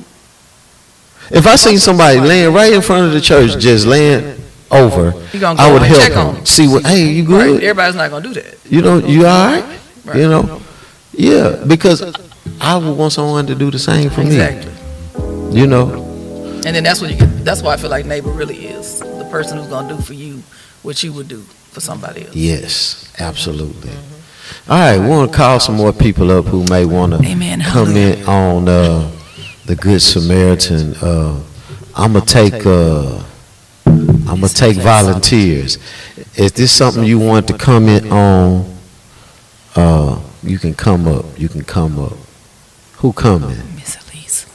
If 1.32 1.48
I 1.48 1.56
seen 1.56 1.80
somebody 1.80 2.20
laying 2.20 2.54
right 2.54 2.74
in 2.74 2.82
front 2.82 3.08
of 3.08 3.14
the 3.14 3.22
church, 3.22 3.58
just 3.60 3.86
laying 3.86 4.36
over, 4.72 5.12
go 5.40 5.56
I 5.58 5.72
would 5.72 5.82
help 5.84 6.02
check 6.02 6.18
on 6.18 6.30
him. 6.30 6.36
him. 6.38 6.46
See 6.46 6.68
what, 6.68 6.86
hey, 6.86 7.10
you 7.10 7.24
Right, 7.24 7.46
good? 7.48 7.64
everybody's 7.64 7.96
not 7.96 8.10
gonna 8.10 8.24
do 8.28 8.34
that. 8.34 8.58
You 8.66 8.82
know, 8.82 8.98
you 8.98 9.26
all 9.26 9.48
right? 9.48 9.80
Right. 10.06 10.18
You 10.18 10.28
know? 10.30 10.62
Yeah, 11.14 11.64
because 11.68 12.02
I 12.60 12.78
would 12.78 12.98
want 12.98 13.14
someone 13.14 13.46
to 13.48 13.56
do 13.56 13.72
the 13.72 13.80
same 13.80 14.10
for 14.10 14.22
me. 14.22 14.28
Exactly. 14.28 14.72
You 15.60 15.68
know? 15.68 15.92
And 16.66 16.76
then 16.76 16.84
that's 16.84 17.02
what 17.02 17.12
you 17.12 17.18
get, 17.18 17.46
that's 17.46 17.62
why 17.62 17.74
I 17.74 17.78
feel 17.78 17.90
like 17.90 18.06
neighbor 18.06 18.32
really 18.32 18.68
is, 18.68 19.00
the 19.00 19.28
person 19.32 19.58
who's 19.58 19.68
gonna 19.68 19.96
do 19.96 20.02
for 20.02 20.14
you 20.14 20.42
what 20.82 21.02
you 21.04 21.14
would 21.14 21.28
do 21.28 21.42
for 21.72 21.80
somebody 21.80 22.26
else. 22.26 22.36
Yes, 22.36 23.14
absolutely. 23.20 23.92
All 24.70 24.78
right, 24.78 24.98
we 25.00 25.08
want 25.08 25.32
to 25.32 25.38
call 25.38 25.60
some 25.60 25.76
more 25.76 25.92
people 25.94 26.32
up 26.32 26.46
who 26.46 26.66
may 26.70 26.86
want 26.86 27.14
to 27.14 27.28
Amen. 27.28 27.62
comment 27.62 28.28
on 28.28 28.68
uh, 28.68 29.10
the 29.66 29.76
Good 29.76 30.02
Samaritan. 30.02 30.96
Uh, 31.02 31.42
I'm 31.96 32.14
gonna 32.14 32.26
take. 32.26 32.66
Uh, 32.66 33.24
I'm 33.86 34.40
gonna 34.42 34.50
take 34.50 34.78
volunteers. 34.78 35.78
Is 36.36 36.52
this 36.54 36.72
something 36.72 37.04
you 37.04 37.20
want 37.20 37.48
to 37.48 37.58
comment 37.58 38.12
on? 38.12 38.76
Uh, 39.76 40.20
you 40.44 40.60
can 40.60 40.74
come 40.74 41.08
up. 41.08 41.26
You 41.38 41.50
can 41.50 41.64
come 41.64 42.00
up. 42.00 42.14
Who 42.98 43.14
coming? 43.14 43.50
Miss 43.76 43.98
Elise. 44.10 44.46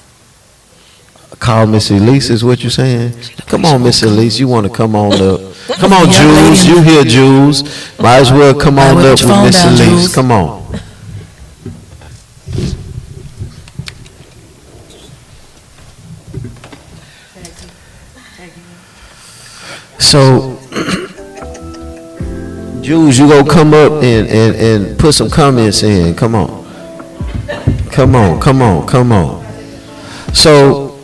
Call 1.39 1.67
Miss 1.67 1.91
Elise 1.91 2.31
is 2.31 2.45
what 2.45 2.63
you're 2.63 2.71
saying? 2.71 3.13
Come 3.47 3.65
on, 3.65 3.83
Miss 3.83 4.03
Elise, 4.03 4.39
you 4.39 4.49
want 4.49 4.67
to 4.67 4.73
come 4.73 4.97
on 4.97 5.13
up? 5.13 5.41
Come 5.69 5.93
on, 5.93 6.11
Jules, 6.11 6.65
you 6.65 6.81
here, 6.81 7.05
Jules? 7.05 7.63
Might 7.99 8.21
as 8.21 8.33
well 8.33 8.59
come 8.59 8.79
on 8.79 8.97
up 9.05 9.19
put 9.19 9.29
with 9.29 9.45
Miss 9.45 9.65
Elise. 9.67 10.15
Come 10.15 10.33
on. 10.33 10.81
So, 20.09 20.57
Jules, 22.81 23.19
you 23.19 23.29
gonna 23.29 23.47
come 23.47 23.75
up 23.75 24.03
and, 24.03 24.27
and, 24.27 24.57
and 24.57 24.99
put 24.99 25.13
some 25.13 25.29
comments 25.29 25.83
in. 25.83 26.15
Come 26.15 26.35
on. 26.35 26.65
Come 27.93 28.17
on, 28.17 28.41
come 28.41 28.63
on, 28.63 28.87
come 28.87 29.13
on. 29.13 29.45
So, 30.33 30.99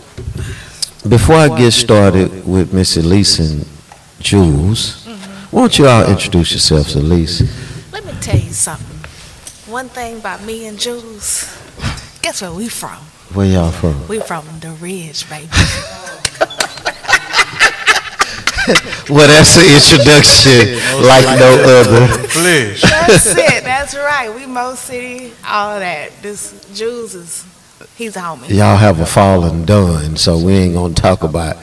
before 1.06 1.36
I 1.36 1.54
get 1.54 1.72
started 1.72 2.48
with 2.48 2.72
Miss 2.72 2.96
Elise 2.96 3.40
and 3.40 3.66
Jules, 4.20 5.04
why 5.50 5.60
don't 5.60 5.78
you 5.78 5.86
all 5.86 6.08
introduce 6.08 6.52
yourselves, 6.52 6.94
Elise? 6.94 7.42
Let 7.92 8.06
me 8.06 8.14
tell 8.22 8.38
you 8.38 8.54
something. 8.54 9.00
One 9.70 9.90
thing 9.90 10.16
about 10.16 10.42
me 10.44 10.66
and 10.66 10.80
Jules, 10.80 11.54
guess 12.22 12.40
where 12.40 12.54
we 12.54 12.68
from? 12.68 12.96
Where 13.34 13.44
y'all 13.44 13.70
from? 13.70 14.08
We 14.08 14.20
from 14.20 14.46
the 14.60 14.70
Ridge, 14.70 15.28
baby. 15.28 15.50
Well, 19.10 19.28
that's 19.28 19.56
an 19.58 19.64
introduction 19.68 20.78
like 21.06 21.24
no 21.38 21.52
other. 21.62 22.06
Flesh. 22.28 22.80
That's 22.82 23.26
it. 23.26 23.62
That's 23.64 23.94
right. 23.94 24.34
We 24.34 24.46
Mo 24.46 24.74
City, 24.74 25.32
all 25.46 25.78
that. 25.78 26.10
This 26.22 26.66
Jules 26.74 27.14
is, 27.14 27.44
he's 27.96 28.16
a 28.16 28.20
homie. 28.20 28.48
Y'all 28.48 28.76
have 28.76 29.00
a 29.00 29.06
fallen 29.06 29.64
done, 29.66 30.16
so 30.16 30.38
we 30.38 30.54
ain't 30.54 30.74
gonna 30.74 30.94
talk 30.94 31.22
about 31.22 31.56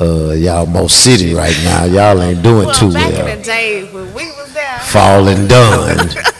uh, 0.00 0.32
y'all 0.32 0.66
Mo 0.66 0.88
City 0.88 1.34
right 1.34 1.56
now. 1.62 1.84
Y'all 1.84 2.20
ain't 2.20 2.42
doing 2.42 2.66
Well, 2.66 2.74
too 2.74 2.92
back 2.92 3.10
in 3.12 3.24
well. 3.24 3.36
the 3.36 3.42
day 3.44 3.84
when 3.92 4.12
we 4.14 4.26
was 4.32 4.52
there, 4.54 4.78
Fallen 4.80 5.46
done. 5.46 6.08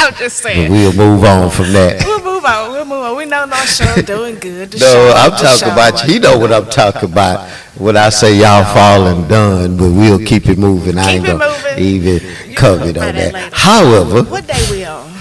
I'm 0.00 0.14
just 0.14 0.38
saying. 0.38 0.70
we'll 0.70 0.92
move 0.92 1.24
on 1.24 1.50
from 1.50 1.72
that. 1.72 2.02
We'll 2.04 2.22
move 2.24 2.44
on. 2.44 2.72
We'll 2.72 2.84
move 2.84 3.02
on. 3.04 3.16
We 3.16 3.24
know 3.26 3.44
North 3.44 3.68
Shore 3.68 4.02
doing 4.02 4.36
good. 4.36 4.70
The 4.72 4.78
No, 4.78 4.86
show, 4.86 5.12
I'm 5.16 5.30
talking 5.32 5.58
show. 5.68 5.72
about, 5.72 6.00
he 6.02 6.18
know 6.18 6.38
what 6.38 6.52
I'm 6.52 6.68
talking 6.70 7.10
about. 7.10 7.48
When 7.78 7.96
I 7.96 8.08
say 8.08 8.34
y'all 8.36 8.64
fallen 8.64 9.28
done, 9.28 9.76
but 9.76 9.90
we'll 9.92 10.18
keep 10.24 10.48
it 10.48 10.58
moving. 10.58 10.96
I 10.98 11.12
ain't 11.12 11.24
it 11.28 11.38
gonna 11.38 11.78
even 11.78 12.20
comment 12.54 12.96
About 12.96 13.08
on 13.08 13.14
that. 13.16 13.52
However, 13.52 14.22
What 14.24 14.46
day 14.46 14.66
we 14.70 14.84
on? 14.84 15.12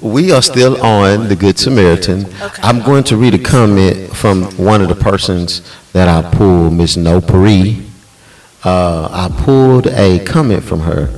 We 0.00 0.30
are 0.30 0.42
still 0.42 0.80
on 0.84 1.28
the 1.28 1.34
Good 1.34 1.58
Samaritan. 1.58 2.26
Okay. 2.26 2.62
I'm 2.62 2.80
going 2.82 3.02
to 3.04 3.16
read 3.16 3.34
a 3.34 3.38
comment 3.38 4.14
from 4.14 4.44
one 4.56 4.82
of 4.82 4.88
the 4.88 4.94
persons 4.94 5.62
that 5.94 6.06
I 6.08 6.30
pulled, 6.30 6.74
Miss 6.74 6.96
No 6.96 7.20
Pari. 7.20 7.82
Uh, 8.62 9.08
I 9.10 9.42
pulled 9.44 9.86
a 9.88 10.18
comment 10.24 10.62
from 10.64 10.80
her, 10.80 11.08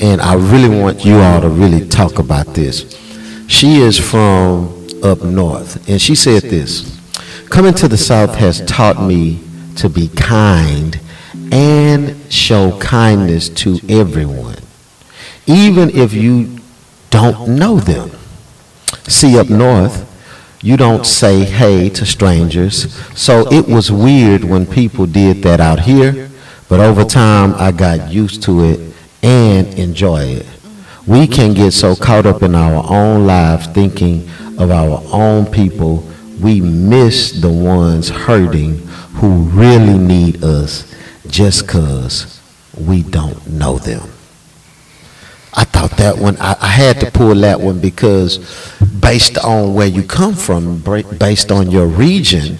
and 0.00 0.20
I 0.20 0.34
really 0.34 0.68
want 0.68 1.04
you 1.04 1.16
all 1.16 1.40
to 1.40 1.48
really 1.48 1.86
talk 1.88 2.18
about 2.18 2.54
this. 2.54 2.96
She 3.48 3.76
is 3.76 3.98
from 3.98 4.86
up 5.02 5.22
north, 5.22 5.88
and 5.88 6.00
she 6.00 6.14
said 6.14 6.42
this 6.42 6.98
Coming 7.48 7.74
to 7.74 7.88
the 7.88 7.96
South 7.96 8.34
has 8.34 8.64
taught 8.66 9.00
me 9.00 9.42
to 9.76 9.88
be 9.88 10.08
kind 10.08 11.00
and 11.52 12.32
show 12.32 12.78
kindness 12.78 13.48
to 13.50 13.78
everyone, 13.88 14.56
even 15.46 15.90
if 15.90 16.12
you 16.12 16.58
don't 17.10 17.56
know 17.56 17.78
them. 17.78 18.10
See, 19.08 19.38
up 19.38 19.48
north, 19.48 20.02
you 20.62 20.76
don't 20.76 21.06
say 21.06 21.44
hey 21.44 21.88
to 21.90 22.04
strangers, 22.04 22.92
so 23.16 23.46
it 23.52 23.68
was 23.68 23.92
weird 23.92 24.42
when 24.42 24.66
people 24.66 25.06
did 25.06 25.42
that 25.44 25.60
out 25.60 25.80
here, 25.80 26.28
but 26.68 26.80
over 26.80 27.04
time 27.04 27.54
I 27.54 27.70
got 27.70 28.10
used 28.10 28.42
to 28.44 28.64
it 28.64 28.85
and 29.26 29.76
enjoy 29.76 30.22
it. 30.22 30.46
We 31.04 31.26
can 31.26 31.52
get 31.52 31.72
so 31.72 31.96
caught 31.96 32.26
up 32.26 32.42
in 32.42 32.54
our 32.54 32.84
own 32.88 33.26
lives 33.26 33.66
thinking 33.66 34.28
of 34.56 34.70
our 34.70 35.02
own 35.12 35.46
people, 35.46 36.08
we 36.40 36.60
miss 36.60 37.32
the 37.40 37.50
ones 37.50 38.08
hurting 38.08 38.78
who 39.18 39.42
really 39.48 39.98
need 39.98 40.44
us 40.44 40.94
just 41.26 41.66
because 41.66 42.40
we 42.78 43.02
don't 43.02 43.44
know 43.48 43.78
them. 43.78 44.08
I 45.54 45.64
thought 45.64 45.92
that 45.92 46.18
one, 46.18 46.36
I, 46.38 46.56
I 46.60 46.68
had 46.68 47.00
to 47.00 47.10
pull 47.10 47.34
that 47.34 47.60
one 47.60 47.80
because 47.80 48.38
based 49.00 49.38
on 49.38 49.74
where 49.74 49.86
you 49.86 50.02
come 50.02 50.34
from, 50.34 50.80
based 51.18 51.50
on 51.50 51.70
your 51.70 51.86
region, 51.86 52.58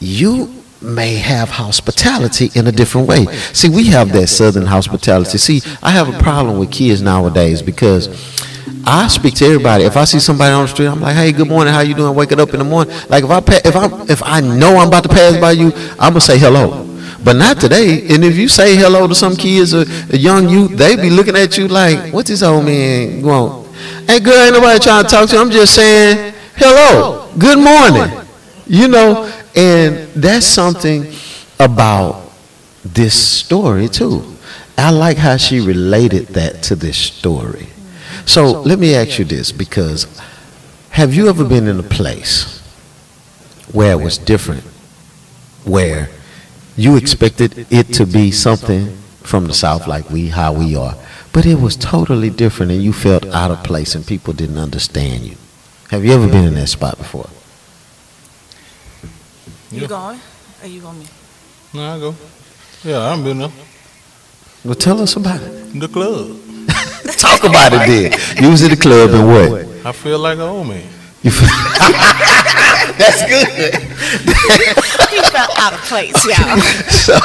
you 0.00 0.59
may 0.82 1.14
have 1.16 1.50
hospitality 1.50 2.50
in 2.54 2.66
a 2.66 2.72
different 2.72 3.06
way. 3.08 3.26
See, 3.52 3.68
we 3.68 3.86
have 3.86 4.12
that 4.12 4.28
southern 4.28 4.66
hospitality. 4.66 5.38
See, 5.38 5.62
I 5.82 5.90
have 5.90 6.08
a 6.12 6.18
problem 6.18 6.58
with 6.58 6.70
kids 6.70 7.02
nowadays 7.02 7.62
because 7.62 8.08
I 8.84 9.08
speak 9.08 9.34
to 9.36 9.44
everybody. 9.44 9.84
If 9.84 9.96
I 9.96 10.04
see 10.04 10.18
somebody 10.20 10.52
on 10.52 10.62
the 10.62 10.68
street, 10.68 10.86
I'm 10.86 11.00
like, 11.00 11.14
"Hey, 11.14 11.32
good 11.32 11.48
morning. 11.48 11.72
How 11.72 11.80
you 11.80 11.94
doing? 11.94 12.14
Waking 12.14 12.40
up 12.40 12.50
in 12.50 12.58
the 12.58 12.64
morning." 12.64 12.94
Like 13.08 13.24
if 13.24 13.30
I 13.30 13.38
if 13.38 13.76
I 13.76 14.04
if 14.08 14.22
I 14.24 14.40
know 14.40 14.76
I'm 14.78 14.88
about 14.88 15.02
to 15.02 15.08
pass 15.08 15.36
by 15.36 15.52
you, 15.52 15.72
I'm 15.98 16.12
gonna 16.12 16.20
say 16.20 16.38
hello. 16.38 16.86
But 17.22 17.36
not 17.36 17.60
today. 17.60 18.06
And 18.08 18.24
if 18.24 18.36
you 18.36 18.48
say 18.48 18.76
hello 18.76 19.06
to 19.06 19.14
some 19.14 19.36
kids 19.36 19.74
or 19.74 19.84
a 20.10 20.16
young 20.16 20.48
youth, 20.48 20.78
they 20.78 20.96
be 20.96 21.10
looking 21.10 21.36
at 21.36 21.58
you 21.58 21.68
like, 21.68 22.12
"What's 22.12 22.30
this 22.30 22.42
old 22.42 22.64
man 22.64 23.20
going?" 23.20 23.64
Hey, 24.06 24.20
girl, 24.20 24.40
ain't 24.40 24.54
nobody 24.54 24.78
trying 24.78 25.04
to 25.04 25.08
talk 25.08 25.28
to 25.28 25.36
you. 25.36 25.42
I'm 25.42 25.50
just 25.50 25.74
saying 25.74 26.32
hello, 26.56 27.28
good 27.38 27.58
morning. 27.58 28.10
You 28.66 28.88
know, 28.88 29.30
and 29.54 30.08
that's 30.14 30.46
something 30.46 31.12
about 31.58 32.30
this 32.84 33.14
story 33.14 33.88
too. 33.88 34.24
I 34.78 34.90
like 34.90 35.18
how 35.18 35.36
she 35.36 35.60
related 35.60 36.28
that 36.28 36.62
to 36.64 36.76
this 36.76 36.96
story. 36.96 37.68
So 38.24 38.62
let 38.62 38.78
me 38.78 38.94
ask 38.94 39.18
you 39.18 39.24
this 39.24 39.52
because 39.52 40.06
have 40.90 41.14
you 41.14 41.28
ever 41.28 41.44
been 41.44 41.66
in 41.66 41.78
a 41.78 41.84
place 41.84 42.58
where 43.72 43.92
it 43.92 44.02
was 44.02 44.18
different, 44.18 44.62
where 45.64 46.08
you 46.76 46.96
expected 46.96 47.66
it 47.70 47.92
to 47.94 48.06
be 48.06 48.30
something 48.30 48.96
from 49.22 49.46
the 49.46 49.54
South 49.54 49.86
like 49.86 50.08
we, 50.10 50.28
how 50.28 50.52
we 50.52 50.74
are, 50.74 50.96
but 51.32 51.44
it 51.46 51.60
was 51.60 51.76
totally 51.76 52.30
different 52.30 52.72
and 52.72 52.82
you 52.82 52.92
felt 52.92 53.26
out 53.26 53.50
of 53.50 53.62
place 53.62 53.94
and 53.94 54.06
people 54.06 54.32
didn't 54.32 54.58
understand 54.58 55.24
you? 55.24 55.36
Have 55.90 56.04
you 56.04 56.12
ever 56.12 56.26
been 56.26 56.44
in 56.46 56.54
that 56.54 56.68
spot 56.68 56.96
before? 56.98 57.28
You 59.70 59.82
Yeah. 59.82 59.86
going? 59.86 60.20
Or 60.62 60.66
you 60.68 60.80
going 60.80 60.98
me? 60.98 61.06
No, 61.74 61.94
I 61.94 61.98
go. 61.98 62.14
Yeah, 62.84 63.00
I've 63.12 63.22
been 63.22 63.38
there. 63.38 63.50
Well, 64.64 64.74
tell 64.74 65.00
us 65.00 65.16
about 65.16 65.40
it. 65.40 65.78
The 65.80 65.88
club. 65.88 66.36
Talk 67.18 67.44
about 67.44 67.72
it 67.72 67.86
then. 67.86 68.42
You 68.42 68.50
was 68.50 68.62
at 68.62 68.70
the 68.70 68.76
club 68.76 69.10
and 69.10 69.26
what? 69.28 69.86
I 69.86 69.92
feel 69.92 70.18
like 70.18 70.36
an 70.36 70.42
old 70.42 70.66
man. 70.68 70.82
You 71.22 71.30
feel- 71.30 71.48
That's 72.98 73.22
good. 73.28 73.74
He 75.10 75.20
felt 75.30 75.58
out 75.58 75.72
of 75.74 75.80
place, 75.88 76.14
y'all. 76.24 76.60
So, 76.90 77.18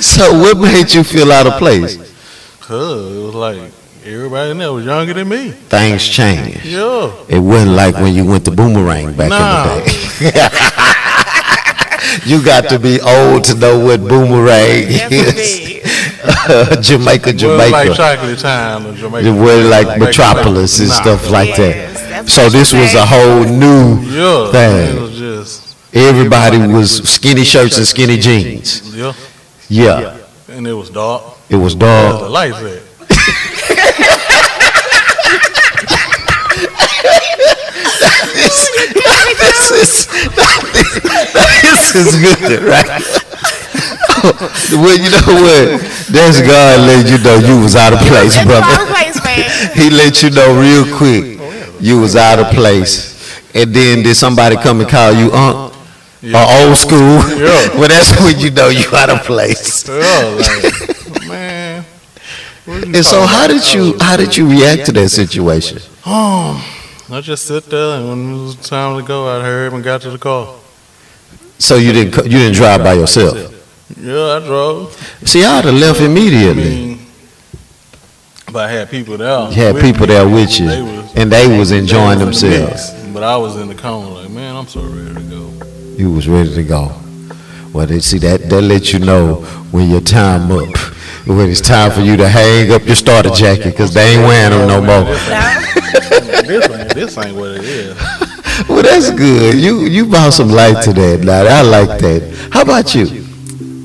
so 0.00 0.38
what 0.38 0.58
made 0.58 0.92
you 0.92 1.02
feel 1.04 1.32
out 1.32 1.46
of 1.46 1.54
place? 1.54 1.96
Cause 2.60 3.16
it 3.16 3.20
was 3.24 3.34
like 3.34 3.72
everybody 4.04 4.50
in 4.50 4.58
there 4.58 4.72
was 4.72 4.84
younger 4.84 5.14
than 5.14 5.28
me. 5.28 5.50
Things 5.50 6.06
changed. 6.06 6.64
Yeah. 6.64 7.10
It 7.28 7.38
wasn't 7.38 7.72
like 7.72 7.94
when 7.94 8.14
you 8.14 8.24
went 8.26 8.44
to 8.46 8.50
Boomerang 8.50 9.14
back 9.16 9.30
Nah. 9.30 9.74
in 9.74 9.84
the 9.84 10.30
day. 10.32 10.77
You 12.26 12.42
got 12.44 12.68
to 12.70 12.78
be 12.78 13.00
old 13.00 13.44
to 13.44 13.54
know 13.54 13.78
what 13.78 14.00
Boomerang 14.00 14.88
is. 14.88 15.02
indeed. 15.02 15.82
Jamaica, 16.82 17.32
Well, 17.40 17.70
like 17.70 17.94
chocolate 17.96 18.38
time 18.38 18.86
or 18.86 18.92
Jamaica. 18.94 19.28
It 19.28 19.32
was 19.32 19.66
like 19.70 19.86
Like 19.86 19.98
Metropolis 20.00 20.78
and 20.80 20.88
stuff 20.90 21.30
like 21.30 21.56
that. 21.56 22.28
So 22.28 22.48
this 22.48 22.72
was 22.72 22.94
a 22.94 23.06
whole 23.06 23.44
new 23.44 23.96
Thing. 24.52 24.96
It 24.96 25.00
was 25.00 25.18
just 25.18 25.76
Everybody 25.94 26.58
was 26.58 27.02
skinny 27.08 27.44
shirts 27.44 27.78
and 27.78 27.86
skinny 27.86 28.18
jeans. 28.18 28.94
yeah. 28.96 29.12
Yeah. 29.68 30.16
And 30.48 30.66
it 30.66 30.72
was 30.72 30.90
dark. 30.90 31.22
It 31.50 31.56
was 31.56 31.74
Where's 31.76 32.20
the 32.20 32.28
lights 32.28 32.56
at? 32.58 32.82
this 39.38 39.70
is 39.70 40.06
this 41.62 41.94
is 41.94 42.10
good, 42.20 42.62
right? 42.62 43.02
well, 44.72 44.96
you 44.98 45.10
know 45.10 45.34
what? 45.42 45.80
That's 46.10 46.40
God 46.40 46.80
let 46.86 47.08
you 47.10 47.18
know 47.22 47.36
you 47.38 47.62
was 47.62 47.76
out 47.76 47.92
of 47.92 48.00
place, 48.00 48.34
brother. 48.44 48.66
wrong 48.66 48.86
place, 48.88 49.22
man. 49.24 49.44
He 49.74 49.90
let 49.90 50.22
you 50.22 50.30
know 50.30 50.58
real 50.58 50.84
quick 50.96 51.38
you 51.80 52.00
was 52.00 52.16
out 52.16 52.38
of 52.38 52.46
place. 52.54 53.16
And 53.54 53.74
then 53.74 54.02
did 54.02 54.14
somebody 54.14 54.56
come 54.56 54.80
and 54.80 54.88
call 54.88 55.12
you 55.12 55.32
unc? 55.32 55.74
Or 56.22 56.44
old 56.60 56.76
school? 56.76 56.98
Yeah. 57.38 57.78
well, 57.78 57.88
that's 57.88 58.20
when 58.20 58.38
you 58.40 58.50
know 58.50 58.68
you 58.68 58.84
out 58.92 59.08
of 59.08 59.22
place. 59.22 59.88
Yeah, 59.88 61.28
man. 61.28 61.84
And 62.66 63.04
so, 63.04 63.24
how 63.24 63.46
did 63.46 63.72
you 63.72 63.96
how 64.00 64.16
did 64.16 64.36
you 64.36 64.48
react 64.50 64.86
to 64.86 64.92
that 64.92 65.10
situation? 65.10 65.78
Um, 66.04 66.60
I 67.10 67.20
just 67.22 67.46
sit 67.46 67.64
there, 67.70 67.96
and 67.98 68.08
when 68.08 68.34
it 68.34 68.42
was 68.42 68.56
time 68.56 69.00
to 69.00 69.06
go, 69.06 69.26
I 69.28 69.42
hurried 69.42 69.72
and 69.72 69.82
got 69.82 70.02
to 70.02 70.10
the 70.10 70.18
car. 70.18 70.54
So 71.58 71.76
you 71.76 71.92
didn't 71.92 72.14
you 72.24 72.38
didn't 72.38 72.54
drive 72.54 72.82
by 72.84 72.92
yourself? 72.94 73.36
Yeah, 73.98 74.36
I 74.36 74.40
drove. 74.46 74.92
See, 75.24 75.42
I'd 75.44 75.64
have 75.64 75.74
left 75.74 76.00
I 76.00 76.04
immediately. 76.04 76.62
mean, 76.64 77.06
but 78.52 78.68
I 78.68 78.70
had 78.70 78.90
people 78.90 79.16
there. 79.16 79.48
You 79.48 79.54
had 79.54 79.76
people 79.80 80.02
me. 80.02 80.06
there 80.14 80.28
with 80.28 80.60
you, 80.60 80.68
They 80.68 80.82
was, 80.82 81.14
and 81.16 81.32
they 81.32 81.58
was 81.58 81.70
they 81.70 81.78
enjoying 81.78 82.18
was 82.20 82.42
in 82.42 82.50
the 82.50 82.56
themselves. 82.58 82.92
mix. 82.92 83.12
But 83.14 83.22
I 83.22 83.36
was 83.38 83.56
in 83.56 83.68
the 83.68 83.74
corner, 83.74 84.10
like, 84.10 84.30
man, 84.30 84.54
I'm 84.54 84.66
so 84.68 84.82
ready 84.82 85.14
to 85.14 85.20
go. 85.22 85.66
You 85.96 86.12
was 86.12 86.28
ready 86.28 86.54
to 86.54 86.62
go. 86.62 86.92
Well, 87.72 87.86
they 87.86 88.00
see 88.00 88.18
that 88.18 88.48
that 88.50 88.62
lets 88.62 88.92
you 88.92 88.98
know 88.98 89.36
when 89.72 89.88
your 89.90 90.00
time 90.02 90.52
up, 90.52 90.68
when 91.26 91.50
it's 91.50 91.60
time 91.62 91.90
for 91.90 92.00
you 92.02 92.16
to 92.18 92.28
hang 92.28 92.70
up 92.70 92.84
your 92.86 92.94
starter 92.96 93.30
jacket, 93.30 93.64
because 93.70 93.94
they 93.94 94.14
ain't 94.16 94.22
wearing 94.22 94.56
them 94.58 94.68
no 94.68 94.80
more. 94.82 95.14
This 95.92 96.70
ain't, 96.70 96.94
this 96.94 97.18
ain't 97.18 97.36
what 97.36 97.50
it 97.52 97.64
is. 97.64 97.96
Well, 98.68 98.82
that's 98.82 99.10
good. 99.12 99.54
You 99.54 99.86
you 99.86 100.04
brought 100.06 100.32
some 100.32 100.48
light 100.48 100.82
to 100.82 100.92
that. 100.92 101.20
Now 101.22 101.42
I 101.46 101.62
like 101.62 102.00
that. 102.00 102.48
How 102.52 102.62
about 102.62 102.92
you? 102.92 103.24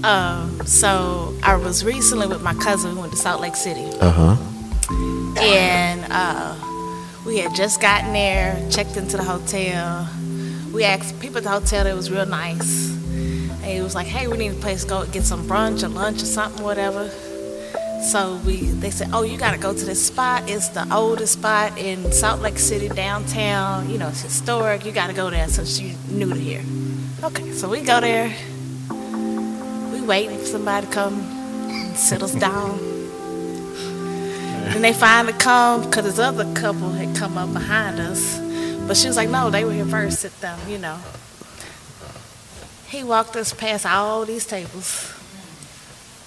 Um, 0.04 0.60
so 0.66 1.36
I 1.44 1.56
was 1.56 1.86
recently 1.86 2.26
with 2.26 2.42
my 2.42 2.56
cousin. 2.56 2.96
We 2.96 3.02
went 3.02 3.12
to 3.14 3.18
Salt 3.20 3.40
Lake 3.40 3.56
City, 3.56 3.86
Uh 4.02 4.10
huh. 4.10 4.36
and 5.40 6.04
uh, 6.10 6.56
we 7.24 7.38
had 7.38 7.54
just 7.56 7.82
gotten 7.82 8.14
there, 8.14 8.60
checked 8.72 8.98
into 8.98 9.16
the 9.18 9.24
hotel. 9.24 10.10
We 10.74 10.84
asked 10.86 11.20
people 11.20 11.38
at 11.38 11.44
the 11.44 11.50
hotel. 11.52 11.86
It 11.86 11.94
was 11.94 12.10
real 12.10 12.26
nice. 12.26 12.90
And 13.62 13.66
it 13.66 13.84
was 13.84 13.94
like, 13.94 14.08
"Hey, 14.08 14.28
we 14.28 14.38
need 14.38 14.54
a 14.54 14.56
place 14.56 14.84
to 14.84 14.90
go 14.90 15.06
get 15.06 15.24
some 15.24 15.48
brunch 15.48 15.84
or 15.84 15.90
lunch 15.90 16.24
or 16.24 16.26
something, 16.26 16.64
whatever." 16.64 17.12
So 18.04 18.40
we, 18.46 18.58
they 18.58 18.92
said, 18.92 19.10
"Oh, 19.14 19.24
you 19.24 19.38
got 19.38 19.54
to 19.54 19.58
go 19.58 19.74
to 19.74 19.86
this 19.86 20.06
spot. 20.06 20.50
It's 20.50 20.70
the 20.70 20.86
oldest 20.94 21.34
spot 21.34 21.78
in 21.78 22.12
Salt 22.12 22.42
Lake 22.42 22.60
City 22.60 22.90
downtown. 22.90 23.90
You 23.90 23.98
know, 23.98 24.10
it's 24.10 24.22
historic. 24.22 24.86
You 24.86 24.92
got 24.92 25.08
to 25.08 25.14
go 25.14 25.30
there 25.30 25.48
since 25.48 25.80
you 25.80 25.96
new 26.10 26.30
to 26.30 26.40
here." 26.40 26.64
Okay, 27.24 27.54
so 27.54 27.70
we 27.70 27.82
go 27.82 28.02
there. 28.02 28.36
We 29.92 30.02
waiting 30.02 30.38
for 30.38 30.46
somebody 30.46 30.86
to 30.86 30.92
come 30.92 31.14
and 31.70 31.96
sit 31.96 32.22
us 32.22 32.36
down. 32.36 32.78
And 34.76 34.84
they 34.84 34.94
finally 34.94 35.34
come 35.34 35.84
because 35.84 36.04
this 36.04 36.20
other 36.20 36.52
couple 36.54 36.92
had 36.92 37.16
come 37.16 37.38
up 37.38 37.54
behind 37.54 38.00
us. 38.00 38.40
But 38.88 38.98
she 38.98 39.08
was 39.08 39.16
like, 39.16 39.30
no, 39.30 39.50
they 39.50 39.64
were 39.64 39.72
here 39.72 39.86
first, 39.86 40.20
sit 40.20 40.42
down, 40.42 40.60
you 40.70 40.78
know. 40.78 41.00
He 42.88 43.04
walked 43.04 43.36
us 43.38 43.54
past 43.54 43.86
all 43.86 44.26
these 44.26 44.46
tables, 44.46 45.13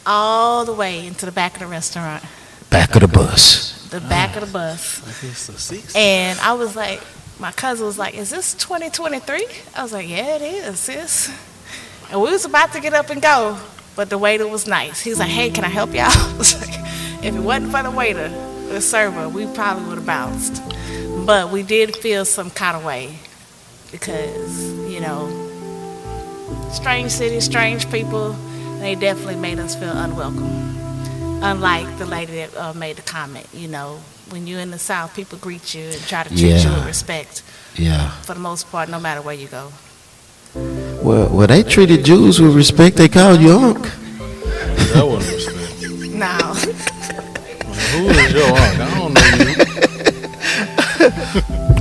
all 0.07 0.65
the 0.65 0.73
way 0.73 1.07
into 1.07 1.27
the 1.27 1.33
back 1.33 1.55
of 1.55 1.61
the 1.61 1.67
restaurant, 1.67 2.23
Back 2.71 2.95
of 2.95 3.03
the 3.03 3.09
bus. 3.09 3.89
the 3.91 4.01
back 4.01 4.37
of 4.37 4.47
the 4.47 4.53
bus. 4.53 5.95
And 5.97 6.39
I 6.41 6.53
was 6.55 6.75
like, 6.77 7.01
my 7.39 7.53
cousin 7.53 7.87
was 7.87 7.99
like, 7.99 8.15
is 8.15 8.31
this 8.31 8.55
2023? 8.55 9.47
I 9.75 9.83
was 9.83 9.93
like, 9.93 10.09
yeah, 10.09 10.37
it 10.37 10.43
is, 10.43 10.79
sis. 10.81 11.31
And 12.11 12.21
we 12.21 12.31
was 12.31 12.45
about 12.45 12.73
to 12.73 12.81
get 12.81 12.95
up 12.95 13.11
and 13.11 13.21
go, 13.21 13.59
but 13.95 14.11
the 14.11 14.19
waiter 14.19 14.47
was 14.47 14.67
nice. 14.67 15.01
He 15.01 15.11
was 15.11 15.19
like, 15.19 15.29
hey, 15.29 15.51
can 15.51 15.65
I 15.65 15.69
help 15.69 15.93
y'all? 15.95 16.05
I 16.11 16.37
was 16.39 16.59
like, 16.61 16.79
if 17.25 17.35
it 17.35 17.41
wasn't 17.41 17.73
for 17.73 17.83
the 17.83 17.91
waiter, 17.91 18.29
the 18.69 18.81
server, 18.81 19.29
we 19.29 19.47
probably 19.55 19.85
would 19.89 19.99
have 19.99 20.07
bounced. 20.07 20.63
But 21.27 21.51
we 21.51 21.63
did 21.63 21.97
feel 21.97 22.25
some 22.25 22.51
kind 22.51 22.77
of 22.77 22.85
way 22.85 23.19
because, 23.91 24.73
you 24.91 25.01
know, 25.01 25.29
strange 26.73 27.11
city, 27.11 27.41
strange 27.41 27.91
people, 27.91 28.37
they 28.81 28.95
definitely 28.95 29.37
made 29.37 29.59
us 29.59 29.75
feel 29.75 29.91
unwelcome. 29.97 30.75
Unlike 31.43 31.99
the 31.99 32.07
lady 32.07 32.37
that 32.37 32.57
uh, 32.57 32.73
made 32.75 32.97
the 32.97 33.03
comment, 33.03 33.47
you 33.53 33.69
know, 33.69 34.01
when 34.31 34.47
you're 34.47 34.61
in 34.61 34.71
the 34.71 34.79
South, 34.79 35.15
people 35.15 35.37
greet 35.39 35.75
you 35.75 35.85
and 35.85 36.01
try 36.03 36.23
to 36.25 36.29
treat 36.31 36.65
you 36.65 36.71
with 36.71 36.87
respect 36.87 37.43
Yeah. 37.77 38.11
for 38.23 38.33
the 38.35 38.41
most 38.41 38.71
part, 38.71 38.89
no 38.89 38.99
matter 38.99 39.21
where 39.23 39.35
you 39.35 39.47
go. 39.49 39.71
Well, 40.55 41.29
well, 41.31 41.47
they 41.47 41.63
treated 41.63 42.05
Jules 42.05 42.41
with 42.41 42.55
respect. 42.57 42.97
They 42.97 43.09
called 43.09 43.41
you 43.41 43.53
unc. 43.53 43.83
That 44.95 45.07
wasn't 45.07 45.35
respect. 45.37 45.57
Now, 46.17 46.55
Who 46.55 46.71
is 48.09 48.33
your 48.33 48.47
uncle? 48.47 48.57
I 48.57 48.59
don't 48.79 49.13
know 49.15 49.21
you. 49.45 49.55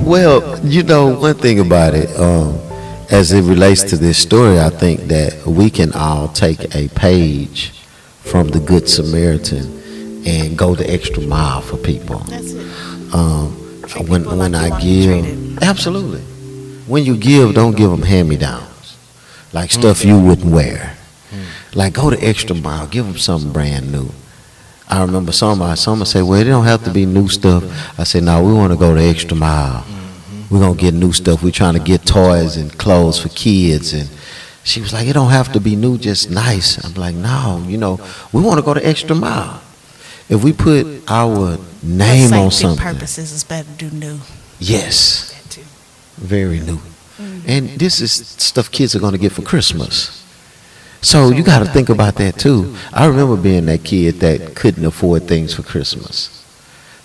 Well, 0.06 0.40
you 0.64 0.82
know, 0.84 1.18
one 1.18 1.34
thing 1.34 1.58
about 1.58 1.94
it, 1.94 2.08
um, 2.20 2.56
as 3.16 3.32
it 3.32 3.42
relates 3.44 3.82
to 3.82 3.96
this 3.96 4.18
story, 4.18 4.60
I 4.60 4.68
think 4.68 5.00
that 5.08 5.46
we 5.46 5.70
can 5.70 5.90
all 5.94 6.28
take 6.28 6.74
a 6.74 6.88
page 6.88 7.72
from 8.20 8.48
the 8.48 8.60
Good 8.60 8.90
Samaritan 8.90 10.22
and 10.26 10.58
go 10.58 10.74
the 10.74 10.88
extra 10.90 11.22
mile 11.22 11.62
for 11.62 11.78
people. 11.78 12.18
that's 12.18 12.52
it. 12.52 13.14
Um, 13.14 13.52
when 14.06 14.24
when 14.26 14.52
like 14.52 14.72
I 14.72 14.80
give, 14.80 15.62
absolutely. 15.62 16.20
When 16.92 17.04
you 17.04 17.16
give, 17.16 17.54
don't 17.54 17.74
give 17.74 17.90
them 17.90 18.02
hand-me-downs, 18.02 18.96
like 19.54 19.70
stuff 19.72 20.04
you 20.04 20.20
wouldn't 20.20 20.52
wear. 20.52 20.94
Like 21.74 21.94
go 21.94 22.10
the 22.10 22.22
extra 22.22 22.54
mile, 22.54 22.86
give 22.86 23.06
them 23.06 23.16
something 23.16 23.50
brand 23.50 23.90
new. 23.92 24.10
I 24.88 25.00
remember 25.00 25.32
somebody, 25.32 25.76
someone 25.76 26.06
say, 26.06 26.20
"Well, 26.22 26.40
it 26.40 26.44
don't 26.44 26.64
have 26.64 26.84
to 26.84 26.90
be 26.90 27.06
new 27.06 27.28
stuff." 27.28 27.64
I 27.98 28.04
said, 28.04 28.24
"No, 28.24 28.42
we 28.44 28.52
want 28.52 28.72
to 28.72 28.78
go 28.78 28.94
the 28.94 29.02
extra 29.02 29.36
mile. 29.36 29.84
We're 30.50 30.60
gonna 30.60 30.74
get 30.74 30.94
new 30.94 31.12
stuff. 31.12 31.42
We're 31.42 31.50
trying 31.50 31.74
to 31.74 31.80
get 31.80 32.06
toys 32.06 32.56
and 32.56 32.76
clothes 32.78 33.18
for 33.18 33.28
kids." 33.30 33.92
And 33.92 34.08
she 34.64 34.80
was 34.80 34.92
like, 34.92 35.06
"It 35.06 35.14
don't 35.14 35.30
have 35.30 35.52
to 35.52 35.60
be 35.60 35.76
new, 35.76 35.98
just 35.98 36.30
nice." 36.30 36.82
I'm 36.84 36.94
like, 36.94 37.14
"No, 37.14 37.64
you 37.66 37.78
know, 37.78 38.00
we 38.32 38.42
want 38.42 38.58
to 38.58 38.62
go 38.62 38.74
the 38.74 38.86
extra 38.86 39.14
mile. 39.14 39.60
If 40.28 40.42
we 40.42 40.52
put 40.52 40.86
our 41.08 41.58
name 41.82 42.32
on 42.32 42.50
something, 42.50 42.84
purposes, 42.84 43.32
it's 43.32 43.44
better 43.44 43.68
to 43.78 43.90
do 43.90 43.96
new. 43.96 44.18
yes, 44.58 45.32
very 46.16 46.60
new. 46.60 46.80
Mm. 47.18 47.42
And 47.46 47.68
this 47.70 48.00
is 48.00 48.12
stuff 48.12 48.70
kids 48.70 48.94
are 48.94 48.98
going 48.98 49.12
to 49.12 49.18
get 49.18 49.32
for 49.32 49.42
Christmas. 49.42 50.22
So 51.00 51.30
you 51.30 51.42
got 51.44 51.60
to 51.60 51.66
think 51.66 51.88
about 51.88 52.16
that 52.16 52.38
too. 52.38 52.74
I 52.92 53.06
remember 53.06 53.36
being 53.36 53.66
that 53.66 53.84
kid 53.84 54.16
that 54.20 54.56
couldn't 54.56 54.84
afford 54.84 55.28
things 55.28 55.54
for 55.54 55.62
Christmas. 55.62 56.44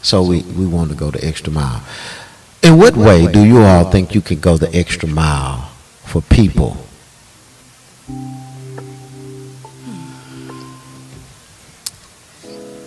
So 0.02 0.24
we, 0.24 0.42
we 0.42 0.66
want 0.66 0.90
to 0.90 0.96
go 0.96 1.12
the 1.12 1.24
extra 1.24 1.54
mile. 1.54 1.84
In 2.64 2.78
what 2.78 2.96
way 2.96 3.32
do 3.32 3.44
you 3.44 3.62
all 3.62 3.90
think 3.90 4.14
you 4.14 4.22
could 4.22 4.40
go 4.40 4.56
the 4.58 4.74
extra 4.76 5.10
mile 5.10 5.72
for 6.04 6.22
people? 6.22 6.78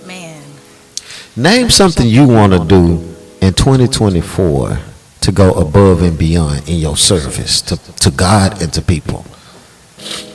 Man, 0.06 0.42
Name 1.36 1.70
something 1.70 2.06
you 2.06 2.28
want 2.28 2.52
to 2.52 2.64
do 2.64 3.14
in 3.40 3.52
2024 3.54 4.78
to 5.22 5.32
go 5.32 5.54
above 5.54 6.02
and 6.02 6.16
beyond 6.16 6.68
in 6.68 6.76
your 6.76 6.96
service 6.96 7.60
to, 7.62 7.76
to 7.94 8.10
God 8.10 8.62
and 8.62 8.72
to 8.74 8.82
people. 8.82 9.24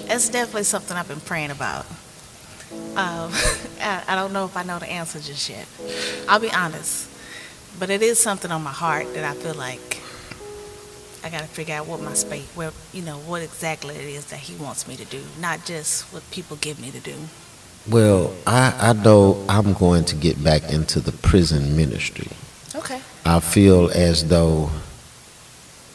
that's 0.08 0.28
definitely 0.30 0.63
something 0.63 0.97
I've 0.97 1.08
been 1.08 1.21
praying 1.21 1.52
about. 1.52 1.86
Um, 2.71 3.32
I, 3.82 4.04
I 4.08 4.15
don't 4.15 4.34
know 4.34 4.45
if 4.45 4.58
I 4.58 4.63
know 4.63 4.80
the 4.80 4.91
answer 4.91 5.19
just 5.19 5.49
yet. 5.49 5.65
I'll 6.28 6.39
be 6.39 6.52
honest, 6.52 7.09
but 7.79 7.89
it 7.89 8.01
is 8.01 8.19
something 8.19 8.51
on 8.51 8.61
my 8.61 8.71
heart 8.71 9.13
that 9.13 9.23
I 9.23 9.33
feel 9.33 9.55
like 9.55 10.01
I 11.23 11.29
got 11.29 11.41
to 11.41 11.47
figure 11.47 11.75
out 11.75 11.87
what 11.87 12.01
my 12.01 12.13
space, 12.13 12.45
where 12.55 12.71
you 12.93 13.01
know, 13.01 13.17
what 13.17 13.41
exactly 13.41 13.95
it 13.95 14.03
is 14.03 14.25
that 14.25 14.39
He 14.39 14.55
wants 14.55 14.87
me 14.87 14.95
to 14.97 15.05
do, 15.05 15.21
not 15.39 15.65
just 15.65 16.11
what 16.13 16.29
people 16.31 16.57
give 16.57 16.79
me 16.79 16.91
to 16.91 16.99
do. 16.99 17.15
Well, 17.89 18.33
I, 18.45 18.75
I 18.79 18.93
know 18.93 19.43
I'm 19.47 19.73
going 19.73 20.05
to 20.05 20.15
get 20.15 20.43
back 20.43 20.71
into 20.71 20.99
the 20.99 21.11
prison 21.11 21.75
ministry. 21.75 22.27
Okay. 22.75 23.01
I 23.25 23.39
feel 23.39 23.89
as 23.89 24.27
though 24.27 24.69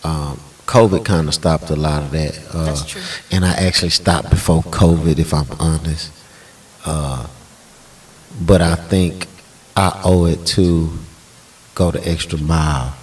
um, 0.02 0.40
COVID 0.66 1.04
kind 1.04 1.28
of 1.28 1.34
stopped 1.34 1.70
a 1.70 1.76
lot 1.76 2.02
of 2.02 2.10
that. 2.12 2.38
Uh, 2.52 2.64
That's 2.64 2.84
true. 2.84 3.02
And 3.30 3.44
I 3.44 3.52
actually 3.52 3.90
stopped 3.90 4.30
before 4.30 4.62
COVID, 4.62 5.18
if 5.18 5.32
I'm 5.32 5.50
honest. 5.60 6.12
Uh, 6.84 7.26
but 8.40 8.60
I 8.60 8.74
think 8.74 9.28
I 9.76 10.00
owe 10.04 10.26
it 10.26 10.44
to 10.46 10.90
go 11.74 11.90
the 11.90 12.06
extra 12.08 12.38
mile 12.38 12.94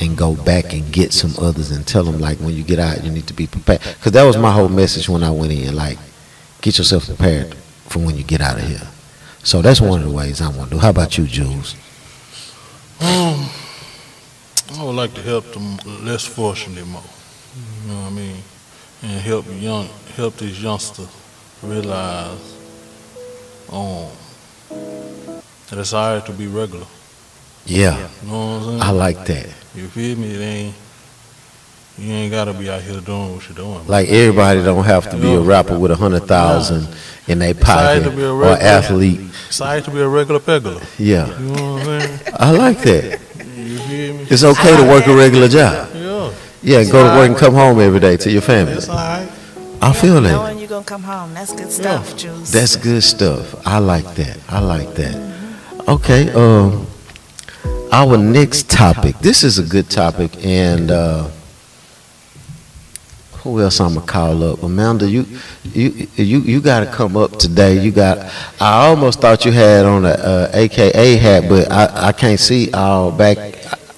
and 0.00 0.16
go 0.16 0.34
back 0.34 0.72
and 0.72 0.92
get 0.92 1.12
some 1.12 1.34
others 1.44 1.70
and 1.70 1.86
tell 1.86 2.04
them, 2.04 2.20
like, 2.20 2.38
when 2.38 2.54
you 2.54 2.62
get 2.62 2.78
out, 2.78 3.02
you 3.02 3.10
need 3.10 3.26
to 3.26 3.34
be 3.34 3.46
prepared. 3.46 3.80
Because 3.80 4.12
that 4.12 4.24
was 4.24 4.36
my 4.36 4.52
whole 4.52 4.68
message 4.68 5.08
when 5.08 5.24
I 5.24 5.30
went 5.30 5.52
in. 5.52 5.74
Like, 5.74 5.98
get 6.60 6.78
yourself 6.78 7.06
prepared 7.06 7.54
for 7.86 7.98
when 7.98 8.16
you 8.16 8.22
get 8.22 8.40
out 8.40 8.58
of 8.58 8.66
here. 8.66 8.88
So 9.42 9.60
that's 9.60 9.80
one 9.80 10.00
of 10.00 10.06
the 10.06 10.12
ways 10.14 10.40
I 10.40 10.48
want 10.48 10.70
to 10.70 10.76
do. 10.76 10.80
How 10.80 10.90
about 10.90 11.18
you, 11.18 11.26
Jules? 11.26 11.74
Um, 13.00 13.48
I 14.74 14.84
would 14.84 14.94
like 14.94 15.14
to 15.14 15.22
help 15.22 15.44
the 15.52 15.58
less 16.02 16.24
fortunate 16.24 16.86
more. 16.86 17.02
You 17.84 17.90
know 17.92 18.00
what 18.02 18.12
I 18.12 18.14
mean? 18.14 18.36
And 19.02 19.20
help 19.20 19.46
young, 19.48 19.88
help 20.14 20.36
these 20.36 20.62
youngsters 20.62 21.08
realize, 21.62 22.56
um, 23.72 24.08
that 24.68 25.78
it's 25.78 25.92
alright 25.92 26.24
to 26.26 26.32
be 26.32 26.46
regular. 26.46 26.86
Yeah, 27.68 28.08
You 28.22 28.28
know 28.30 28.38
what 28.38 28.56
I'm 28.56 28.62
saying? 28.64 28.82
I 28.82 28.90
like 28.90 29.26
that. 29.26 29.46
You 29.74 29.86
feel 29.88 30.16
me? 30.18 30.34
It 30.34 30.40
ain't. 30.40 30.74
You 31.98 32.12
ain't 32.12 32.32
gotta 32.32 32.54
be 32.54 32.70
out 32.70 32.80
here 32.80 33.00
doing 33.00 33.34
what 33.34 33.46
you're 33.48 33.56
doing. 33.56 33.86
Like 33.86 34.08
everybody 34.08 34.62
don't 34.62 34.84
have 34.84 35.10
to 35.10 35.16
be 35.16 35.34
a 35.34 35.40
rapper 35.40 35.78
with 35.78 35.90
a 35.90 35.96
hundred 35.96 36.22
thousand 36.24 36.88
in 37.26 37.40
their 37.40 37.50
Excited 37.50 38.04
pocket 38.04 38.10
to 38.10 38.16
be 38.16 38.22
a 38.22 38.32
or 38.32 38.56
athlete. 38.56 39.20
It's 39.48 39.60
alright 39.60 39.84
to 39.84 39.90
be 39.90 40.00
a 40.00 40.08
regular 40.08 40.40
pegular. 40.40 40.82
Yeah, 40.98 41.26
You 41.38 41.46
know 41.46 41.52
what 41.74 41.88
I'm 41.88 42.00
saying? 42.00 42.20
I 42.38 42.50
like 42.52 42.78
that. 42.82 43.20
You 43.56 43.78
feel 43.78 44.14
me? 44.14 44.26
It's 44.30 44.44
okay 44.44 44.76
to 44.76 44.88
work 44.88 45.06
a 45.06 45.14
regular 45.16 45.48
job. 45.48 45.88
Yeah, 45.94 46.32
Yeah, 46.62 46.84
go 46.90 47.02
to 47.02 47.18
work 47.18 47.28
and 47.28 47.36
come 47.36 47.54
home 47.54 47.80
every 47.80 48.00
day 48.00 48.16
to 48.16 48.30
your 48.30 48.42
family. 48.42 48.74
it's 48.74 48.88
alright. 48.88 49.28
I 49.82 49.92
feel 49.92 50.20
that. 50.20 50.32
Knowing 50.32 50.58
you're 50.58 50.68
gonna 50.68 50.84
come 50.84 51.02
home, 51.02 51.34
that's 51.34 51.52
good 51.52 51.70
stuff, 51.70 52.16
Jules. 52.16 52.50
That's 52.50 52.76
good 52.76 53.02
stuff. 53.02 53.54
I 53.66 53.78
like 53.78 54.14
that. 54.14 54.38
I 54.48 54.60
like 54.60 54.94
that. 54.94 55.16
Okay, 55.88 56.30
um, 56.32 56.86
our 57.92 58.16
next 58.16 58.70
topic. 58.70 59.18
This 59.18 59.44
is 59.44 59.58
a 59.58 59.62
good 59.62 59.90
topic, 59.90 60.44
and 60.44 60.90
uh, 60.90 61.30
who 63.38 63.60
else 63.60 63.80
I'm 63.80 63.94
gonna 63.94 64.06
call 64.06 64.42
up? 64.42 64.62
Amanda, 64.62 65.08
you, 65.08 65.24
you, 65.64 66.08
you, 66.16 66.40
you 66.40 66.60
got 66.60 66.80
to 66.80 66.86
come 66.86 67.16
up 67.16 67.38
today. 67.38 67.80
You 67.80 67.90
got. 67.90 68.18
I 68.60 68.86
almost 68.86 69.20
thought 69.20 69.44
you 69.44 69.52
had 69.52 69.84
on 69.84 70.04
a 70.04 70.08
uh, 70.08 70.50
AKA 70.52 71.16
hat, 71.16 71.48
but 71.48 71.70
I, 71.70 72.08
I 72.08 72.12
can't 72.12 72.40
see 72.40 72.70
all 72.72 73.10
back. 73.10 73.38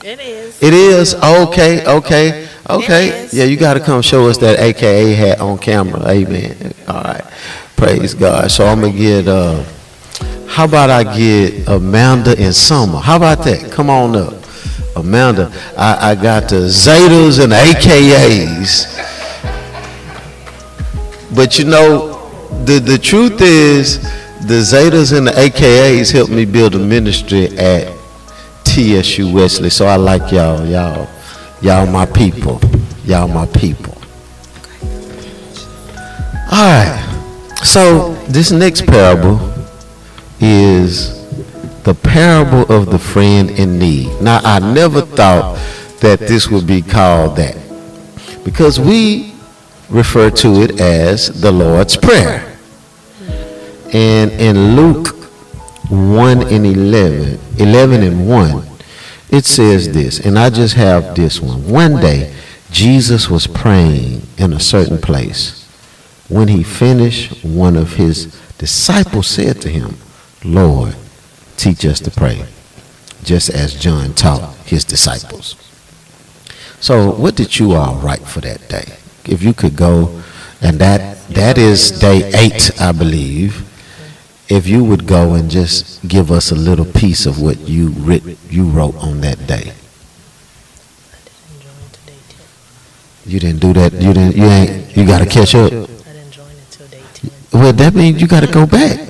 It 0.04 0.20
is. 0.20 0.62
It 0.62 0.74
is 0.74 1.14
okay, 1.14 1.86
okay, 1.86 2.48
okay. 2.68 3.28
Yeah, 3.32 3.44
you 3.44 3.56
got 3.56 3.74
to 3.74 3.80
come 3.80 4.02
show 4.02 4.28
us 4.28 4.38
that 4.38 4.58
AKA 4.58 5.14
hat 5.14 5.40
on 5.40 5.58
camera. 5.58 6.06
Amen. 6.08 6.74
All 6.86 7.02
right, 7.02 7.24
praise 7.76 8.14
God. 8.14 8.50
So 8.50 8.66
I'm 8.66 8.80
gonna 8.80 8.92
get. 8.92 9.26
Uh, 9.26 9.64
how 10.50 10.64
about 10.64 10.90
I 10.90 11.04
get 11.16 11.68
Amanda 11.68 12.34
and 12.36 12.52
Summer? 12.52 12.98
How 12.98 13.14
about 13.16 13.44
that? 13.44 13.70
Come 13.70 13.88
on 13.88 14.16
up, 14.16 14.34
Amanda. 14.96 15.52
I, 15.78 16.10
I 16.10 16.14
got 16.16 16.48
the 16.48 16.66
Zetas 16.66 17.40
and 17.40 17.52
the 17.52 17.56
AKAs. 17.56 18.96
But 21.36 21.56
you 21.56 21.66
know, 21.66 22.28
the 22.64 22.80
the 22.80 22.98
truth 22.98 23.40
is, 23.40 24.02
the 24.44 24.60
Zetas 24.60 25.16
and 25.16 25.28
the 25.28 25.30
AKAs 25.30 26.10
helped 26.10 26.32
me 26.32 26.44
build 26.44 26.74
a 26.74 26.80
ministry 26.80 27.56
at 27.56 27.96
TSU 28.64 29.32
Wesley. 29.32 29.70
So 29.70 29.86
I 29.86 29.94
like 29.94 30.32
y'all, 30.32 30.66
y'all, 30.66 31.08
y'all 31.62 31.86
my 31.86 32.06
people, 32.06 32.60
y'all 33.04 33.28
my 33.28 33.46
people. 33.46 33.94
All 36.50 36.66
right. 36.66 37.06
So 37.62 38.14
this 38.26 38.50
next 38.50 38.84
parable 38.84 39.59
is 40.40 41.20
the 41.82 41.94
parable 41.94 42.70
of 42.72 42.90
the 42.90 42.98
friend 42.98 43.50
in 43.50 43.78
need. 43.78 44.08
Now 44.20 44.40
I 44.42 44.58
never 44.58 45.02
thought 45.02 45.58
that 46.00 46.18
this 46.20 46.48
would 46.48 46.66
be 46.66 46.82
called 46.82 47.36
that 47.36 47.56
because 48.44 48.80
we 48.80 49.34
refer 49.88 50.30
to 50.30 50.62
it 50.62 50.80
as 50.80 51.40
the 51.40 51.50
Lord's 51.50 51.96
Prayer. 51.96 52.56
And 53.92 54.30
in 54.32 54.76
Luke 54.76 55.16
1 55.90 56.42
and 56.42 56.64
11, 56.64 57.40
11 57.58 58.02
and 58.02 58.28
1, 58.28 58.66
it 59.30 59.44
says 59.44 59.92
this, 59.92 60.20
and 60.20 60.38
I 60.38 60.50
just 60.50 60.74
have 60.74 61.14
this 61.14 61.40
one. 61.40 61.68
One 61.68 62.00
day, 62.00 62.34
Jesus 62.70 63.28
was 63.28 63.46
praying 63.46 64.22
in 64.38 64.52
a 64.52 64.60
certain 64.60 64.98
place. 64.98 65.66
When 66.28 66.48
he 66.48 66.62
finished, 66.62 67.44
one 67.44 67.76
of 67.76 67.94
his 67.94 68.26
disciples 68.58 69.26
said 69.26 69.60
to 69.62 69.68
him, 69.68 69.96
Lord, 70.44 70.96
teach 71.56 71.84
us 71.84 72.00
to 72.00 72.10
pray, 72.10 72.46
just 73.22 73.50
as 73.50 73.74
John 73.74 74.14
taught 74.14 74.56
his 74.64 74.84
disciples. 74.84 75.56
So, 76.80 77.10
what 77.10 77.36
did 77.36 77.58
you 77.58 77.72
all 77.72 77.96
write 77.96 78.26
for 78.26 78.40
that 78.40 78.66
day? 78.68 78.96
If 79.26 79.42
you 79.42 79.52
could 79.52 79.76
go, 79.76 80.22
and 80.62 80.78
that 80.78 81.18
that 81.28 81.58
is 81.58 81.90
day 81.90 82.30
eight, 82.34 82.70
I 82.80 82.92
believe. 82.92 83.66
If 84.48 84.66
you 84.66 84.82
would 84.82 85.06
go 85.06 85.34
and 85.34 85.48
just 85.48 86.06
give 86.08 86.32
us 86.32 86.50
a 86.50 86.56
little 86.56 86.84
piece 86.84 87.24
of 87.24 87.40
what 87.40 87.68
you 87.68 87.90
writ, 87.90 88.22
you 88.48 88.64
wrote 88.64 88.96
on 88.96 89.20
that 89.20 89.46
day. 89.46 89.74
You 93.26 93.38
didn't 93.38 93.60
do 93.60 93.72
that. 93.74 93.92
You 93.92 94.12
didn't. 94.12 94.36
You 94.36 94.44
ain't. 94.44 94.96
You 94.96 95.06
got 95.06 95.18
to 95.18 95.26
catch 95.26 95.54
up. 95.54 95.70
I 95.70 95.76
didn't 95.76 96.32
join 96.32 96.50
until 96.50 96.86
day 96.88 97.02
10. 97.14 97.30
Well, 97.52 97.72
that 97.74 97.94
means 97.94 98.20
you 98.20 98.26
got 98.26 98.40
to 98.40 98.50
go 98.50 98.66
back. 98.66 99.09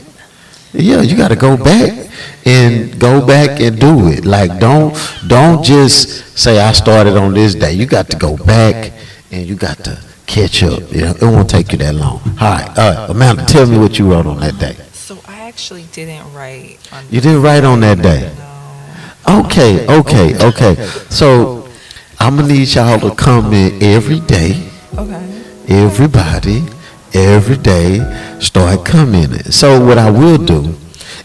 Yeah, 0.72 1.02
you 1.02 1.16
got 1.16 1.28
to 1.28 1.36
go 1.36 1.56
back 1.56 2.08
and 2.44 2.98
go 2.98 3.24
back 3.26 3.60
and 3.60 3.78
do 3.78 4.08
it. 4.08 4.24
Like 4.24 4.58
don't 4.60 4.96
don't 5.26 5.64
just 5.64 6.38
say 6.38 6.60
I 6.60 6.72
started 6.72 7.16
on 7.16 7.34
this 7.34 7.54
day. 7.54 7.72
You 7.72 7.86
got 7.86 8.08
to 8.10 8.16
go 8.16 8.36
back 8.36 8.92
and 9.30 9.46
you 9.46 9.56
got 9.56 9.78
to 9.84 10.00
catch 10.26 10.62
up. 10.62 10.80
You 10.92 11.02
know, 11.02 11.10
it 11.10 11.22
won't 11.22 11.50
take 11.50 11.72
you 11.72 11.78
that 11.78 11.94
long. 11.94 12.20
All 12.40 12.50
right, 12.50 12.68
all 12.78 12.92
right, 12.94 13.10
Amanda, 13.10 13.44
tell 13.44 13.66
me 13.66 13.78
what 13.78 13.98
you 13.98 14.10
wrote 14.10 14.26
on 14.26 14.40
that 14.40 14.58
day. 14.58 14.74
So 14.92 15.18
I 15.26 15.40
actually 15.48 15.84
didn't 15.92 16.32
write 16.32 16.78
on. 16.92 17.04
You 17.10 17.20
didn't 17.20 17.42
write 17.42 17.64
on 17.64 17.80
that 17.80 18.00
day. 18.00 18.32
No. 19.28 19.40
Okay, 19.44 19.86
okay, 19.86 20.46
okay. 20.46 20.74
So 21.10 21.68
I'm 22.18 22.36
gonna 22.36 22.48
need 22.48 22.72
y'all 22.74 23.00
to 23.00 23.14
come 23.14 23.52
in 23.52 23.82
every 23.82 24.20
day. 24.20 24.68
Okay. 24.96 25.26
everybody 25.68 26.64
every 27.14 27.56
day 27.56 28.38
start 28.40 28.84
commenting. 28.84 29.50
So 29.52 29.84
what 29.84 29.98
I 29.98 30.10
will 30.10 30.38
do 30.38 30.74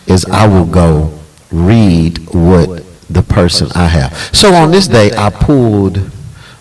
is 0.07 0.25
I 0.25 0.47
will 0.47 0.65
go 0.65 1.17
read 1.51 2.19
what 2.33 2.83
the 3.09 3.21
person 3.21 3.67
I 3.75 3.87
have. 3.87 4.13
So 4.35 4.53
on 4.53 4.71
this 4.71 4.87
day 4.87 5.11
I 5.15 5.29
pulled 5.29 6.11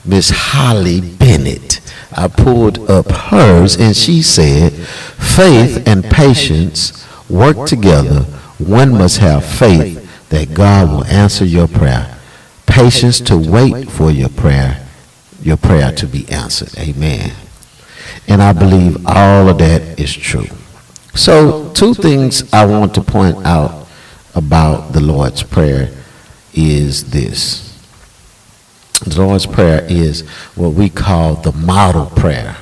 Miss 0.04 0.30
Holly 0.30 1.00
Bennett. 1.00 1.80
I 2.16 2.28
pulled 2.28 2.90
up 2.90 3.10
hers 3.10 3.76
and 3.76 3.96
she 3.96 4.22
said, 4.22 4.72
faith 4.72 5.87
and 5.88 6.04
patience 6.04 7.04
work 7.28 7.66
together. 7.66 8.20
One 8.58 8.92
must 8.92 9.18
have 9.18 9.44
faith 9.44 10.28
that 10.28 10.54
God 10.54 10.90
will 10.90 11.04
answer 11.06 11.44
your 11.44 11.66
prayer. 11.66 12.18
Patience 12.66 13.20
to 13.22 13.37
wait 13.37 13.90
for 13.90 14.10
your 14.10 14.28
prayer, 14.28 14.87
your 15.42 15.56
prayer 15.56 15.92
to 15.92 16.06
be 16.06 16.28
answered. 16.28 16.76
Amen. 16.78 17.32
And 18.28 18.42
I 18.42 18.52
believe 18.52 19.06
all 19.06 19.48
of 19.48 19.58
that 19.58 20.00
is 20.00 20.12
true. 20.12 20.46
So, 21.14 21.70
two 21.72 21.94
things 21.94 22.52
I 22.52 22.64
want 22.66 22.94
to 22.94 23.00
point 23.00 23.37
out 23.46 23.87
about 24.34 24.92
the 24.92 25.00
Lord's 25.00 25.42
Prayer 25.42 25.90
is 26.52 27.10
this. 27.10 27.70
The 29.06 29.22
Lord's 29.22 29.46
Prayer 29.46 29.87
is 29.88 30.22
what 30.56 30.70
we 30.70 30.88
call 30.88 31.37
the 31.37 31.52
model 31.52 32.06
prayer, 32.06 32.56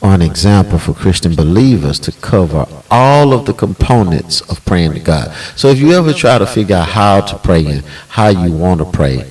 or 0.00 0.12
an 0.12 0.22
example 0.22 0.78
for 0.78 0.92
Christian 0.92 1.36
believers 1.36 2.00
to 2.00 2.12
cover 2.12 2.66
all 2.90 3.32
of 3.32 3.46
the 3.46 3.52
components 3.52 4.40
of 4.50 4.64
praying 4.64 4.94
to 4.94 5.00
God. 5.00 5.32
So, 5.54 5.68
if 5.68 5.78
you 5.78 5.92
ever 5.92 6.12
try 6.12 6.38
to 6.38 6.46
figure 6.46 6.76
out 6.76 6.88
how 6.88 7.20
to 7.20 7.38
pray 7.38 7.64
and 7.66 7.84
how 8.08 8.28
you 8.28 8.50
want 8.50 8.80
to 8.80 8.86
pray, 8.86 9.24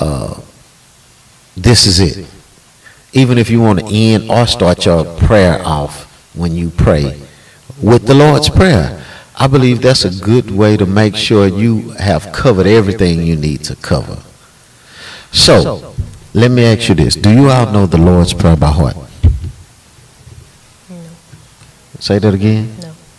uh, 0.00 0.38
this 1.56 1.86
is 1.86 2.00
it 2.00 2.26
even 3.12 3.38
if 3.38 3.50
you 3.50 3.60
want 3.60 3.80
to 3.80 3.86
end 3.94 4.30
or 4.30 4.46
start 4.46 4.86
your 4.86 5.04
prayer 5.18 5.60
off 5.64 6.04
when 6.34 6.54
you 6.54 6.70
pray 6.70 7.20
with 7.82 8.06
the 8.06 8.14
Lord's 8.14 8.48
Prayer. 8.48 9.04
I 9.36 9.46
believe 9.46 9.80
that's 9.80 10.04
a 10.04 10.10
good 10.22 10.50
way 10.50 10.76
to 10.76 10.84
make 10.84 11.16
sure 11.16 11.46
you 11.46 11.90
have 11.92 12.30
covered 12.32 12.66
everything 12.66 13.22
you 13.22 13.36
need 13.36 13.64
to 13.64 13.76
cover. 13.76 14.18
So, 15.32 15.94
let 16.34 16.50
me 16.50 16.64
ask 16.64 16.88
you 16.88 16.94
this. 16.94 17.16
Do 17.16 17.30
you 17.32 17.48
all 17.48 17.72
know 17.72 17.86
the 17.86 17.96
Lord's 17.96 18.34
Prayer 18.34 18.56
by 18.56 18.70
heart? 18.70 18.96
Say 21.98 22.18
that 22.18 22.34
again? 22.34 22.76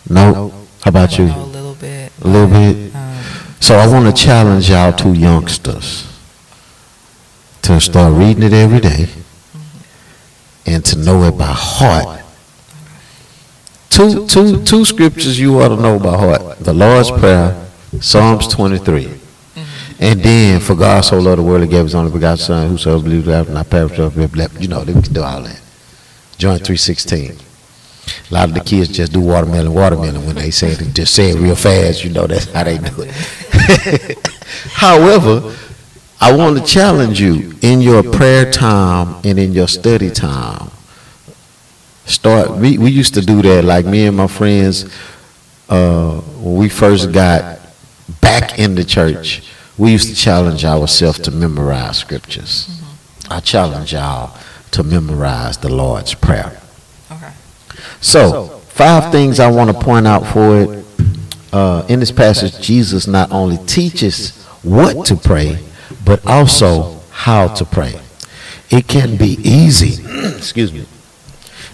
No. 0.08 0.32
No? 0.32 0.48
How 0.82 0.88
about 0.88 1.18
you? 1.18 1.26
A 1.26 1.46
little 1.46 1.74
bit. 1.74 2.12
A 2.22 2.28
little 2.28 2.48
bit? 2.48 2.94
Um, 2.94 3.24
So 3.60 3.76
I 3.76 3.86
want 3.86 4.06
to 4.06 4.22
challenge 4.22 4.70
y'all 4.70 4.92
two 4.92 5.14
youngsters 5.14 6.06
to 7.62 7.80
start 7.80 8.12
reading 8.14 8.42
it 8.42 8.52
every 8.52 8.80
day 8.80 9.06
and 10.82 10.86
to 10.86 10.98
know 10.98 11.22
it 11.24 11.38
by 11.38 11.44
heart. 11.46 12.24
Two, 13.88 14.26
two, 14.26 14.64
two 14.64 14.84
scriptures 14.84 15.38
you 15.38 15.60
ought 15.60 15.68
to 15.68 15.76
know 15.76 15.98
by 15.98 16.16
heart. 16.16 16.58
The 16.58 16.72
Lord's 16.72 17.10
Prayer, 17.10 17.68
Psalms 18.00 18.48
23. 18.48 19.20
And 20.00 20.20
then, 20.20 20.60
for 20.60 20.74
God 20.74 21.02
so 21.02 21.18
loved 21.20 21.38
the 21.38 21.44
world, 21.44 21.62
he 21.62 21.68
gave 21.68 21.84
his 21.84 21.94
only 21.94 22.10
begotten 22.10 22.38
Son, 22.38 22.68
whosoever 22.68 23.02
believes 23.04 23.26
that 23.26 23.46
perish, 23.70 23.96
but 23.96 24.12
have 24.12 24.34
life. 24.34 24.60
you 24.60 24.66
know, 24.66 24.80
we 24.80 24.92
can 24.94 25.02
do 25.02 25.22
all 25.22 25.42
that. 25.42 25.60
John 26.38 26.58
3.16. 26.58 27.40
A 28.30 28.34
lot 28.34 28.48
of 28.48 28.54
the 28.54 28.60
kids 28.60 28.88
just 28.88 29.12
do 29.12 29.20
watermelon, 29.20 29.72
watermelon 29.72 30.26
when 30.26 30.34
they 30.34 30.50
say 30.50 30.72
it. 30.72 30.94
Just 30.94 31.14
say 31.14 31.30
it 31.30 31.36
real 31.38 31.54
fast. 31.54 32.02
You 32.02 32.10
know 32.10 32.26
that's 32.26 32.50
how 32.52 32.64
they 32.64 32.78
do 32.78 32.92
it. 32.98 34.18
However, 34.72 35.54
I 36.22 36.36
want 36.36 36.56
to 36.56 36.64
challenge 36.64 37.20
you 37.20 37.52
in 37.62 37.80
your 37.80 38.04
prayer 38.04 38.48
time 38.48 39.20
and 39.24 39.40
in 39.40 39.52
your 39.52 39.66
study 39.66 40.08
time. 40.08 40.70
Start. 42.04 42.52
We, 42.52 42.78
we 42.78 42.92
used 42.92 43.14
to 43.14 43.20
do 43.20 43.42
that. 43.42 43.64
Like 43.64 43.86
me 43.86 44.06
and 44.06 44.16
my 44.16 44.28
friends, 44.28 44.84
uh, 45.68 46.20
when 46.20 46.58
we 46.58 46.68
first 46.68 47.10
got 47.10 47.58
back 48.20 48.56
in 48.60 48.76
the 48.76 48.84
church, 48.84 49.42
we 49.76 49.90
used 49.90 50.10
to 50.10 50.14
challenge 50.14 50.64
ourselves 50.64 51.18
to 51.18 51.32
memorize 51.32 51.98
scriptures. 51.98 52.80
I 53.28 53.40
challenge 53.40 53.92
y'all 53.92 54.38
to 54.70 54.84
memorize 54.84 55.58
the 55.58 55.74
Lord's 55.74 56.14
Prayer. 56.14 56.56
Okay. 57.10 57.32
So, 58.00 58.46
five 58.68 59.10
things 59.10 59.40
I 59.40 59.50
want 59.50 59.76
to 59.76 59.84
point 59.84 60.06
out 60.06 60.24
for 60.28 60.60
it. 60.60 60.84
Uh, 61.52 61.84
in 61.88 61.98
this 61.98 62.12
passage, 62.12 62.64
Jesus 62.64 63.08
not 63.08 63.32
only 63.32 63.58
teaches 63.66 64.40
what 64.62 65.04
to 65.06 65.16
pray, 65.16 65.58
but 66.04 66.24
also 66.26 67.00
how 67.10 67.48
to 67.48 67.64
pray. 67.64 68.00
It 68.70 68.88
can 68.88 69.16
be 69.16 69.38
easy, 69.42 70.02
excuse 70.36 70.72
me, 70.72 70.86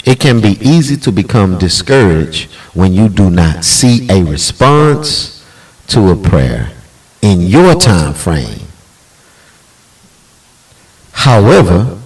it 0.04 0.18
can 0.20 0.40
be 0.40 0.58
easy 0.60 0.96
to 0.96 1.12
become 1.12 1.58
discouraged 1.58 2.50
when 2.74 2.92
you 2.92 3.08
do 3.08 3.30
not 3.30 3.64
see 3.64 4.08
a 4.10 4.22
response 4.24 5.44
to 5.88 6.10
a 6.10 6.16
prayer 6.16 6.70
in 7.22 7.40
your 7.42 7.74
time 7.74 8.14
frame. 8.14 8.60
However, 11.12 11.98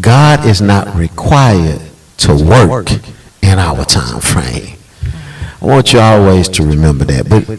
God 0.00 0.46
is 0.46 0.60
not 0.60 0.94
required 0.96 1.80
to 2.18 2.34
work 2.34 2.90
in 3.42 3.58
our 3.58 3.84
time 3.84 4.20
frame. 4.20 4.76
I 5.60 5.66
want 5.66 5.92
you 5.92 6.00
always 6.00 6.48
to 6.50 6.64
remember 6.64 7.04
that. 7.04 7.28
But 7.28 7.58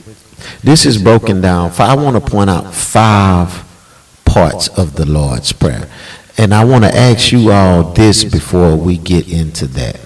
this 0.63 0.85
is 0.85 1.01
broken 1.01 1.41
down. 1.41 1.71
I 1.79 1.95
want 1.95 2.23
to 2.23 2.31
point 2.31 2.49
out 2.49 2.73
five 2.73 3.64
parts 4.35 4.67
of 4.77 4.95
the 4.95 5.05
Lord's 5.05 5.53
Prayer. 5.53 5.87
And 6.37 6.53
I 6.53 6.65
want 6.65 6.83
to 6.83 6.93
ask 6.93 7.31
you 7.31 7.51
all 7.51 7.93
this 7.93 8.25
before 8.25 8.75
we 8.75 8.97
get 8.97 9.31
into 9.31 9.65
that. 9.67 9.97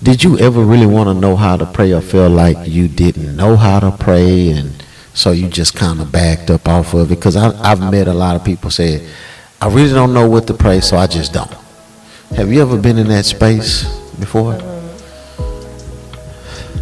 Did 0.00 0.22
you 0.22 0.38
ever 0.38 0.62
really 0.62 0.86
want 0.86 1.08
to 1.08 1.14
know 1.14 1.34
how 1.34 1.56
to 1.56 1.66
pray 1.66 1.92
or 1.92 2.00
feel 2.00 2.30
like 2.30 2.68
you 2.68 2.86
didn't 2.86 3.34
know 3.34 3.56
how 3.56 3.80
to 3.80 3.90
pray 3.90 4.50
and 4.50 4.84
so 5.14 5.32
you 5.32 5.48
just 5.48 5.74
kind 5.74 6.00
of 6.00 6.12
backed 6.12 6.48
up 6.48 6.68
off 6.68 6.94
of 6.94 7.10
it? 7.10 7.16
Because 7.16 7.34
I've 7.34 7.80
met 7.80 8.06
a 8.06 8.14
lot 8.14 8.36
of 8.36 8.44
people 8.44 8.70
say, 8.70 9.04
I 9.60 9.66
really 9.66 9.92
don't 9.92 10.14
know 10.14 10.30
what 10.30 10.46
to 10.46 10.54
pray, 10.54 10.80
so 10.80 10.96
I 10.96 11.08
just 11.08 11.32
don't. 11.32 11.52
Have 12.36 12.52
you 12.52 12.62
ever 12.62 12.78
been 12.78 12.98
in 12.98 13.08
that 13.08 13.24
space 13.24 13.82
before? 14.20 14.54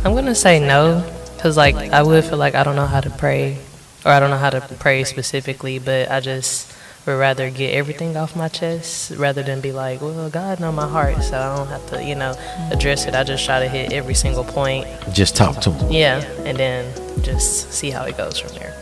I'm 0.04 0.14
gonna 0.14 0.34
say 0.34 0.60
no, 0.60 1.02
cause 1.38 1.56
like 1.56 1.76
I 1.76 2.02
would 2.02 2.24
feel 2.24 2.36
like 2.36 2.54
I 2.54 2.62
don't 2.62 2.76
know 2.76 2.84
how 2.84 3.00
to 3.00 3.08
pray, 3.08 3.56
or 4.04 4.12
I 4.12 4.20
don't 4.20 4.30
know 4.30 4.38
how 4.38 4.50
to 4.50 4.60
pray 4.78 5.04
specifically, 5.04 5.78
but 5.78 6.10
I 6.10 6.20
just 6.20 6.72
would 7.06 7.18
rather 7.18 7.50
get 7.50 7.74
everything 7.74 8.16
off 8.16 8.34
my 8.34 8.48
chest 8.48 9.12
rather 9.16 9.42
than 9.42 9.60
be 9.60 9.72
like, 9.72 10.00
well, 10.00 10.30
God 10.30 10.60
know 10.60 10.72
my 10.72 10.88
heart, 10.88 11.22
so 11.22 11.38
I 11.38 11.56
don't 11.56 11.68
have 11.68 11.86
to, 11.90 12.02
you 12.02 12.14
know, 12.14 12.34
address 12.70 13.06
it. 13.06 13.14
I 13.14 13.24
just 13.24 13.44
try 13.44 13.60
to 13.60 13.68
hit 13.68 13.92
every 13.92 14.14
single 14.14 14.44
point. 14.44 14.86
Just 15.12 15.36
talk 15.36 15.60
to 15.62 15.70
him. 15.70 15.92
Yeah, 15.92 16.24
and 16.44 16.56
then 16.56 16.94
just 17.22 17.72
see 17.72 17.90
how 17.90 18.04
it 18.04 18.16
goes 18.16 18.38
from 18.38 18.54
there. 18.54 18.74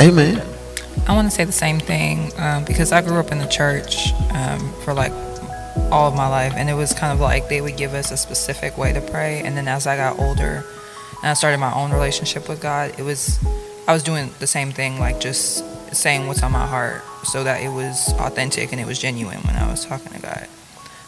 Amen. 0.00 0.42
I 1.06 1.14
want 1.14 1.30
to 1.30 1.34
say 1.34 1.44
the 1.44 1.52
same 1.52 1.78
thing 1.78 2.32
um, 2.38 2.64
because 2.64 2.92
I 2.92 3.02
grew 3.02 3.18
up 3.18 3.30
in 3.30 3.38
the 3.38 3.46
church 3.46 4.12
um, 4.32 4.72
for 4.82 4.92
like 4.92 5.12
all 5.92 6.08
of 6.08 6.14
my 6.14 6.26
life, 6.28 6.54
and 6.56 6.68
it 6.68 6.74
was 6.74 6.92
kind 6.92 7.12
of 7.12 7.20
like 7.20 7.48
they 7.48 7.60
would 7.60 7.76
give 7.76 7.94
us 7.94 8.10
a 8.10 8.16
specific 8.16 8.76
way 8.76 8.92
to 8.92 9.00
pray. 9.00 9.40
And 9.40 9.56
then 9.56 9.68
as 9.68 9.86
I 9.86 9.96
got 9.96 10.18
older 10.18 10.64
and 11.22 11.30
I 11.30 11.34
started 11.34 11.58
my 11.58 11.72
own 11.74 11.92
relationship 11.92 12.48
with 12.48 12.60
God, 12.60 12.98
it 12.98 13.02
was 13.02 13.38
I 13.88 13.92
was 13.92 14.02
doing 14.02 14.30
the 14.40 14.46
same 14.46 14.72
thing, 14.72 14.98
like 14.98 15.20
just 15.20 15.64
saying 15.94 16.26
what's 16.26 16.42
on 16.42 16.52
my 16.52 16.66
heart, 16.66 17.02
so 17.24 17.44
that 17.44 17.62
it 17.62 17.68
was 17.68 18.12
authentic 18.14 18.72
and 18.72 18.80
it 18.80 18.86
was 18.86 18.98
genuine 18.98 19.38
when 19.38 19.56
I 19.56 19.70
was 19.70 19.84
talking 19.84 20.12
to 20.12 20.20
God. 20.20 20.48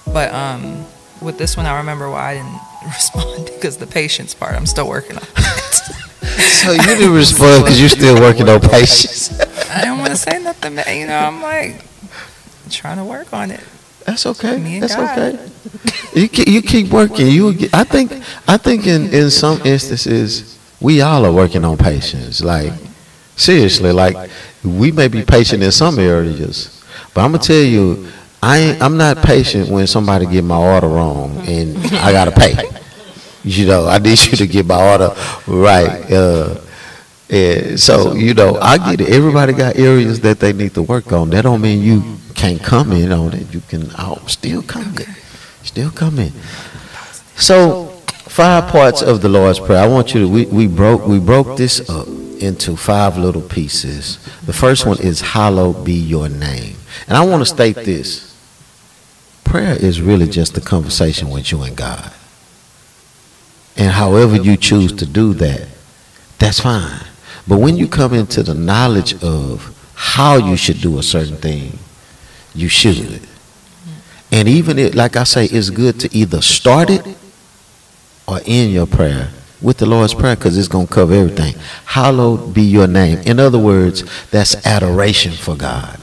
But 0.07 0.33
um, 0.33 0.85
with 1.21 1.39
this 1.39 1.57
one, 1.57 1.67
I 1.67 1.79
remember 1.79 2.09
why 2.09 2.31
I 2.31 2.35
didn't 2.35 2.61
respond 2.87 3.47
because 3.47 3.79
the 3.79 3.87
patience 3.87 4.35
part 4.35 4.55
I'm 4.55 4.67
still 4.67 4.89
working 4.89 5.17
on. 5.17 5.23
It. 5.23 5.27
so 6.63 6.73
you 6.73 6.83
didn't 6.83 7.13
respond 7.13 7.65
because 7.65 7.81
you're 7.81 7.89
still 7.89 8.21
working 8.21 8.49
on 8.49 8.61
patience. 8.61 9.39
I 9.71 9.85
don't 9.85 9.99
want 9.99 10.11
to 10.11 10.17
say 10.17 10.43
nothing, 10.43 10.77
but 10.77 10.87
you 10.95 11.07
know, 11.07 11.19
I'm 11.19 11.43
like 11.43 11.85
trying 12.71 12.99
to 12.99 13.05
work 13.05 13.33
on 13.33 13.51
it. 13.51 13.61
That's 14.07 14.25
okay. 14.25 14.57
Me 14.59 14.75
and 14.75 14.83
That's 14.85 14.95
God. 14.95 15.19
okay. 15.19 16.21
You 16.21 16.29
keep, 16.29 16.49
you 16.49 16.63
keep 16.63 16.89
working. 16.91 17.27
You 17.27 17.51
I 17.75 17.85
think 17.85 18.13
I 18.47 18.57
think 18.57 18.87
in 18.87 19.13
in 19.13 19.31
some 19.31 19.61
instances 19.67 20.58
we 20.81 21.01
all 21.01 21.25
are 21.25 21.33
working 21.33 21.65
on 21.65 21.77
patience. 21.77 22.43
Like 22.43 22.73
seriously, 23.37 23.93
like 23.93 24.31
we 24.65 24.93
may 24.93 25.09
be 25.09 25.23
patient 25.23 25.63
in 25.63 25.73
some 25.73 25.99
areas, 25.99 26.85
but 27.15 27.23
I'm 27.23 27.33
gonna 27.33 27.43
tell 27.43 27.57
you, 27.57 28.09
I 28.43 28.77
I'm 28.81 28.97
not 28.97 29.19
patient 29.19 29.69
when 29.69 29.87
somebody 29.87 30.27
get 30.27 30.45
my 30.45 30.57
order 30.57 30.89
wrong 30.89 31.37
and 31.47 31.77
I 31.97 32.13
gotta 32.13 32.33
pay. 32.33 32.55
You 33.45 33.67
know, 33.67 33.87
I 33.87 33.99
need 33.99 34.19
you 34.19 34.37
to 34.37 34.47
get 34.47 34.67
my 34.67 34.93
order 34.93 35.15
right. 35.47 36.13
Uh, 36.13 36.61
and 37.31 37.79
so 37.79 38.15
you 38.15 38.35
know, 38.35 38.57
I 38.61 38.79
get 38.79 39.07
it. 39.07 39.13
Everybody 39.13 39.53
got 39.53 39.77
areas 39.77 40.21
that 40.21 40.41
they 40.41 40.53
need 40.53 40.75
to 40.75 40.83
work 40.83 41.13
on. 41.13 41.31
That 41.31 41.43
don't 41.43 41.61
mean 41.61 41.83
you 41.83 42.19
can't 42.35 42.63
come 42.63 42.93
in 42.93 43.13
on 43.13 43.35
it. 43.35 43.53
You 43.53 43.61
can 43.61 43.91
oh, 43.99 44.23
still 44.27 44.63
come 44.63 44.97
in. 44.97 45.15
Still 45.63 45.91
come 45.91 46.19
in. 46.19 46.33
So 47.37 47.88
five 48.29 48.69
parts 48.71 49.03
of 49.03 49.21
the 49.21 49.29
Lord's 49.29 49.59
Prayer. 49.59 49.83
I 49.83 49.87
want 49.87 50.15
you 50.15 50.21
to 50.21 50.29
we, 50.29 50.47
we 50.47 50.67
broke 50.67 51.07
we 51.07 51.19
broke 51.19 51.57
this 51.57 51.89
up 51.89 52.07
into 52.41 52.77
five 52.77 53.17
little 53.17 53.43
pieces. 53.43 54.19
The 54.45 54.53
first 54.53 54.87
one 54.87 55.01
is 55.01 55.21
hallowed 55.21 55.85
be 55.85 55.95
your 55.95 56.29
name. 56.29 56.77
And 57.07 57.17
I 57.17 57.25
want 57.25 57.43
to 57.43 57.47
state 57.47 57.77
this. 57.77 58.37
Prayer 59.45 59.75
is 59.75 60.01
really 60.01 60.29
just 60.29 60.57
a 60.57 60.61
conversation 60.61 61.31
with 61.31 61.51
you 61.51 61.63
and 61.63 61.77
God. 61.77 62.13
And 63.77 63.93
however 63.93 64.37
you 64.37 64.57
choose 64.57 64.93
to 64.95 65.07
do 65.07 65.35
that, 65.35 65.69
that's 66.39 66.61
fine. 66.61 67.01
But 67.47 67.59
when 67.59 67.77
you 67.77 67.89
come 67.89 68.13
into 68.13 68.43
the 68.43 68.55
knowledge 68.55 69.23
of 69.23 69.75
how 69.95 70.37
you 70.37 70.57
should 70.57 70.81
do 70.81 70.99
a 70.99 71.03
certain 71.03 71.37
thing, 71.37 71.79
you 72.55 72.69
should. 72.69 73.23
And 74.31 74.49
even 74.49 74.79
it, 74.79 74.95
like 74.95 75.17
I 75.17 75.25
say, 75.25 75.47
it's 75.47 75.71
good 75.71 75.99
to 76.01 76.15
either 76.15 76.43
start 76.43 76.91
it 76.91 77.07
or 78.29 78.41
in 78.45 78.71
your 78.71 78.87
prayer 78.87 79.31
with 79.61 79.79
the 79.79 79.87
Lord's 79.87 80.15
Prayer 80.15 80.37
because 80.37 80.57
it's 80.57 80.69
going 80.69 80.87
to 80.87 80.93
cover 80.93 81.15
everything. 81.15 81.55
Hallowed 81.87 82.55
be 82.55 82.63
your 82.63 82.87
name. 82.87 83.19
In 83.21 83.41
other 83.41 83.59
words, 83.59 84.05
that's 84.31 84.65
adoration 84.67 85.33
for 85.33 85.57
God. 85.57 85.99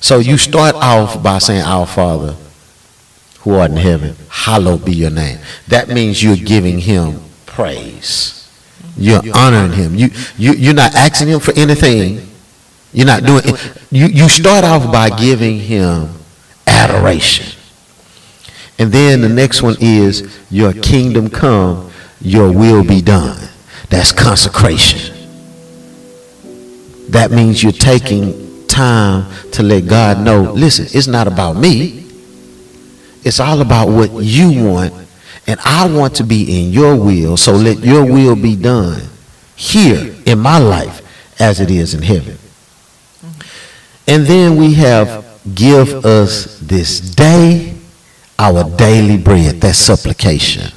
So 0.00 0.18
you 0.18 0.38
start 0.38 0.74
off 0.76 1.22
by 1.22 1.38
saying, 1.38 1.62
Our 1.62 1.86
Father, 1.86 2.36
who 3.40 3.54
art 3.54 3.72
in 3.72 3.76
heaven, 3.76 4.16
hallowed 4.28 4.84
be 4.84 4.94
your 4.94 5.10
name. 5.10 5.38
That 5.68 5.88
means 5.88 6.22
you're 6.22 6.36
giving 6.36 6.78
him 6.78 7.20
praise. 7.46 8.40
You're 8.96 9.22
honoring 9.34 9.72
him. 9.72 9.94
You, 9.94 10.10
you, 10.38 10.52
you're 10.52 10.74
not 10.74 10.94
asking 10.94 11.28
him 11.28 11.40
for 11.40 11.52
anything. 11.56 12.28
You're 12.92 13.06
not 13.06 13.24
doing 13.24 13.42
it. 13.44 13.82
You, 13.90 14.06
you 14.06 14.28
start 14.28 14.64
off 14.64 14.90
by 14.92 15.10
giving 15.10 15.58
him 15.58 16.10
adoration. 16.66 17.53
And 18.78 18.90
then 18.90 19.20
the 19.20 19.28
next 19.28 19.62
one 19.62 19.76
is 19.80 20.38
your 20.50 20.72
kingdom 20.72 21.30
come, 21.30 21.90
your 22.20 22.52
will 22.52 22.84
be 22.84 23.00
done. 23.00 23.48
That's 23.90 24.12
consecration. 24.12 25.14
That 27.10 27.30
means 27.30 27.62
you're 27.62 27.72
taking 27.72 28.66
time 28.66 29.30
to 29.52 29.62
let 29.62 29.86
God 29.86 30.20
know, 30.20 30.52
listen, 30.52 30.86
it's 30.90 31.06
not 31.06 31.28
about 31.28 31.54
me. 31.56 32.04
It's 33.22 33.40
all 33.40 33.60
about 33.60 33.88
what 33.88 34.10
you 34.10 34.64
want. 34.64 34.92
And 35.46 35.60
I 35.64 35.86
want 35.88 36.16
to 36.16 36.24
be 36.24 36.60
in 36.60 36.72
your 36.72 36.96
will. 36.96 37.36
So 37.36 37.52
let 37.52 37.78
your 37.78 38.04
will 38.04 38.34
be 38.34 38.56
done 38.56 39.02
here 39.56 40.14
in 40.26 40.38
my 40.38 40.58
life 40.58 41.02
as 41.40 41.60
it 41.60 41.70
is 41.70 41.94
in 41.94 42.02
heaven. 42.02 42.38
And 44.06 44.24
then 44.26 44.56
we 44.56 44.74
have 44.74 45.24
give 45.54 46.04
us 46.04 46.58
this 46.60 47.00
day 47.00 47.73
our 48.38 48.64
daily 48.76 49.16
bread. 49.16 49.60
That's 49.60 49.78
supplication. 49.78 50.72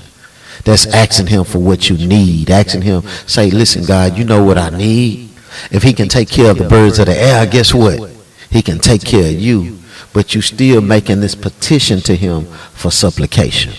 That's 0.63 0.85
asking 0.87 1.27
him 1.27 1.43
for 1.43 1.59
what 1.59 1.89
you 1.89 1.97
need. 1.97 2.49
Asking 2.49 2.81
him, 2.81 3.03
say, 3.25 3.49
listen, 3.49 3.85
God, 3.85 4.17
you 4.17 4.25
know 4.25 4.43
what 4.43 4.57
I 4.57 4.69
need. 4.69 5.29
If 5.71 5.83
he 5.83 5.93
can 5.93 6.07
take 6.07 6.29
care 6.29 6.51
of 6.51 6.57
the 6.57 6.67
birds 6.67 6.99
of 6.99 7.05
the 7.05 7.17
air, 7.17 7.45
guess 7.45 7.73
what? 7.73 8.11
He 8.49 8.61
can 8.61 8.79
take 8.79 9.03
care 9.03 9.29
of 9.29 9.39
you. 9.39 9.79
But 10.13 10.35
you 10.35 10.41
still 10.41 10.81
making 10.81 11.21
this 11.21 11.35
petition 11.35 11.99
to 12.01 12.15
him 12.15 12.45
for 12.73 12.91
supplication. 12.91 13.73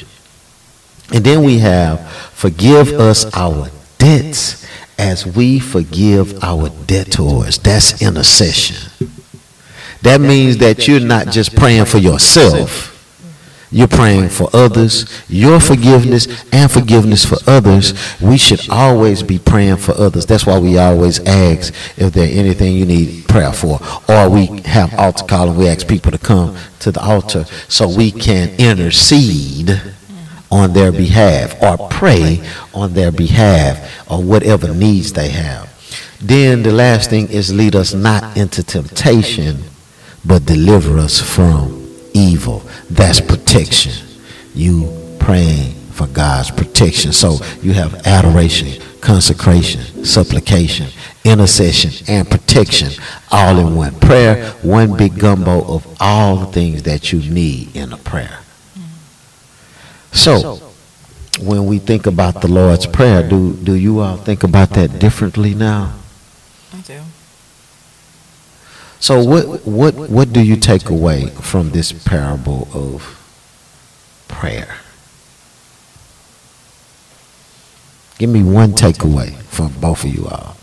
And 1.12 1.24
then 1.24 1.42
we 1.42 1.58
have 1.58 2.10
forgive 2.10 2.92
us 2.92 3.24
our 3.34 3.68
debts 3.98 4.66
as 4.98 5.26
we 5.26 5.58
forgive 5.58 6.42
our 6.42 6.68
debtors. 6.86 7.58
That's 7.58 8.02
intercession. 8.02 8.90
That 10.02 10.20
means 10.20 10.58
that 10.58 10.86
you're 10.86 11.00
not 11.00 11.28
just 11.28 11.56
praying 11.56 11.86
for 11.86 11.98
yourself. 11.98 12.97
You're 13.70 13.88
praying 13.88 14.30
for 14.30 14.48
others, 14.54 15.04
your 15.28 15.60
forgiveness 15.60 16.26
and 16.52 16.70
forgiveness 16.70 17.24
for 17.24 17.36
others. 17.46 17.92
We 18.20 18.38
should 18.38 18.70
always 18.70 19.22
be 19.22 19.38
praying 19.38 19.76
for 19.76 19.92
others. 19.92 20.24
That's 20.24 20.46
why 20.46 20.58
we 20.58 20.78
always 20.78 21.20
ask 21.20 21.74
if 21.98 22.14
there's 22.14 22.34
anything 22.34 22.74
you 22.74 22.86
need 22.86 23.28
prayer 23.28 23.52
for. 23.52 23.78
Or 24.08 24.30
we 24.30 24.46
have 24.62 24.94
altar 24.94 25.24
call 25.26 25.50
and 25.50 25.58
we 25.58 25.68
ask 25.68 25.86
people 25.86 26.12
to 26.12 26.18
come 26.18 26.56
to 26.80 26.90
the 26.90 27.00
altar 27.00 27.44
so 27.68 27.94
we 27.94 28.10
can 28.10 28.48
intercede 28.58 29.80
on 30.50 30.72
their 30.72 30.90
behalf 30.90 31.62
or 31.62 31.88
pray 31.88 32.42
on 32.72 32.94
their 32.94 33.12
behalf 33.12 34.10
or 34.10 34.22
whatever 34.22 34.72
needs 34.72 35.12
they 35.12 35.28
have. 35.28 35.68
Then 36.22 36.62
the 36.62 36.72
last 36.72 37.10
thing 37.10 37.28
is 37.28 37.52
lead 37.52 37.76
us 37.76 37.92
not 37.92 38.34
into 38.36 38.62
temptation, 38.62 39.58
but 40.24 40.46
deliver 40.46 40.98
us 40.98 41.20
from 41.20 41.87
evil. 42.18 42.62
That's 42.90 43.20
protection. 43.20 43.92
You 44.54 44.92
praying 45.20 45.74
for 45.92 46.06
God's 46.06 46.50
protection. 46.50 47.12
So 47.12 47.38
you 47.62 47.72
have 47.72 48.06
adoration, 48.06 48.80
consecration, 49.00 50.04
supplication, 50.04 50.88
intercession, 51.24 51.92
and 52.08 52.28
protection 52.28 52.90
all 53.30 53.58
in 53.58 53.76
one. 53.76 53.98
Prayer, 54.00 54.50
one 54.62 54.96
big 54.96 55.18
gumbo 55.18 55.64
of 55.74 55.96
all 56.00 56.36
the 56.36 56.46
things 56.46 56.82
that 56.84 57.12
you 57.12 57.20
need 57.30 57.74
in 57.76 57.92
a 57.92 57.96
prayer. 57.96 58.40
So, 60.12 60.56
when 61.40 61.66
we 61.66 61.78
think 61.78 62.06
about 62.06 62.40
the 62.40 62.48
Lord's 62.48 62.86
Prayer, 62.86 63.28
do, 63.28 63.54
do 63.54 63.74
you 63.74 64.00
all 64.00 64.16
think 64.16 64.42
about 64.42 64.70
that 64.70 64.98
differently 64.98 65.54
now? 65.54 65.94
I 66.72 66.80
do. 66.80 67.00
So 69.00 69.22
what 69.22 69.66
what 69.66 69.94
what 69.94 70.32
do 70.32 70.42
you 70.42 70.56
take 70.56 70.90
away 70.90 71.26
from 71.28 71.70
this 71.70 71.92
parable 71.92 72.68
of 72.72 73.14
prayer? 74.26 74.76
Give 78.18 78.30
me 78.30 78.42
one 78.42 78.72
takeaway 78.72 79.34
from 79.44 79.72
both 79.80 80.04
of 80.04 80.12
you 80.12 80.26
all. 80.26 80.56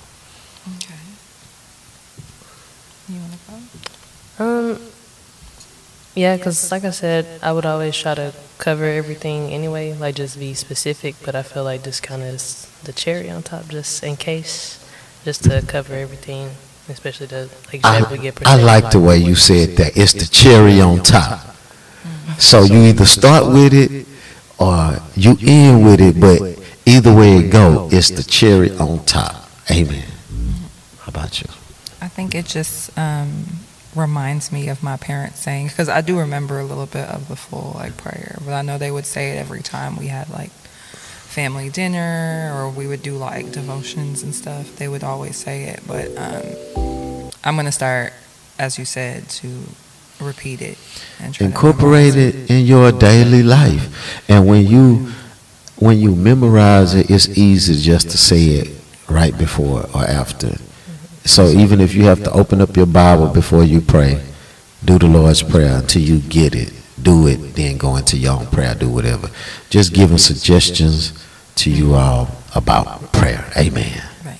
Okay. 0.75 0.93
You 3.07 3.19
want 3.21 3.31
to 3.31 3.39
go? 4.38 4.43
Um, 4.43 4.79
yeah, 6.15 6.36
because 6.36 6.69
like 6.71 6.83
I 6.83 6.89
said, 6.89 7.25
I 7.41 7.53
would 7.53 7.65
always 7.65 7.95
try 7.95 8.15
to 8.15 8.33
cover 8.57 8.83
everything 8.83 9.51
anyway, 9.53 9.93
like 9.93 10.15
just 10.15 10.38
be 10.38 10.53
specific. 10.53 11.15
But 11.23 11.36
I 11.36 11.43
feel 11.43 11.63
like 11.63 11.83
this 11.83 12.01
kind 12.01 12.21
of 12.21 12.27
is 12.27 12.69
the 12.83 12.91
cherry 12.91 13.29
on 13.29 13.43
top, 13.43 13.69
just 13.69 14.03
in 14.03 14.17
case, 14.17 14.83
just 15.23 15.45
to 15.45 15.61
cover 15.61 15.93
everything, 15.93 16.51
especially 16.89 17.27
the 17.27 17.49
like 17.65 17.73
you 17.73 17.79
said, 17.81 18.11
we 18.11 18.17
I, 18.17 18.21
get 18.21 18.47
I 18.47 18.61
like 18.61 18.91
the 18.91 18.99
way 18.99 19.17
you 19.17 19.36
said 19.36 19.77
that. 19.77 19.97
It's 19.97 20.13
the 20.13 20.25
cherry 20.25 20.81
on 20.81 20.99
top. 20.99 21.55
So 22.38 22.63
you 22.63 22.79
either 22.83 23.05
start 23.05 23.47
with 23.47 23.73
it 23.73 24.05
or 24.59 24.97
you 25.15 25.38
end 25.41 25.86
with 25.86 26.01
it, 26.01 26.19
but 26.19 26.59
either 26.86 27.13
way 27.13 27.38
it 27.38 27.51
go, 27.51 27.89
it's 27.91 28.09
the 28.09 28.23
cherry 28.23 28.71
on 28.77 29.03
top. 29.05 29.49
Amen. 29.71 30.05
How 30.99 31.09
about 31.09 31.41
you? 31.41 31.47
I 32.01 32.07
think 32.07 32.36
it 32.36 32.45
just 32.45 32.95
um, 32.97 33.45
reminds 33.95 34.51
me 34.51 34.67
of 34.69 34.83
my 34.83 34.97
parents 34.97 35.39
saying, 35.39 35.67
because 35.67 35.89
I 35.89 36.01
do 36.01 36.19
remember 36.19 36.59
a 36.59 36.65
little 36.65 36.86
bit 36.86 37.07
of 37.07 37.27
the 37.27 37.36
full 37.36 37.73
like 37.75 37.97
prayer, 37.97 38.38
but 38.43 38.53
I 38.53 38.61
know 38.61 38.77
they 38.77 38.91
would 38.91 39.05
say 39.05 39.31
it 39.31 39.38
every 39.38 39.61
time 39.61 39.97
we 39.97 40.07
had 40.07 40.29
like 40.29 40.51
family 41.36 41.69
dinner 41.69 42.49
or 42.55 42.69
we 42.69 42.88
would 42.88 43.03
do 43.03 43.17
like 43.17 43.51
devotions 43.51 44.23
and 44.23 44.33
stuff. 44.33 44.77
They 44.77 44.88
would 44.88 45.03
always 45.03 45.36
say 45.36 45.65
it, 45.65 45.81
but 45.86 46.07
um, 46.17 47.29
I'm 47.43 47.57
gonna 47.57 47.73
start, 47.73 48.13
as 48.57 48.79
you 48.79 48.86
said, 48.86 49.27
to 49.41 49.49
repeat 50.21 50.61
it 50.61 50.77
and 51.19 51.33
try 51.33 51.47
incorporate 51.47 52.15
memorize 52.15 52.36
it 52.36 52.49
in 52.49 52.65
your 52.65 52.89
daily 52.93 53.43
life. 53.43 53.86
And 54.29 54.47
when 54.47 54.65
you 54.65 55.11
when 55.77 55.99
you 55.99 56.15
memorize 56.15 56.95
it 56.95 57.09
it's 57.11 57.27
easy 57.38 57.75
just 57.81 58.09
to 58.11 58.17
say 58.17 58.43
it 58.61 58.81
right 59.09 59.38
before 59.38 59.81
or 59.93 60.05
after. 60.05 60.55
So 61.25 61.47
even 61.47 61.81
if 61.81 61.93
you 61.93 62.05
have 62.05 62.23
to 62.23 62.31
open 62.31 62.61
up 62.61 62.77
your 62.77 62.86
bible 62.86 63.27
before 63.27 63.65
you 63.65 63.81
pray 63.81 64.23
do 64.86 64.97
the 64.97 65.07
lord's 65.07 65.43
prayer 65.43 65.79
until 65.79 66.01
you 66.01 66.19
get 66.19 66.55
it. 66.55 66.71
Do 67.01 67.27
it 67.27 67.55
then 67.55 67.77
go 67.77 67.97
into 67.97 68.15
your 68.15 68.39
own 68.39 68.47
prayer 68.47 68.73
do 68.73 68.88
whatever. 68.89 69.29
Just 69.69 69.93
giving 69.93 70.17
suggestions 70.17 71.24
to 71.55 71.69
you 71.71 71.93
all 71.95 72.29
about 72.55 73.11
prayer 73.13 73.45
amen 73.57 74.01
Right. 74.25 74.39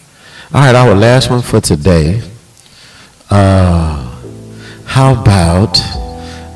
all 0.54 0.62
right 0.62 0.76
our 0.76 0.94
last 0.96 1.30
one 1.30 1.42
for 1.42 1.60
today 1.62 2.22
uh 3.30 4.02
how 4.86 5.20
about 5.22 5.78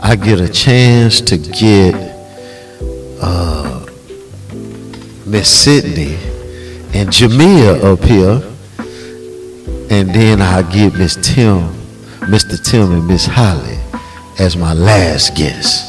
I 0.01 0.15
get 0.15 0.39
a 0.39 0.47
chance 0.47 1.19
to 1.21 1.37
get 1.37 1.93
uh, 3.21 3.85
Miss 5.25 5.49
Sydney 5.49 6.15
and 6.93 7.09
Jamia 7.09 7.83
up 7.83 7.99
here, 8.05 8.41
and 9.89 10.09
then 10.15 10.41
I 10.41 10.61
get 10.71 10.93
Miss 10.93 11.15
Tim, 11.15 11.67
Mr. 12.31 12.63
Tim 12.63 12.93
and 12.93 13.07
Miss 13.07 13.25
Holly 13.25 13.77
as 14.39 14.55
my 14.55 14.73
last 14.73 15.35
guest. 15.35 15.85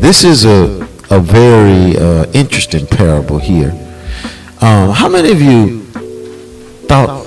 This 0.00 0.24
is 0.24 0.46
a 0.46 0.88
a 1.10 1.20
very 1.20 1.98
uh, 1.98 2.24
interesting 2.32 2.86
parable 2.86 3.38
here. 3.38 3.72
Um, 4.64 4.90
how 4.92 5.10
many 5.10 5.30
of 5.30 5.42
you 5.42 5.82
thought 6.88 7.26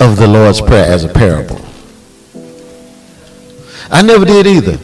of 0.00 0.16
the 0.16 0.26
Lord's 0.26 0.62
Prayer 0.62 0.86
as 0.90 1.04
a 1.04 1.08
parable? 1.08 1.60
I 3.90 4.00
never 4.00 4.24
did 4.24 4.46
either. 4.46 4.78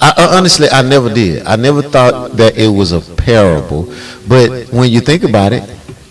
I, 0.00 0.12
I- 0.16 0.36
honestly, 0.36 0.68
I 0.68 0.82
never 0.82 1.08
did. 1.08 1.46
I 1.46 1.54
never 1.54 1.82
thought 1.82 2.32
that 2.32 2.58
it 2.58 2.66
was 2.68 2.90
a 2.90 3.00
parable. 3.14 3.84
But 4.26 4.70
when 4.72 4.90
you 4.90 5.00
think 5.00 5.22
about 5.22 5.52
it, 5.52 5.62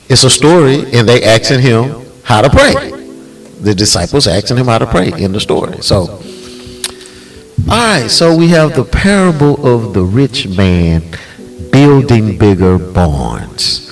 it's 0.07 0.23
a 0.23 0.29
story, 0.29 0.85
and 0.93 1.07
they 1.07 1.21
asking 1.23 1.59
him 1.59 2.01
how 2.23 2.41
to 2.41 2.49
pray. 2.49 2.73
The 3.59 3.75
disciples 3.75 4.25
asking 4.25 4.55
him 4.55 4.67
how 4.67 4.77
to 4.77 4.85
pray 4.87 5.11
in 5.11 5.33
the 5.33 5.41
story. 5.41 5.81
So, 5.81 6.21
all 7.67 7.77
right. 7.77 8.07
So 8.09 8.37
we 8.37 8.47
have 8.49 8.73
the 8.73 8.85
parable 8.85 9.67
of 9.67 9.93
the 9.93 10.01
rich 10.03 10.47
man 10.47 11.03
building 11.71 12.37
bigger 12.37 12.77
barns. 12.79 13.88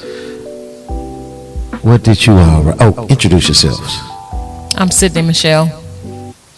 What 1.87 2.03
did 2.03 2.25
you 2.25 2.33
all? 2.33 2.63
write? 2.63 2.75
Oh, 2.81 3.07
introduce 3.07 3.47
yourselves. 3.47 3.97
I'm 4.75 4.91
Sydney 4.91 5.21
Michelle. 5.21 5.85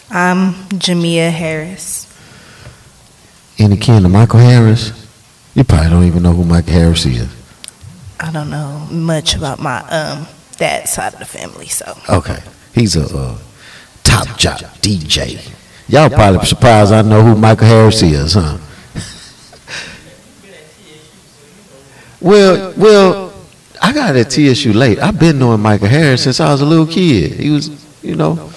I'm 0.10 0.56
Jamia 0.74 1.30
Harris. 1.30 2.12
Any 3.60 3.78
kin 3.78 4.02
to 4.02 4.10
Michael 4.10 4.40
Harris? 4.40 4.92
You 5.54 5.64
probably 5.64 5.90
don't 5.92 6.06
even 6.06 6.24
know 6.24 6.34
who 6.34 6.44
Michael 6.44 6.74
Harris 6.74 7.06
is. 7.06 7.30
I 8.20 8.32
don't 8.32 8.50
know 8.50 8.88
much 8.90 9.36
about 9.36 9.60
my 9.60 9.82
um 9.90 10.26
dad's 10.58 10.94
side 10.94 11.14
of 11.14 11.20
the 11.20 11.26
family, 11.26 11.68
so 11.68 11.96
Okay. 12.10 12.40
He's 12.74 12.96
a 12.96 13.06
uh, 13.16 13.38
top 14.02 14.36
job 14.36 14.62
DJ. 14.82 15.48
Y'all 15.88 16.10
probably 16.10 16.44
surprised 16.48 16.92
I 16.92 17.04
know 17.04 17.22
who 17.22 17.36
Michael 17.36 17.68
Harris 17.68 18.02
is, 18.02 18.34
huh? 18.34 18.58
well, 22.20 22.74
well, 22.76 23.29
I 23.82 23.94
got 23.94 24.16
at 24.16 24.30
TSU 24.30 24.74
late. 24.74 25.00
I've 25.00 25.20
been 25.20 25.40
knowing 25.40 25.62
Michael 25.62 25.88
Harris 25.88 26.24
since 26.24 26.40
I 26.40 26.52
was 26.52 26.62
a 26.62 26.66
little 26.66 26.86
kid. 26.88 27.34
He 27.34 27.50
was, 27.50 27.70
you 28.04 28.16
know, 28.16 28.52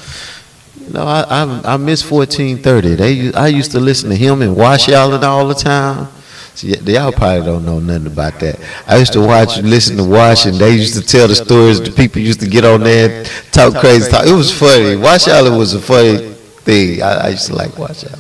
you 0.81 0.91
know, 0.93 1.03
I 1.03 1.23
I, 1.23 1.75
I 1.75 1.77
miss 1.77 2.09
1430. 2.09 2.95
They 2.97 3.33
I 3.35 3.49
used 3.49 3.71
to 3.73 3.81
listen 3.81 4.11
to 4.11 4.17
him 4.17 4.43
and 4.43 4.57
Wash 4.57 4.89
Allen 4.89 5.23
all 5.25 5.47
the 5.47 5.55
time. 5.55 6.09
Y- 6.63 6.77
y'all 6.93 7.13
probably 7.13 7.45
don't 7.47 7.65
know 7.65 7.79
nothing 7.81 8.07
about 8.09 8.39
that. 8.41 8.59
I 8.87 8.99
used 8.99 9.13
to 9.15 9.21
watch, 9.21 9.57
listen 9.59 9.97
to 9.97 10.05
Wash, 10.05 10.45
and 10.47 10.57
they 10.57 10.75
used 10.75 10.95
to 10.95 11.01
tell 11.01 11.27
the 11.27 11.35
stories. 11.35 11.81
The 11.81 11.91
people 11.91 12.21
used 12.21 12.41
to 12.41 12.47
get 12.47 12.65
on 12.65 12.83
there, 12.83 13.25
talk 13.53 13.75
crazy 13.77 14.11
talk. 14.11 14.27
It 14.27 14.33
was 14.35 14.53
funny. 14.57 14.97
Wash 14.97 15.29
Allen 15.29 15.57
was 15.57 15.73
a 15.75 15.81
funny 15.81 16.29
thing. 16.65 17.03
I, 17.03 17.13
I 17.13 17.29
used 17.31 17.47
to 17.47 17.55
like 17.55 17.79
Wash 17.79 18.05
Allen. 18.05 18.19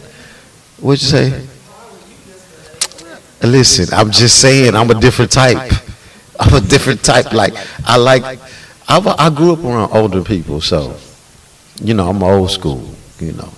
What'd 0.80 1.02
you 1.02 1.08
say? 1.08 1.46
Listen, 3.42 3.92
I'm 3.92 4.10
just 4.10 4.40
saying, 4.40 4.74
I'm 4.76 4.90
a 4.90 5.00
different 5.00 5.32
type. 5.32 5.72
I'm 6.40 6.54
a 6.54 6.60
different 6.60 7.04
type. 7.04 7.32
Like 7.32 7.54
I 7.84 7.96
like, 7.96 8.22
I, 8.88 9.14
I 9.18 9.30
grew 9.30 9.52
up 9.52 9.64
around 9.64 9.90
older 9.92 10.22
people, 10.22 10.60
so 10.60 10.96
you 11.80 11.94
know, 11.94 12.08
I'm 12.08 12.22
old 12.22 12.50
school. 12.50 12.88
You 13.18 13.32
know. 13.32 13.52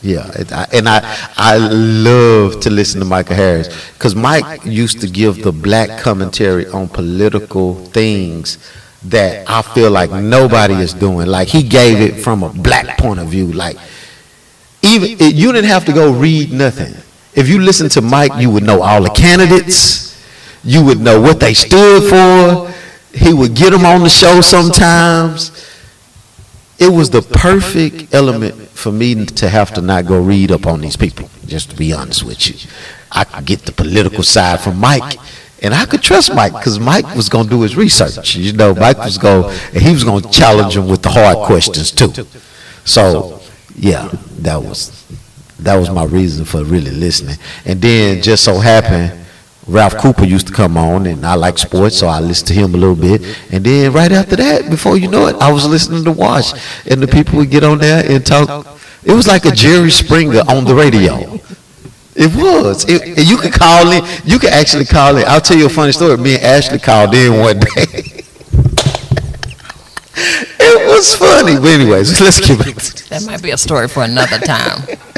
Yeah, 0.00 0.30
it, 0.34 0.52
I, 0.52 0.66
and 0.72 0.88
I 0.88 1.00
I 1.36 1.56
love 1.56 2.60
to 2.60 2.70
listen 2.70 3.00
to 3.00 3.06
Michael 3.06 3.34
Harris 3.34 3.68
because 3.94 4.14
Mike 4.14 4.64
used 4.64 5.00
to 5.00 5.08
give 5.08 5.42
the 5.42 5.50
black 5.50 6.00
commentary 6.00 6.68
on 6.68 6.88
political 6.88 7.74
things 7.74 8.58
that 9.04 9.48
I 9.48 9.62
feel 9.62 9.90
like 9.90 10.10
nobody 10.10 10.74
is 10.74 10.94
doing. 10.94 11.26
Like 11.26 11.48
he 11.48 11.62
gave 11.62 12.00
it 12.00 12.22
from 12.22 12.44
a 12.44 12.48
black 12.50 12.98
point 12.98 13.18
of 13.18 13.28
view. 13.28 13.52
Like 13.52 13.76
even 14.82 15.18
you 15.18 15.52
didn't 15.52 15.68
have 15.68 15.84
to 15.86 15.92
go 15.92 16.12
read 16.12 16.52
nothing. 16.52 16.94
If 17.34 17.48
you 17.48 17.60
listen 17.60 17.88
to 17.90 18.00
Mike, 18.00 18.32
you 18.38 18.50
would 18.50 18.62
know 18.62 18.82
all 18.82 19.02
the 19.02 19.10
candidates. 19.10 20.07
You 20.64 20.84
would 20.84 21.00
know 21.00 21.20
what 21.20 21.40
they 21.40 21.54
stood 21.54 22.08
for. 22.08 22.72
He 23.16 23.32
would 23.32 23.54
get 23.54 23.70
them 23.70 23.84
on 23.84 24.02
the 24.02 24.08
show 24.08 24.40
sometimes 24.40 25.68
it 26.78 26.88
was 26.88 27.10
the 27.10 27.22
perfect 27.22 28.14
element 28.14 28.54
for 28.54 28.92
me 28.92 29.24
to 29.24 29.48
have 29.48 29.74
to 29.74 29.80
not 29.80 30.06
go 30.06 30.20
read 30.20 30.52
up 30.52 30.66
on 30.66 30.80
these 30.80 30.96
people, 30.96 31.28
just 31.46 31.70
to 31.70 31.76
be 31.76 31.92
honest 31.92 32.22
with 32.24 32.48
you. 32.48 32.70
I 33.10 33.24
could 33.24 33.46
get 33.46 33.60
the 33.62 33.72
political 33.72 34.22
side 34.22 34.60
from 34.60 34.78
Mike. 34.78 35.18
And 35.60 35.74
I 35.74 35.86
could 35.86 36.02
trust 36.02 36.32
Mike 36.32 36.52
because 36.52 36.78
Mike 36.78 37.16
was 37.16 37.28
going 37.28 37.44
to 37.46 37.50
do 37.50 37.62
his 37.62 37.74
research. 37.74 38.36
You 38.36 38.52
know, 38.52 38.76
Mike 38.76 38.98
was 38.98 39.18
going, 39.18 39.52
and 39.74 39.82
he 39.82 39.92
was 39.92 40.04
going 40.04 40.22
to 40.22 40.30
challenge 40.30 40.76
him 40.76 40.86
with 40.86 41.02
the 41.02 41.08
hard 41.08 41.38
questions 41.38 41.90
too. 41.90 42.12
So, 42.84 43.40
yeah, 43.74 44.08
that 44.38 44.62
was 44.62 45.04
that 45.58 45.74
was 45.74 45.90
my 45.90 46.04
reason 46.04 46.44
for 46.44 46.62
really 46.62 46.92
listening. 46.92 47.38
And 47.64 47.82
then 47.82 48.22
just 48.22 48.44
so 48.44 48.58
happened, 48.60 49.26
Ralph 49.68 49.98
Cooper 49.98 50.24
used 50.24 50.46
to 50.46 50.52
come 50.52 50.78
on, 50.78 51.06
and 51.06 51.26
I 51.26 51.34
like 51.34 51.58
sports, 51.58 51.98
so 51.98 52.06
I 52.06 52.20
listened 52.20 52.48
to 52.48 52.54
him 52.54 52.74
a 52.74 52.78
little 52.78 52.96
bit. 52.96 53.22
And 53.52 53.62
then 53.64 53.92
right 53.92 54.10
after 54.10 54.34
that, 54.36 54.70
before 54.70 54.96
you 54.96 55.08
know 55.08 55.26
it, 55.26 55.36
I 55.36 55.52
was 55.52 55.66
listening 55.66 56.04
to 56.04 56.12
Wash, 56.12 56.52
and 56.86 57.02
the 57.02 57.06
people 57.06 57.38
would 57.38 57.50
get 57.50 57.64
on 57.64 57.78
there 57.78 58.02
and 58.10 58.24
talk. 58.24 58.66
It 59.04 59.12
was 59.12 59.26
like 59.26 59.44
a 59.44 59.50
Jerry 59.50 59.90
Springer 59.90 60.40
on 60.48 60.64
the 60.64 60.74
radio. 60.74 61.38
It 62.14 62.34
was. 62.34 62.88
It, 62.88 63.18
and 63.18 63.28
you 63.28 63.36
could 63.36 63.52
call 63.52 63.92
in. 63.92 64.02
You 64.24 64.38
could 64.38 64.50
actually 64.50 64.86
call 64.86 65.16
in. 65.16 65.24
I'll 65.26 65.40
tell 65.40 65.56
you 65.56 65.66
a 65.66 65.70
funny 65.70 65.92
story. 65.92 66.16
Me 66.16 66.34
and 66.34 66.42
Ashley 66.42 66.78
called 66.78 67.14
in 67.14 67.38
one 67.38 67.60
day. 67.60 67.68
it 70.16 70.88
was 70.88 71.14
funny. 71.14 71.56
But 71.56 71.68
anyways, 71.68 72.20
let's 72.24 72.40
keep 72.40 72.58
it. 72.60 73.04
That 73.10 73.24
might 73.24 73.42
be 73.42 73.50
a 73.50 73.58
story 73.58 73.86
for 73.86 74.02
another 74.02 74.38
time. 74.38 74.82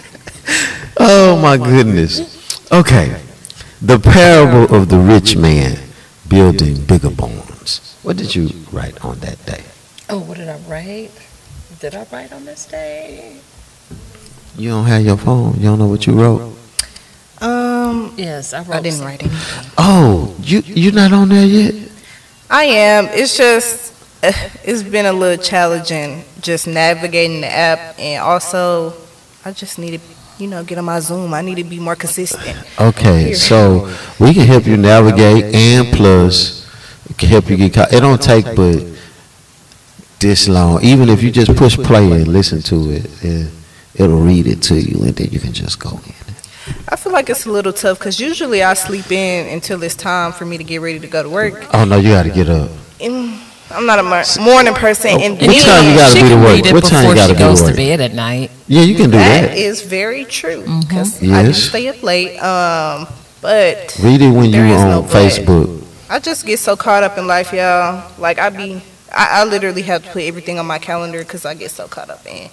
Oh 1.02 1.40
my 1.40 1.56
goodness. 1.56 2.70
Okay. 2.70 3.16
The 3.82 3.98
parable 3.98 4.74
of 4.74 4.88
the 4.88 4.98
rich 4.98 5.36
man 5.36 5.78
building 6.28 6.84
bigger 6.84 7.10
barns. 7.10 7.98
What 8.02 8.16
did 8.16 8.34
you 8.34 8.50
write 8.70 9.02
on 9.04 9.20
that 9.20 9.44
day? 9.46 9.64
Oh, 10.08 10.18
what 10.18 10.36
did 10.36 10.48
I 10.48 10.58
write? 10.68 11.10
Did 11.80 11.94
I 11.94 12.06
write 12.12 12.32
on 12.32 12.44
this 12.44 12.66
day? 12.66 13.40
You 14.56 14.70
don't 14.70 14.84
have 14.84 15.02
your 15.02 15.16
phone. 15.16 15.54
You 15.54 15.64
don't 15.64 15.78
know 15.78 15.86
what 15.86 16.06
you 16.06 16.12
wrote. 16.12 16.54
Um, 17.40 18.12
Yes, 18.16 18.52
I 18.52 18.62
wrote. 18.62 18.76
I 18.76 18.80
didn't 18.82 19.00
write 19.00 19.22
anything. 19.22 19.70
Oh, 19.78 20.34
you 20.42 20.60
you're 20.66 20.92
not 20.92 21.12
on 21.12 21.30
there 21.30 21.46
yet? 21.46 21.74
I 22.50 22.64
am. 22.64 23.06
It's 23.06 23.36
just, 23.36 23.94
uh, 24.22 24.32
it's 24.62 24.82
been 24.82 25.06
a 25.06 25.12
little 25.12 25.42
challenging 25.42 26.24
just 26.40 26.66
navigating 26.66 27.40
the 27.42 27.52
app, 27.52 27.98
and 27.98 28.22
also, 28.22 28.94
I 29.44 29.52
just 29.52 29.78
need 29.78 30.00
to, 30.00 30.06
you 30.40 30.48
know, 30.48 30.64
get 30.64 30.78
on 30.78 30.84
my 30.84 31.00
Zoom. 31.00 31.34
I 31.34 31.42
need 31.42 31.56
to 31.56 31.64
be 31.64 31.78
more 31.78 31.96
consistent. 31.96 32.56
Okay, 32.80 33.34
so 33.34 33.92
we 34.18 34.32
can 34.34 34.46
help 34.46 34.66
you 34.66 34.76
navigate, 34.76 35.54
and 35.54 35.88
plus, 35.94 36.60
can 37.18 37.28
help 37.28 37.50
you 37.50 37.56
get 37.56 37.74
caught. 37.74 37.92
It 37.92 38.00
don't 38.00 38.20
take 38.20 38.44
but 38.56 38.84
this 40.18 40.48
long. 40.48 40.82
Even 40.82 41.08
if 41.08 41.22
you 41.22 41.30
just 41.30 41.54
push 41.56 41.76
play 41.76 42.10
and 42.10 42.28
listen 42.28 42.62
to 42.62 42.90
it, 42.90 43.24
it 43.24 43.50
it'll 43.94 44.20
read 44.20 44.46
it 44.46 44.62
to 44.62 44.80
you, 44.80 45.04
and 45.04 45.14
then 45.14 45.28
you 45.30 45.38
can 45.38 45.52
just 45.52 45.78
go 45.78 45.90
in. 45.90 46.14
I 46.88 46.96
feel 46.96 47.12
like 47.12 47.28
it's 47.28 47.46
a 47.46 47.50
little 47.50 47.72
tough 47.72 47.98
because 47.98 48.20
usually 48.20 48.62
I 48.62 48.74
sleep 48.74 49.10
in 49.10 49.48
until 49.48 49.82
it's 49.82 49.94
time 49.94 50.32
for 50.32 50.44
me 50.44 50.56
to 50.58 50.64
get 50.64 50.80
ready 50.80 51.00
to 51.00 51.06
go 51.06 51.22
to 51.22 51.28
work. 51.28 51.66
Oh 51.74 51.84
no, 51.84 51.96
you 51.96 52.10
got 52.10 52.24
to 52.24 52.30
get 52.30 52.48
up. 52.48 52.70
And 53.00 53.40
I'm 53.72 53.86
not 53.86 53.98
a 53.98 54.02
mor- 54.02 54.24
morning 54.44 54.74
person, 54.74 55.10
and 55.20 55.34
What 55.40 55.40
time 55.40 55.50
you 55.50 55.62
then 55.62 55.96
gotta 55.96 56.12
She 56.16 56.22
be 56.22 56.28
to 56.28 56.34
can 56.34 56.40
work? 56.42 56.52
read 56.54 56.66
it 56.66 56.72
What 56.74 56.84
time 56.84 57.04
you 57.04 57.10
before 57.10 57.14
gotta 57.14 57.28
she 57.28 57.32
be 57.34 57.38
to 57.38 57.44
goes 57.44 57.60
to 57.60 57.66
work? 57.68 57.76
bed 57.76 58.00
at 58.00 58.14
night. 58.14 58.50
Yeah, 58.66 58.82
you 58.82 58.94
can 58.96 59.10
do 59.10 59.18
that 59.18 59.48
that. 59.48 59.56
is 59.56 59.82
very 59.82 60.24
true 60.24 60.62
because 60.80 61.16
I 61.22 61.42
do 61.42 61.48
Yes. 61.48 61.62
stay 61.68 61.88
up 61.88 62.02
late. 62.02 62.38
Um, 62.42 63.06
but 63.40 63.96
Read 64.02 64.20
it 64.20 64.30
when 64.30 64.46
you 64.46 64.50
There 64.52 64.66
is 64.66 64.80
on 64.80 64.88
no 64.90 65.02
but. 65.02 65.10
Facebook. 65.12 65.82
I 66.10 66.18
just 66.18 66.44
get 66.44 66.58
so 66.58 66.74
caught 66.76 67.02
up 67.04 67.16
in 67.18 67.26
life, 67.28 67.52
y'all. 67.52 68.02
Like 68.18 68.38
I 68.40 68.50
be, 68.50 68.82
I, 69.14 69.42
I 69.42 69.44
literally 69.44 69.82
have 69.82 70.04
to 70.04 70.10
put 70.10 70.22
everything 70.24 70.58
on 70.58 70.66
my 70.66 70.78
calendar 70.78 71.20
because 71.20 71.44
I 71.46 71.54
get 71.54 71.70
so 71.70 71.86
caught 71.86 72.10
up 72.10 72.26
in. 72.26 72.50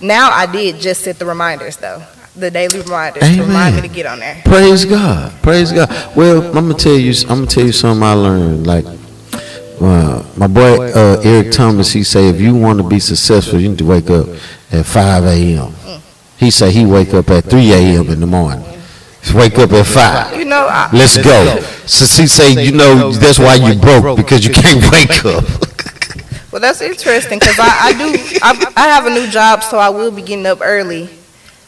Now 0.00 0.30
I 0.32 0.46
did 0.46 0.80
just 0.80 1.02
set 1.02 1.18
the 1.18 1.26
reminders 1.26 1.76
though, 1.76 2.02
the 2.34 2.50
daily 2.50 2.80
reminders 2.80 3.22
to 3.22 3.42
remind 3.42 3.74
me 3.74 3.78
Amen. 3.80 3.82
to 3.82 3.88
get 3.94 4.06
on 4.06 4.18
there. 4.20 4.40
Praise 4.46 4.84
God. 4.86 5.30
Praise 5.42 5.70
God. 5.70 5.88
Well, 6.16 6.42
I'm 6.46 6.52
gonna 6.68 6.74
tell 6.74 6.94
you. 6.96 7.12
I'm 7.28 7.40
gonna 7.40 7.46
tell 7.46 7.64
you 7.66 7.72
something 7.72 8.02
I 8.02 8.14
learned. 8.14 8.66
Like, 8.66 8.84
uh, 9.82 10.24
my 10.36 10.46
boy 10.46 10.90
uh, 10.92 11.20
Eric 11.24 11.52
Thomas, 11.52 11.92
he 11.92 12.02
say 12.02 12.28
if 12.28 12.40
you 12.40 12.54
want 12.54 12.78
to 12.78 12.88
be 12.88 12.98
successful, 12.98 13.60
you 13.60 13.70
need 13.70 13.78
to 13.78 13.84
wake 13.84 14.10
up 14.10 14.26
at 14.70 14.86
5 14.86 15.24
a.m. 15.24 15.74
He 16.38 16.50
say 16.50 16.72
he 16.72 16.84
wake 16.84 17.14
up 17.14 17.30
at 17.30 17.44
3 17.44 17.72
a.m. 17.72 18.08
in 18.08 18.20
the 18.20 18.26
morning. 18.26 18.64
Wake 19.34 19.58
up 19.58 19.70
at 19.72 19.86
5. 19.86 20.36
You 20.36 20.44
know, 20.44 20.66
I, 20.68 20.90
Let's 20.92 21.16
go. 21.16 21.60
So 21.86 22.22
he 22.22 22.26
say, 22.26 22.64
you 22.64 22.72
know, 22.72 23.12
that's 23.12 23.38
why 23.38 23.54
you 23.54 23.78
broke 23.78 24.16
because 24.16 24.44
you 24.44 24.52
can't 24.52 24.82
wake 24.90 25.24
up. 25.24 25.44
well, 26.52 26.60
that's 26.60 26.80
interesting 26.80 27.38
because 27.38 27.58
I, 27.58 27.68
I 27.80 27.92
do, 27.92 28.38
I, 28.42 28.72
I 28.76 28.88
have 28.88 29.06
a 29.06 29.10
new 29.10 29.28
job, 29.30 29.62
so 29.62 29.78
I 29.78 29.90
will 29.90 30.10
be 30.10 30.22
getting 30.22 30.46
up 30.46 30.58
early. 30.60 31.08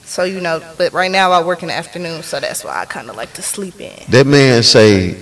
So 0.04 0.24
you 0.24 0.40
know, 0.40 0.60
but 0.76 0.92
right 0.92 1.10
now 1.10 1.30
I 1.30 1.42
work 1.42 1.62
in 1.62 1.68
the 1.68 1.74
afternoon, 1.74 2.22
so 2.22 2.38
that's 2.38 2.62
why 2.62 2.80
I 2.80 2.84
kind 2.84 3.08
of 3.08 3.16
like 3.16 3.32
to 3.34 3.42
sleep 3.42 3.80
in. 3.80 3.98
That 4.10 4.26
man 4.26 4.62
say, 4.62 5.16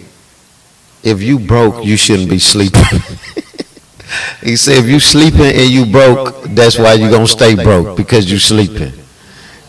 if 1.03 1.23
you 1.23 1.39
broke, 1.39 1.85
you 1.85 1.97
shouldn't 1.97 2.31
be 2.31 2.39
sleeping. 2.39 2.83
he 4.43 4.57
said, 4.57 4.79
if 4.79 4.87
you 4.87 5.01
sleeping 5.01 5.41
and 5.47 5.71
you 5.71 5.87
broke, 5.87 6.43
that's 6.45 6.79
why 6.79 6.95
you're 6.95 7.11
gonna 7.11 7.27
stay 7.27 7.55
broke 7.55 7.97
because 7.97 8.31
you 8.31 8.39
sleeping. 8.39 8.93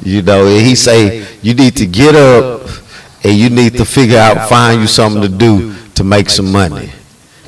You 0.02 0.22
know, 0.22 0.46
and 0.46 0.66
he 0.66 0.76
say 0.76 1.26
you 1.42 1.54
need 1.54 1.76
to 1.78 1.86
get 1.86 2.16
up 2.16 2.68
and 3.24 3.34
you 3.38 3.50
need 3.50 3.74
to 3.78 3.86
figure 3.86 4.18
out, 4.18 4.50
find 4.50 4.82
you 4.82 4.88
something 4.88 5.22
to 5.22 5.30
do 5.30 5.74
to 5.96 6.04
make 6.04 6.30
some 6.30 6.52
money. 6.52 6.92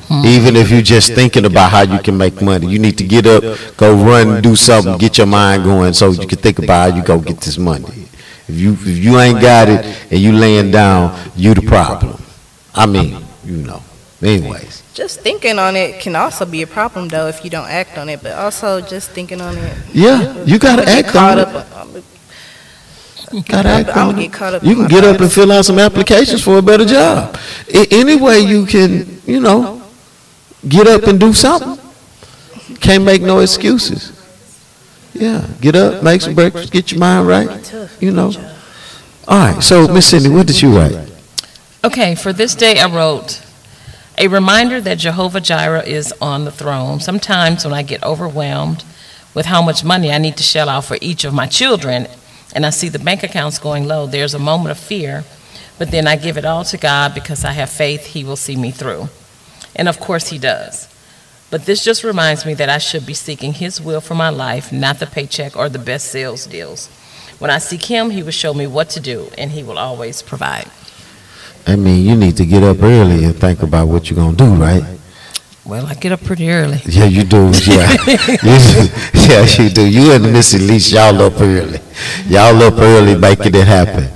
Hmm. 0.08 0.24
Even 0.24 0.56
if 0.56 0.70
you're 0.70 0.82
just 0.82 1.12
thinking 1.12 1.44
about 1.44 1.70
how 1.70 1.82
you 1.82 1.98
can 1.98 2.16
make 2.16 2.40
money, 2.40 2.68
you 2.68 2.78
need 2.78 2.96
to 2.98 3.04
get 3.04 3.26
up, 3.26 3.42
go 3.76 3.92
run, 3.94 4.40
do 4.40 4.54
something, 4.54 4.96
get 4.98 5.18
your 5.18 5.26
mind 5.26 5.64
going, 5.64 5.92
so 5.92 6.10
you 6.10 6.26
can 6.26 6.38
think 6.38 6.58
about 6.60 6.90
how 6.90 6.96
you 6.96 7.02
go 7.02 7.18
get 7.18 7.40
this 7.40 7.58
money. 7.58 8.06
If 8.48 8.54
you 8.54 8.72
if 8.74 8.86
you 8.86 9.18
ain't 9.18 9.40
got 9.40 9.68
it 9.68 9.84
and 10.10 10.20
you 10.20 10.32
laying 10.32 10.70
down, 10.70 11.18
you 11.34 11.52
the 11.54 11.62
problem. 11.62 12.22
I 12.72 12.86
mean, 12.86 13.25
you 13.46 13.56
know. 13.58 13.82
Anyways, 14.22 14.82
Just 14.94 15.20
thinking 15.20 15.58
on 15.58 15.76
it 15.76 16.00
can 16.00 16.16
also 16.16 16.46
be 16.46 16.62
a 16.62 16.66
problem 16.66 17.08
though 17.08 17.26
if 17.28 17.44
you 17.44 17.50
don't 17.50 17.68
act 17.68 17.98
on 17.98 18.08
it, 18.08 18.22
but 18.22 18.32
also 18.32 18.80
just 18.80 19.10
thinking 19.10 19.40
on 19.42 19.56
it. 19.58 19.76
yeah, 19.92 20.42
you 20.44 20.58
gotta 20.58 20.88
act 20.88 21.14
on 21.14 21.38
it. 21.38 21.46
up- 21.48 21.66
I'ma- 21.76 22.00
Gotta 23.46 23.68
I'm- 23.68 23.80
act 23.86 23.96
on 23.96 24.18
it. 24.18 24.62
You 24.64 24.74
can 24.76 24.86
get 24.88 25.04
up 25.04 25.20
and 25.20 25.30
fill 25.30 25.50
out 25.52 25.64
some 25.66 25.78
applications 25.78 26.42
for 26.42 26.56
a 26.58 26.62
better 26.62 26.84
job. 26.86 27.36
Any 27.90 28.16
way 28.16 28.40
you 28.40 28.64
can, 28.66 29.20
you 29.26 29.40
know, 29.40 29.82
get 30.66 30.86
up 30.86 31.02
and 31.08 31.18
do 31.20 31.32
something. 31.34 31.76
Can't 32.80 33.04
make 33.04 33.20
no 33.22 33.40
excuses. 33.40 34.12
Yeah, 35.12 35.44
get 35.60 35.74
up, 35.76 36.02
make 36.02 36.20
some 36.22 36.34
breakfast, 36.34 36.72
get 36.72 36.90
your 36.92 37.00
mind 37.00 37.26
right. 37.26 37.48
You 38.00 38.12
know. 38.12 38.32
All 39.28 39.38
right. 39.38 39.62
So, 39.62 39.88
Miss 39.88 40.06
Sydney, 40.06 40.28
what 40.30 40.46
did 40.46 40.60
you 40.62 40.76
write? 40.76 40.96
Okay, 41.86 42.16
for 42.16 42.32
this 42.32 42.56
day 42.56 42.80
I 42.80 42.92
wrote 42.92 43.40
a 44.18 44.26
reminder 44.26 44.80
that 44.80 44.98
Jehovah 44.98 45.40
Jireh 45.40 45.84
is 45.84 46.12
on 46.20 46.44
the 46.44 46.50
throne. 46.50 46.98
Sometimes 46.98 47.64
when 47.64 47.72
I 47.72 47.84
get 47.84 48.02
overwhelmed 48.02 48.82
with 49.34 49.46
how 49.46 49.62
much 49.62 49.84
money 49.84 50.10
I 50.10 50.18
need 50.18 50.36
to 50.38 50.42
shell 50.42 50.68
out 50.68 50.84
for 50.86 50.98
each 51.00 51.22
of 51.22 51.32
my 51.32 51.46
children 51.46 52.08
and 52.52 52.66
I 52.66 52.70
see 52.70 52.88
the 52.88 52.98
bank 52.98 53.22
accounts 53.22 53.60
going 53.60 53.86
low, 53.86 54.08
there's 54.08 54.34
a 54.34 54.40
moment 54.40 54.72
of 54.72 54.80
fear, 54.80 55.22
but 55.78 55.92
then 55.92 56.08
I 56.08 56.16
give 56.16 56.36
it 56.36 56.44
all 56.44 56.64
to 56.64 56.76
God 56.76 57.14
because 57.14 57.44
I 57.44 57.52
have 57.52 57.70
faith 57.70 58.06
He 58.06 58.24
will 58.24 58.34
see 58.34 58.56
me 58.56 58.72
through. 58.72 59.08
And 59.76 59.88
of 59.88 60.00
course 60.00 60.30
He 60.30 60.38
does. 60.38 60.92
But 61.52 61.66
this 61.66 61.84
just 61.84 62.02
reminds 62.02 62.44
me 62.44 62.54
that 62.54 62.68
I 62.68 62.78
should 62.78 63.06
be 63.06 63.14
seeking 63.14 63.52
His 63.52 63.80
will 63.80 64.00
for 64.00 64.16
my 64.16 64.30
life, 64.30 64.72
not 64.72 64.98
the 64.98 65.06
paycheck 65.06 65.56
or 65.56 65.68
the 65.68 65.78
best 65.78 66.08
sales 66.08 66.46
deals. 66.46 66.88
When 67.38 67.52
I 67.52 67.58
seek 67.58 67.84
Him, 67.84 68.10
He 68.10 68.24
will 68.24 68.32
show 68.32 68.54
me 68.54 68.66
what 68.66 68.90
to 68.90 68.98
do, 68.98 69.30
and 69.38 69.52
He 69.52 69.62
will 69.62 69.78
always 69.78 70.20
provide. 70.20 70.68
I 71.66 71.76
mean, 71.76 72.04
you 72.06 72.14
need 72.16 72.36
to 72.36 72.46
get 72.46 72.62
up 72.62 72.82
early 72.82 73.24
and 73.24 73.34
think 73.34 73.62
about 73.62 73.88
what 73.88 74.08
you're 74.10 74.16
gonna 74.16 74.36
do, 74.36 74.54
right? 74.54 74.84
Well, 75.64 75.84
I 75.86 75.94
get 75.94 76.12
up 76.12 76.22
pretty 76.22 76.48
early. 76.48 76.80
Yeah, 76.86 77.06
you 77.06 77.24
do. 77.24 77.50
Yeah, 77.66 77.90
You- 78.06 78.88
yeah, 79.28 79.44
you 79.58 79.68
do. 79.70 79.84
You 79.84 80.12
and 80.12 80.32
Miss 80.32 80.54
Elise, 80.54 80.92
y'all 80.92 81.20
up 81.22 81.40
early. 81.40 81.80
Y'all 82.28 82.62
up 82.62 82.74
early 82.78 83.16
making 83.16 83.54
it 83.56 83.66
happen. 83.66 84.08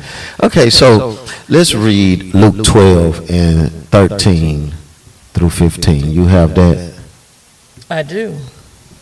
Okay, 0.45 0.71
so 0.71 1.19
let's 1.49 1.75
read 1.75 2.33
Luke 2.35 2.65
12 2.65 3.31
and 3.31 3.71
13 3.89 4.73
through 5.35 5.51
15. 5.51 6.11
You 6.11 6.27
have 6.27 6.55
that? 6.55 6.95
I 7.91 8.05
do. 8.05 8.37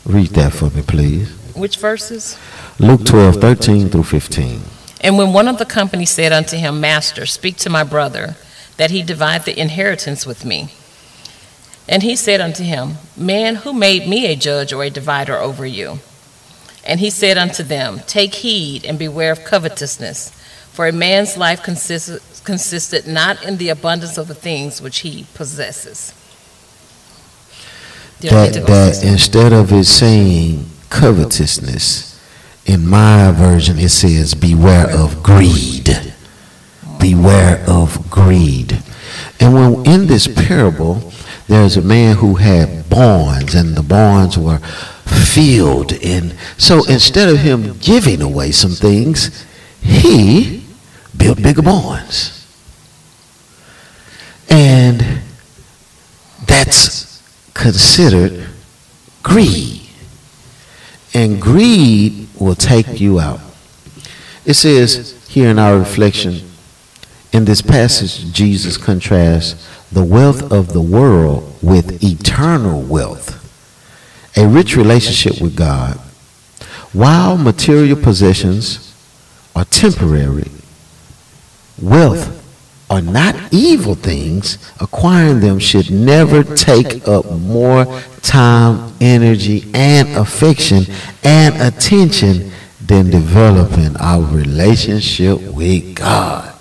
Read 0.07 0.31
that 0.31 0.55
for 0.55 0.71
me, 0.71 0.81
please. 0.83 1.29
Which 1.55 1.77
verses? 1.77 2.39
Luke 2.79 3.05
12, 3.05 3.37
13 3.37 3.89
through 3.91 4.05
15. 4.05 4.63
And 5.01 5.17
when 5.17 5.33
one 5.33 5.49
of 5.49 5.59
the 5.59 5.65
company 5.65 6.05
said 6.05 6.33
unto 6.33 6.57
him, 6.57 6.81
Master, 6.81 7.27
speak 7.27 7.57
to 7.59 7.71
my 7.71 7.85
brother, 7.85 8.37
that 8.77 8.91
he 8.91 9.03
divide 9.03 9.45
the 9.45 9.59
inheritance 9.59 10.27
with 10.27 10.45
me. 10.45 10.71
And 11.89 12.03
he 12.03 12.17
said 12.17 12.41
unto 12.41 12.63
him, 12.63 12.95
Man, 13.17 13.57
who 13.57 13.73
made 13.73 14.09
me 14.09 14.27
a 14.27 14.37
judge 14.37 14.73
or 14.73 14.85
a 14.85 14.91
divider 14.91 15.37
over 15.37 15.65
you? 15.65 16.01
And 16.85 17.01
he 17.01 17.11
said 17.11 17.39
unto 17.39 17.63
them, 17.63 18.01
Take 18.07 18.37
heed 18.37 18.85
and 18.85 18.99
beware 18.99 19.33
of 19.33 19.45
covetousness, 19.45 20.31
for 20.73 20.87
a 20.87 20.93
man's 20.93 21.37
life 21.37 21.63
consisted, 21.63 22.23
consisted 22.45 23.07
not 23.07 23.43
in 23.43 23.59
the 23.59 23.69
abundance 23.69 24.17
of 24.17 24.29
the 24.29 24.35
things 24.35 24.81
which 24.81 25.01
he 25.01 25.27
possesses. 25.35 26.15
That, 28.21 28.47
need 28.47 28.55
to 28.55 28.61
go 28.61 28.67
that 28.67 29.05
instead 29.05 29.53
of 29.53 29.73
it 29.73 29.85
saying 29.85 30.67
covetousness, 30.91 32.08
in 32.69 32.87
my 32.87 33.33
version 33.33 33.79
it 33.79 33.89
says 33.89 34.35
beware 34.35 34.89
of 34.91 35.23
greed. 35.23 35.89
beware 37.01 37.65
of 37.67 38.11
greed. 38.11 38.83
And 39.41 39.55
when 39.55 39.87
in 39.87 40.07
this 40.07 40.29
parable, 40.29 41.13
there's 41.47 41.77
a 41.77 41.83
man 41.83 42.17
who 42.17 42.35
had 42.35 42.91
barns, 42.91 43.55
and 43.55 43.75
the 43.75 43.83
barns 43.83 44.37
were 44.37 44.59
filled. 44.59 45.93
And 46.05 46.35
so 46.59 46.85
instead 46.85 47.29
of 47.29 47.39
him 47.39 47.79
giving 47.79 48.21
away 48.21 48.53
some 48.53 48.73
things, 48.73 49.47
he 49.81 50.65
built 51.17 51.43
bigger 51.43 51.63
barns. 51.63 52.35
And 54.51 55.21
that's 56.47 57.23
considered 57.55 58.49
greed. 59.23 59.83
And 61.15 61.41
greed 61.41 62.28
will 62.41 62.55
take 62.55 63.01
you 63.01 63.21
out. 63.21 63.41
It 64.45 64.55
says 64.55 65.27
here 65.29 65.51
in 65.51 65.59
our 65.59 65.79
reflection, 65.79 66.43
in 67.33 67.45
this 67.45 67.61
passage, 67.61 68.33
Jesus 68.33 68.77
contrasts 68.77 69.69
the 69.93 70.05
wealth 70.05 70.51
of 70.51 70.73
the 70.73 70.81
world 70.81 71.55
with 71.63 72.03
eternal 72.03 72.83
wealth, 72.83 73.35
a 74.37 74.47
rich 74.47 74.77
relationship 74.77 75.41
with 75.41 75.57
God. 75.57 75.97
While 76.93 77.37
material 77.37 78.01
possessions 78.01 78.95
are 79.55 79.65
temporary, 79.67 80.51
wealth 81.81 82.38
are 82.99 83.03
not 83.03 83.37
evil 83.53 83.95
things, 83.95 84.59
acquiring 84.81 85.41
them 85.41 85.59
should 85.59 85.91
never 85.91 86.43
take 86.43 87.07
up 87.07 87.31
more 87.31 88.01
time, 88.23 88.93
energy, 89.01 89.71
and 89.73 90.09
affection 90.17 90.85
and 91.23 91.55
attention 91.63 92.51
than 92.85 93.11
developing 93.11 93.97
our 93.99 94.23
relationship 94.23 95.41
with 95.41 95.95
God. 95.95 96.55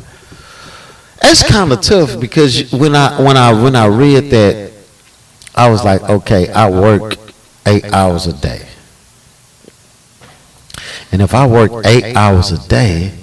That's 1.21 1.43
kind 1.49 1.71
of 1.71 1.81
tough 1.81 2.19
because 2.19 2.71
when 2.71 2.95
I 2.95 3.19
when 3.21 3.35
I 3.35 3.51
when 3.63 3.75
I 3.75 3.87
read 3.87 4.29
that, 4.29 4.71
I 5.55 5.69
was 5.69 5.83
like, 5.83 6.03
okay, 6.03 6.49
I 6.49 6.69
work 6.69 7.15
eight 7.65 7.85
hours 7.85 8.27
a 8.27 8.33
day, 8.33 8.67
and 11.11 11.21
if 11.21 11.33
I 11.33 11.47
work 11.47 11.83
eight 11.85 12.15
hours 12.15 12.51
a 12.51 12.67
day, 12.67 13.13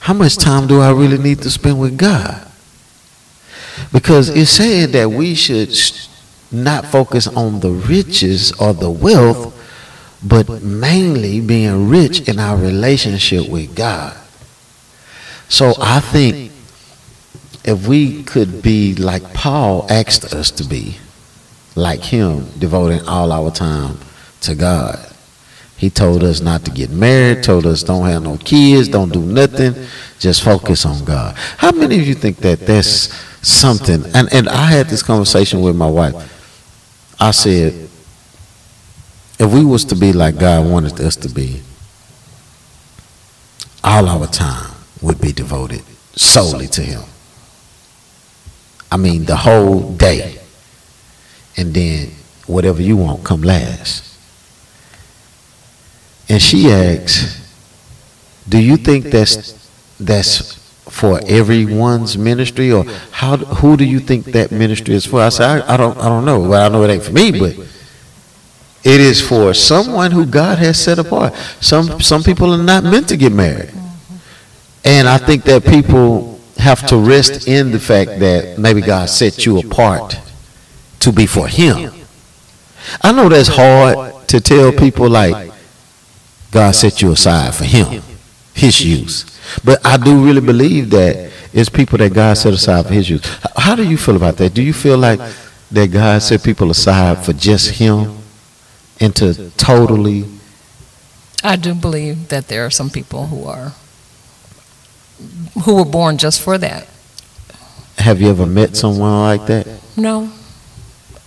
how 0.00 0.12
much 0.14 0.36
time 0.36 0.66
do 0.66 0.80
I 0.80 0.90
really 0.90 1.18
need 1.18 1.40
to 1.42 1.50
spend 1.50 1.78
with 1.80 1.96
God? 1.96 2.50
Because 3.94 4.28
it's 4.28 4.50
saying 4.50 4.90
that 4.90 5.08
we 5.08 5.36
should 5.36 5.72
not 6.50 6.84
focus 6.84 7.28
on 7.28 7.60
the 7.60 7.70
riches 7.70 8.50
or 8.60 8.74
the 8.74 8.90
wealth, 8.90 9.54
but 10.20 10.62
mainly 10.62 11.40
being 11.40 11.88
rich 11.88 12.28
in 12.28 12.40
our 12.40 12.56
relationship 12.56 13.48
with 13.48 13.76
God. 13.76 14.16
So 15.48 15.74
I 15.80 16.00
think 16.00 16.50
if 17.64 17.86
we 17.86 18.24
could 18.24 18.62
be 18.62 18.96
like 18.96 19.22
Paul 19.32 19.86
asked 19.88 20.34
us 20.34 20.50
to 20.50 20.64
be, 20.64 20.96
like 21.76 22.00
him, 22.00 22.46
devoting 22.58 23.06
all 23.06 23.30
our 23.30 23.52
time 23.52 23.98
to 24.40 24.56
God. 24.56 24.98
He 25.76 25.88
told 25.88 26.24
us 26.24 26.40
not 26.40 26.64
to 26.64 26.72
get 26.72 26.90
married, 26.90 27.44
told 27.44 27.64
us 27.66 27.84
don't 27.84 28.06
have 28.06 28.24
no 28.24 28.38
kids, 28.38 28.88
don't 28.88 29.12
do 29.12 29.20
nothing, 29.22 29.86
just 30.18 30.42
focus 30.42 30.84
on 30.84 31.04
God. 31.04 31.36
How 31.36 31.70
many 31.70 32.00
of 32.00 32.06
you 32.06 32.14
think 32.14 32.38
that 32.38 32.60
that's 32.60 33.12
something? 33.44 34.04
And, 34.14 34.32
and 34.32 34.48
I 34.48 34.66
had 34.66 34.88
this 34.88 35.02
conversation 35.02 35.60
with 35.60 35.76
my 35.76 35.88
wife. 35.88 36.14
I 37.20 37.30
said, 37.30 37.72
if 39.38 39.52
we 39.52 39.64
was 39.64 39.84
to 39.86 39.96
be 39.96 40.12
like 40.12 40.38
God 40.38 40.70
wanted 40.70 41.00
us 41.00 41.16
to 41.16 41.28
be, 41.28 41.60
all 43.82 44.08
our 44.08 44.26
time 44.26 44.72
would 45.02 45.20
be 45.20 45.32
devoted 45.32 45.82
solely 46.16 46.66
to 46.68 46.82
Him. 46.82 47.02
I 48.90 48.96
mean, 48.96 49.24
the 49.24 49.36
whole 49.36 49.92
day. 49.92 50.38
And 51.56 51.74
then 51.74 52.10
whatever 52.46 52.80
you 52.82 52.96
want 52.96 53.24
come 53.24 53.42
last. 53.42 54.16
And 56.28 56.40
she 56.40 56.70
asks, 56.70 57.40
do 58.48 58.58
you 58.58 58.76
think 58.76 59.06
that's 59.06 59.52
that's 59.98 60.63
for 60.88 61.20
everyone's 61.26 62.16
ministry 62.18 62.70
or 62.70 62.84
how 63.10 63.36
who 63.36 63.76
do 63.76 63.84
you 63.84 63.98
think 64.00 64.26
that 64.26 64.50
ministry 64.50 64.94
is 64.94 65.06
for? 65.06 65.20
I 65.20 65.30
said, 65.30 65.62
I, 65.62 65.74
I 65.74 65.76
don't 65.76 65.96
I 65.98 66.08
don't 66.08 66.24
know. 66.24 66.40
Well, 66.40 66.64
I 66.64 66.68
know 66.68 66.82
it 66.84 66.90
ain't 66.90 67.02
for 67.02 67.12
me, 67.12 67.30
but 67.32 67.56
it 68.84 69.00
is 69.00 69.26
for 69.26 69.54
someone 69.54 70.10
who 70.10 70.26
God 70.26 70.58
has 70.58 70.82
set 70.82 70.98
apart. 70.98 71.34
Some 71.60 72.00
some 72.00 72.22
people 72.22 72.52
are 72.52 72.62
not 72.62 72.84
meant 72.84 73.08
to 73.08 73.16
get 73.16 73.32
married. 73.32 73.72
And 74.84 75.08
I 75.08 75.16
think 75.16 75.44
that 75.44 75.64
people 75.64 76.38
have 76.58 76.86
to 76.86 76.96
rest 76.98 77.48
in 77.48 77.72
the 77.72 77.80
fact 77.80 78.20
that 78.20 78.58
maybe 78.58 78.82
God 78.82 79.08
set 79.08 79.46
you 79.46 79.58
apart 79.58 80.18
to 81.00 81.12
be 81.12 81.26
for 81.26 81.48
him. 81.48 81.92
I 83.02 83.12
know 83.12 83.28
that's 83.28 83.48
hard 83.48 84.28
to 84.28 84.40
tell 84.40 84.70
people 84.72 85.08
like 85.08 85.50
God 86.50 86.72
set 86.72 87.00
you 87.02 87.12
aside 87.12 87.54
for 87.54 87.64
him, 87.64 88.02
his 88.52 88.84
use. 88.84 89.33
But 89.64 89.84
I 89.84 89.96
do 89.96 90.24
really 90.24 90.40
believe 90.40 90.90
that 90.90 91.30
it's 91.52 91.68
people 91.68 91.98
that 91.98 92.12
God 92.12 92.34
set 92.36 92.52
aside 92.52 92.86
for 92.86 92.94
his 92.94 93.08
use. 93.10 93.22
How 93.56 93.74
do 93.74 93.82
you 93.88 93.96
feel 93.96 94.16
about 94.16 94.36
that? 94.38 94.54
Do 94.54 94.62
you 94.62 94.72
feel 94.72 94.98
like 94.98 95.20
that 95.70 95.90
God 95.92 96.22
set 96.22 96.42
people 96.42 96.70
aside 96.70 97.24
for 97.24 97.32
just 97.32 97.70
him 97.72 98.18
and 99.00 99.14
to 99.16 99.50
totally 99.56 100.24
I 101.42 101.56
do 101.56 101.74
believe 101.74 102.28
that 102.28 102.48
there 102.48 102.64
are 102.64 102.70
some 102.70 102.90
people 102.90 103.26
who 103.26 103.44
are 103.44 103.72
who 105.64 105.76
were 105.76 105.84
born 105.84 106.16
just 106.18 106.40
for 106.40 106.58
that. 106.58 106.86
have 107.98 108.20
you 108.20 108.28
ever 108.30 108.46
met 108.46 108.76
someone 108.76 109.20
like 109.20 109.46
that? 109.46 109.66
No. 109.96 110.30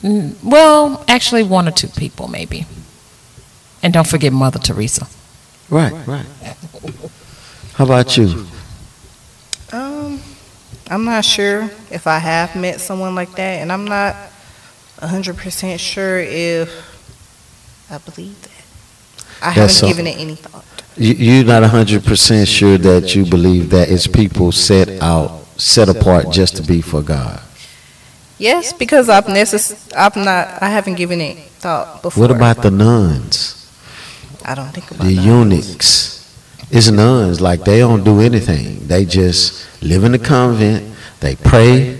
Mm, 0.03 0.35
Well, 0.43 1.03
actually, 1.07 1.43
one 1.43 1.67
or 1.67 1.71
two 1.71 1.87
people 1.87 2.27
maybe. 2.27 2.65
And 3.81 3.93
don't 3.93 4.07
forget 4.07 4.33
Mother 4.33 4.59
Teresa. 4.59 5.07
Right, 5.69 5.93
right. 6.07 6.25
How 7.77 7.85
about 7.85 8.17
you? 8.17 8.47
Um, 9.71 10.19
I'm 10.89 11.05
not 11.05 11.23
sure 11.23 11.69
if 11.91 12.07
I 12.07 12.17
have 12.17 12.55
met 12.55 12.81
someone 12.81 13.13
like 13.13 13.29
that, 13.35 13.61
and 13.61 13.71
I'm 13.71 13.85
not 13.85 14.15
100% 14.99 15.79
sure 15.79 16.17
if 16.17 16.71
I 17.91 17.99
believe 17.99 18.41
that. 18.41 19.45
I 19.47 19.53
That's 19.53 19.79
haven't 19.79 19.95
given 19.95 20.07
it 20.07 20.17
any 20.17 20.33
thought. 20.33 20.65
You, 20.95 21.13
you're 21.13 21.45
not 21.45 21.61
100% 21.61 22.47
sure 22.47 22.79
that 22.79 23.13
you 23.13 23.25
believe 23.25 23.69
that 23.69 23.91
it's 23.91 24.07
people 24.07 24.51
set 24.51 24.89
out, 24.99 25.45
set 25.57 25.87
apart 25.87 26.31
just 26.31 26.55
to 26.57 26.63
be 26.63 26.81
for 26.81 27.03
God. 27.03 27.43
Yes, 28.39 28.73
because 28.73 29.07
I've 29.07 29.25
necess- 29.25 29.93
I've 29.95 30.15
not, 30.15 30.63
I 30.63 30.69
haven't 30.71 30.95
given 30.95 31.21
it 31.21 31.37
thought 31.59 32.01
before. 32.01 32.21
What 32.21 32.31
about 32.31 32.63
the 32.63 32.71
nuns, 32.71 33.71
I 34.43 34.55
don't 34.55 34.71
think 34.71 34.89
about 34.89 35.03
the 35.03 35.13
eunuchs? 35.13 36.16
It's 36.69 36.89
nuns, 36.89 37.39
like 37.39 37.63
they 37.63 37.79
don't 37.79 38.03
do 38.03 38.19
anything. 38.19 38.87
They 38.87 39.05
just 39.05 39.81
live 39.81 40.03
in 40.03 40.11
the 40.11 40.19
convent, 40.19 40.93
they 41.21 41.35
pray, 41.35 41.97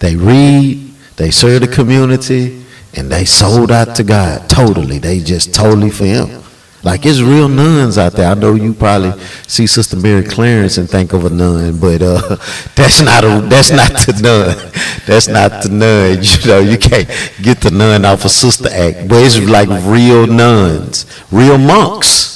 they 0.00 0.16
read, 0.16 0.92
they 1.16 1.30
serve 1.30 1.60
the 1.60 1.68
community, 1.68 2.64
and 2.94 3.10
they 3.10 3.24
sold 3.24 3.70
out 3.70 3.94
to 3.96 4.02
God 4.02 4.48
totally. 4.50 4.98
They 4.98 5.20
just 5.20 5.54
totally 5.54 5.90
for 5.90 6.04
Him. 6.04 6.42
Like 6.84 7.06
it's 7.06 7.20
real 7.20 7.48
nuns 7.48 7.96
out 7.96 8.14
there. 8.14 8.28
I 8.28 8.34
know 8.34 8.54
you 8.54 8.74
probably 8.74 9.12
see 9.46 9.68
Sister 9.68 9.96
Mary 9.96 10.24
Clarence 10.24 10.78
and 10.78 10.90
think 10.90 11.12
of 11.12 11.24
a 11.24 11.30
nun, 11.30 11.78
but 11.78 12.02
uh, 12.02 12.20
that's 12.74 13.00
not 13.00 13.22
a 13.22 13.40
that's 13.48 13.70
not 13.70 13.92
the 13.92 14.18
nun. 14.20 14.72
That's 15.06 15.28
not 15.28 15.62
the 15.62 15.68
nun. 15.68 16.18
You 16.42 16.48
know, 16.48 16.58
you 16.58 16.78
can't 16.78 17.08
get 17.40 17.60
the 17.60 17.70
nun 17.70 18.04
off 18.04 18.24
a 18.24 18.28
Sister 18.28 18.68
Act. 18.68 19.08
But 19.08 19.24
it's 19.24 19.38
like 19.38 19.68
real 19.84 20.26
nuns, 20.26 21.06
real 21.30 21.56
monks, 21.56 22.31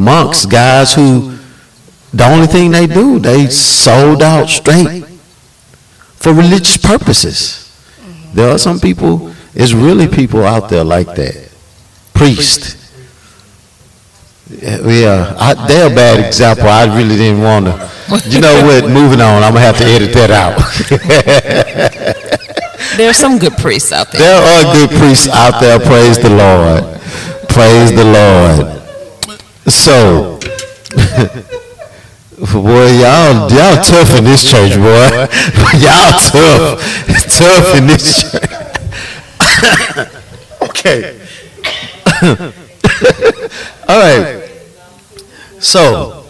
monks, 0.00 0.46
guys 0.46 0.94
who 0.94 1.36
the 2.12 2.24
only 2.24 2.46
thing 2.46 2.72
they 2.72 2.86
do 2.86 3.18
they 3.18 3.46
sold 3.46 4.22
out 4.22 4.48
straight 4.48 5.04
for 6.16 6.32
religious 6.32 6.76
purposes. 6.76 7.66
There 8.34 8.50
are 8.50 8.58
some 8.58 8.80
people. 8.80 9.32
It's 9.54 9.72
really 9.72 10.06
people 10.08 10.44
out 10.44 10.68
there 10.68 10.84
like 10.84 11.14
that. 11.16 11.50
Priest. 12.14 12.76
Yeah, 14.50 15.34
I, 15.38 15.66
they're 15.68 15.90
a 15.90 15.94
bad 15.94 16.24
example. 16.26 16.68
I 16.68 16.84
really 16.96 17.16
didn't 17.16 17.42
want 17.42 17.66
to. 17.66 17.90
You 18.28 18.40
know 18.40 18.64
what? 18.64 18.90
Moving 18.90 19.20
on. 19.20 19.42
I'm 19.42 19.52
gonna 19.52 19.60
have 19.60 19.78
to 19.78 19.84
edit 19.84 20.12
that 20.14 20.30
out. 20.30 20.56
There 22.96 23.08
are 23.08 23.14
some 23.14 23.38
good 23.38 23.56
priests 23.56 23.92
out 23.92 24.10
there. 24.10 24.20
there 24.20 24.42
are 24.42 24.74
good 24.74 24.90
priests 24.90 25.28
out 25.28 25.60
there. 25.60 25.78
Praise 25.78 26.18
the 26.18 26.28
Lord. 26.28 27.00
Praise 27.48 27.94
the 27.94 28.04
Lord. 28.04 28.79
So, 29.70 30.38
boy, 32.52 32.90
y'all, 32.98 33.48
y'all 33.52 33.78
tough 33.84 34.18
in 34.18 34.24
this 34.24 34.50
church, 34.50 34.74
boy. 34.74 34.82
y'all 35.78 36.18
tough, 36.18 36.82
tough 37.38 37.76
in 37.78 37.86
this 37.86 38.32
church. 38.32 38.50
okay. 40.68 41.20
All 43.88 44.00
right. 44.00 44.50
So, 45.60 46.24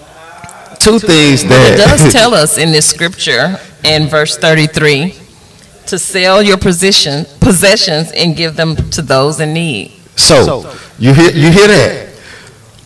two 0.79 0.99
things 0.99 1.43
that 1.45 1.73
it 1.73 1.77
does 1.79 2.13
tell 2.13 2.35
us 2.35 2.59
in 2.59 2.73
this 2.73 2.87
scripture, 2.87 3.57
in 3.85 4.07
verse 4.07 4.37
33, 4.37 5.15
to 5.87 5.99
sell 5.99 6.43
your 6.43 6.59
position, 6.59 7.25
possessions 7.41 8.13
and 8.13 8.37
give 8.37 8.57
them 8.57 8.77
to 8.91 9.01
those 9.01 9.41
in 9.41 9.55
need. 9.55 9.93
So, 10.17 10.71
you 10.99 11.15
hear, 11.15 11.31
you 11.31 11.51
hear 11.51 11.69
that? 11.69 12.10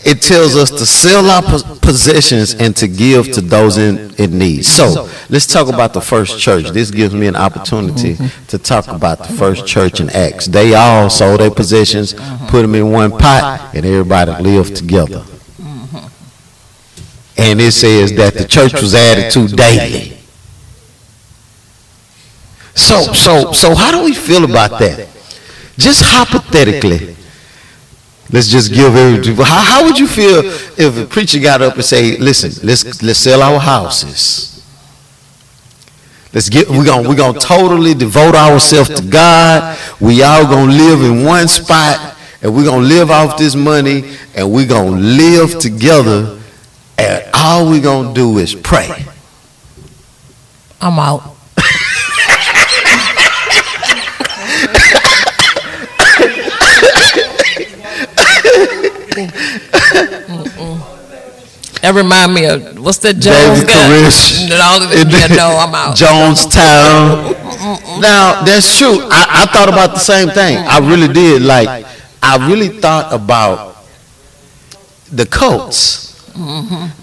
It 0.04 0.20
tells 0.20 0.54
us 0.54 0.70
to 0.70 0.84
sell 0.84 1.30
our 1.30 1.42
possessions 1.80 2.54
and 2.54 2.76
to 2.76 2.86
give 2.86 3.32
to 3.32 3.40
those 3.40 3.78
in, 3.78 4.14
in 4.16 4.38
need. 4.38 4.64
So, 4.64 5.08
let's 5.30 5.46
talk 5.46 5.68
about 5.68 5.94
the 5.94 6.00
first 6.00 6.38
church. 6.38 6.70
This 6.70 6.90
gives 6.90 7.14
me 7.14 7.26
an 7.26 7.36
opportunity 7.36 8.16
to 8.48 8.58
talk 8.58 8.88
about 8.88 9.18
the 9.18 9.32
first 9.32 9.66
church 9.66 10.00
in 10.00 10.10
Acts. 10.10 10.46
They 10.46 10.74
all 10.74 11.08
sold 11.08 11.40
their 11.40 11.50
possessions, 11.50 12.12
put 12.48 12.62
them 12.62 12.74
in 12.74 12.90
one 12.92 13.12
pot, 13.12 13.74
and 13.74 13.86
everybody 13.86 14.42
lived 14.42 14.76
together. 14.76 15.24
And 17.36 17.60
it 17.60 17.72
says 17.72 18.12
that 18.14 18.34
the 18.34 18.44
church 18.44 18.74
was 18.74 18.94
added 18.94 19.32
to 19.32 19.48
daily. 19.48 20.18
So, 22.74 23.12
so, 23.12 23.52
so 23.52 23.74
how 23.74 23.90
do 23.90 24.04
we 24.04 24.14
feel 24.14 24.44
about 24.44 24.78
that? 24.80 25.08
Just 25.78 26.02
hypothetically, 26.04 27.16
let's 28.34 28.48
just 28.48 28.72
give 28.72 28.96
every, 28.96 29.32
how, 29.44 29.62
how 29.62 29.84
would 29.84 29.96
you 29.96 30.08
feel 30.08 30.40
if 30.76 30.98
a 30.98 31.06
preacher 31.06 31.38
got 31.38 31.62
up 31.62 31.74
and 31.74 31.84
say, 31.84 32.18
listen, 32.18 32.66
let's, 32.66 33.00
let's 33.00 33.20
sell 33.20 33.40
our 33.40 33.60
houses. 33.60 34.50
Let's 36.32 36.48
get, 36.48 36.68
we're 36.68 36.84
gonna, 36.84 37.08
we're 37.08 37.14
gonna 37.14 37.38
totally 37.38 37.94
devote 37.94 38.34
ourselves 38.34 38.90
to 39.00 39.06
God. 39.06 39.78
We 40.00 40.24
all 40.24 40.42
gonna 40.46 40.72
live 40.72 41.00
in 41.02 41.24
one 41.24 41.46
spot 41.46 42.16
and 42.42 42.52
we're 42.56 42.64
gonna 42.64 42.84
live 42.84 43.12
off 43.12 43.38
this 43.38 43.54
money 43.54 44.16
and 44.34 44.50
we're 44.50 44.66
gonna 44.66 44.98
live 44.98 45.60
together 45.60 46.40
and 46.98 47.24
all 47.32 47.70
we're 47.70 47.80
gonna 47.80 48.12
do 48.14 48.38
is 48.38 48.52
pray. 48.52 49.06
I'm 50.80 50.98
out. 50.98 51.33
That 61.82 61.92
remind 61.94 62.34
me 62.34 62.46
of 62.46 62.78
what's 62.78 62.98
that 62.98 63.14
Jones 63.14 63.60
David 63.60 63.68
guy? 63.68 63.88
Koresh. 63.88 64.48
No, 64.48 64.56
yeah, 65.18 65.26
no, 65.36 65.56
I'm 65.58 65.74
out. 65.74 65.96
Jonestown. 65.96 67.34
Now, 68.00 68.42
that's 68.44 68.78
true. 68.78 69.00
I, 69.10 69.42
I 69.42 69.46
thought 69.52 69.68
about 69.68 69.92
the 69.92 69.98
same 69.98 70.28
thing. 70.30 70.56
I 70.56 70.78
really 70.78 71.12
did. 71.12 71.42
Like, 71.42 71.86
I 72.22 72.48
really 72.48 72.80
thought 72.80 73.12
about 73.12 73.76
the 75.12 75.26
cults. 75.26 76.02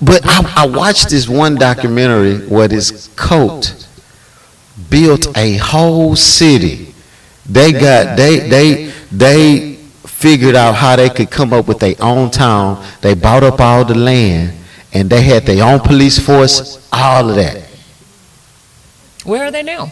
But 0.01 0.25
I, 0.25 0.63
I 0.63 0.65
watched 0.67 1.09
this 1.09 1.29
one 1.29 1.55
documentary 1.55 2.39
where 2.47 2.67
this 2.67 3.07
cult 3.15 3.87
built 4.89 5.27
a 5.37 5.57
whole 5.57 6.15
city. 6.15 6.93
They 7.45 7.71
got, 7.71 8.17
they, 8.17 8.49
they, 8.49 8.91
they 9.11 9.70
figured 10.21 10.55
out 10.55 10.73
how 10.75 10.95
they 10.95 11.09
could 11.09 11.31
come 11.31 11.51
up 11.51 11.67
with 11.67 11.79
their 11.79 11.95
own 11.99 12.29
town. 12.29 12.85
They 13.01 13.15
bought 13.15 13.43
up 13.43 13.59
all 13.59 13.83
the 13.83 13.95
land 13.95 14.53
and 14.93 15.09
they 15.09 15.21
had 15.21 15.45
their 15.45 15.63
own 15.65 15.79
police 15.79 16.19
force, 16.23 16.87
all 16.93 17.29
of 17.29 17.35
that. 17.35 17.63
Where 19.23 19.45
are 19.45 19.51
they 19.51 19.63
now? 19.63 19.91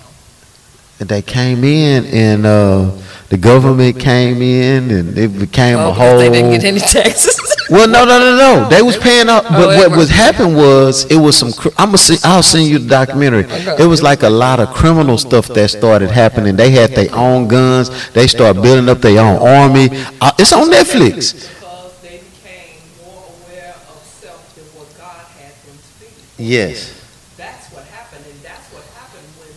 And 0.99 1.09
they 1.09 1.21
came 1.21 1.63
in 1.63 2.05
and 2.05 2.45
uh, 2.45 2.91
the 3.29 3.37
government 3.37 3.99
came 3.99 4.41
in 4.41 4.91
and 4.91 5.17
it 5.17 5.29
became 5.39 5.77
Oh, 5.77 5.89
a 5.89 5.93
whole. 5.93 6.17
they 6.17 6.29
didn't 6.29 6.51
get 6.51 6.63
any 6.63 6.79
taxes. 6.79 7.39
Well, 7.69 7.87
no, 7.87 8.03
no, 8.05 8.17
no, 8.19 8.35
no. 8.35 8.69
They 8.69 8.81
was 8.81 8.97
paying 8.97 9.29
up, 9.29 9.45
Oh, 9.47 9.51
but 9.51 9.73
it 9.75 9.77
what 9.77 9.89
was- 9.91 9.97
was 9.99 10.09
happened 10.09 10.55
was 10.55 11.05
it 11.05 11.17
was 11.17 11.37
some. 11.37 11.53
I'm 11.77 11.87
gonna 11.89 11.97
see. 11.99 12.17
I'll 12.23 12.41
send 12.43 12.65
you 12.67 12.79
the 12.79 12.87
documentary. 12.89 13.45
It 13.77 13.85
was 13.87 14.01
like 14.01 14.23
a 14.23 14.29
lot 14.29 14.59
of 14.59 14.69
criminal 14.73 15.17
stuff 15.17 15.47
that 15.49 15.69
started 15.69 16.09
happening. 16.09 16.55
They 16.55 16.71
had 16.71 16.95
their 16.95 17.13
own 17.13 17.47
guns. 17.47 17.91
They 18.13 18.27
started 18.27 18.61
building 18.61 18.89
up 18.89 19.01
their 19.01 19.19
own 19.21 19.37
army. 19.37 19.89
Uh, 20.19 20.31
it's 20.39 20.51
on 20.51 20.69
Netflix. 20.71 21.33
Because 21.33 21.93
they 22.01 22.17
became 22.25 22.81
more 23.05 23.23
aware 23.37 23.75
of 23.93 24.01
self 24.03 24.41
than 24.55 24.65
what 24.73 24.89
God 24.97 25.21
had 25.37 25.53
them 25.65 25.77
to 25.77 25.91
be. 26.01 26.43
Yes. 26.43 26.93
That's 27.37 27.67
what 27.71 27.85
happened, 27.93 28.25
and 28.25 28.39
that's 28.41 28.65
what 28.73 28.81
happened 28.97 29.29
when 29.37 29.53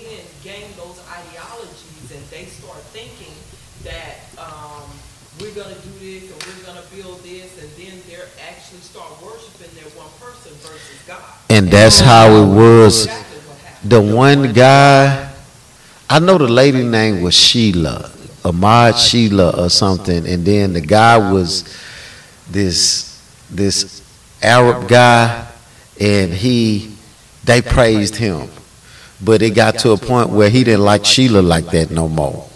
men 0.00 0.24
gain 0.42 0.72
those 0.80 0.96
ideologies 1.12 2.08
and 2.08 2.24
they 2.32 2.48
start 2.48 2.80
thinking 2.96 3.36
that 3.84 4.24
um, 4.40 4.88
we're 5.40 5.52
gonna 5.52 5.76
do 5.84 5.92
this 6.00 6.24
and 6.32 6.38
we're 6.48 6.64
gonna 6.64 6.86
build 6.96 7.22
this, 7.22 7.48
and 7.60 7.68
then 7.80 7.96
they're 8.08 8.28
actually 8.48 8.80
start 8.80 9.08
worshiping 9.24 9.70
their 9.76 9.88
one 9.96 10.10
person 10.20 10.52
versus 10.64 11.00
God. 11.06 11.49
And 11.60 11.68
that's 11.68 12.00
how 12.00 12.30
it 12.36 12.46
was. 12.56 13.06
The 13.84 14.00
one 14.00 14.54
guy, 14.54 15.30
I 16.08 16.18
know 16.18 16.38
the 16.38 16.48
lady 16.48 16.82
name 16.82 17.20
was 17.20 17.34
Sheila, 17.34 18.10
Ahmad 18.42 18.96
Sheila 18.96 19.50
or 19.62 19.68
something, 19.68 20.26
and 20.26 20.42
then 20.42 20.72
the 20.72 20.80
guy 20.80 21.18
was 21.18 21.64
this 22.50 23.20
this 23.50 24.00
Arab 24.42 24.88
guy, 24.88 25.46
and 26.00 26.32
he 26.32 26.96
they 27.44 27.60
praised 27.60 28.16
him, 28.16 28.48
but 29.22 29.42
it 29.42 29.50
got 29.50 29.78
to 29.80 29.90
a 29.90 29.98
point 29.98 30.30
where 30.30 30.48
he 30.48 30.64
didn't 30.64 30.80
like 30.80 31.04
Sheila 31.04 31.42
like 31.42 31.66
that 31.72 31.90
no 31.90 32.08
more, 32.08 32.48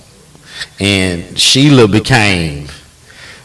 and 0.80 1.38
Sheila 1.38 1.88
became, 1.88 2.68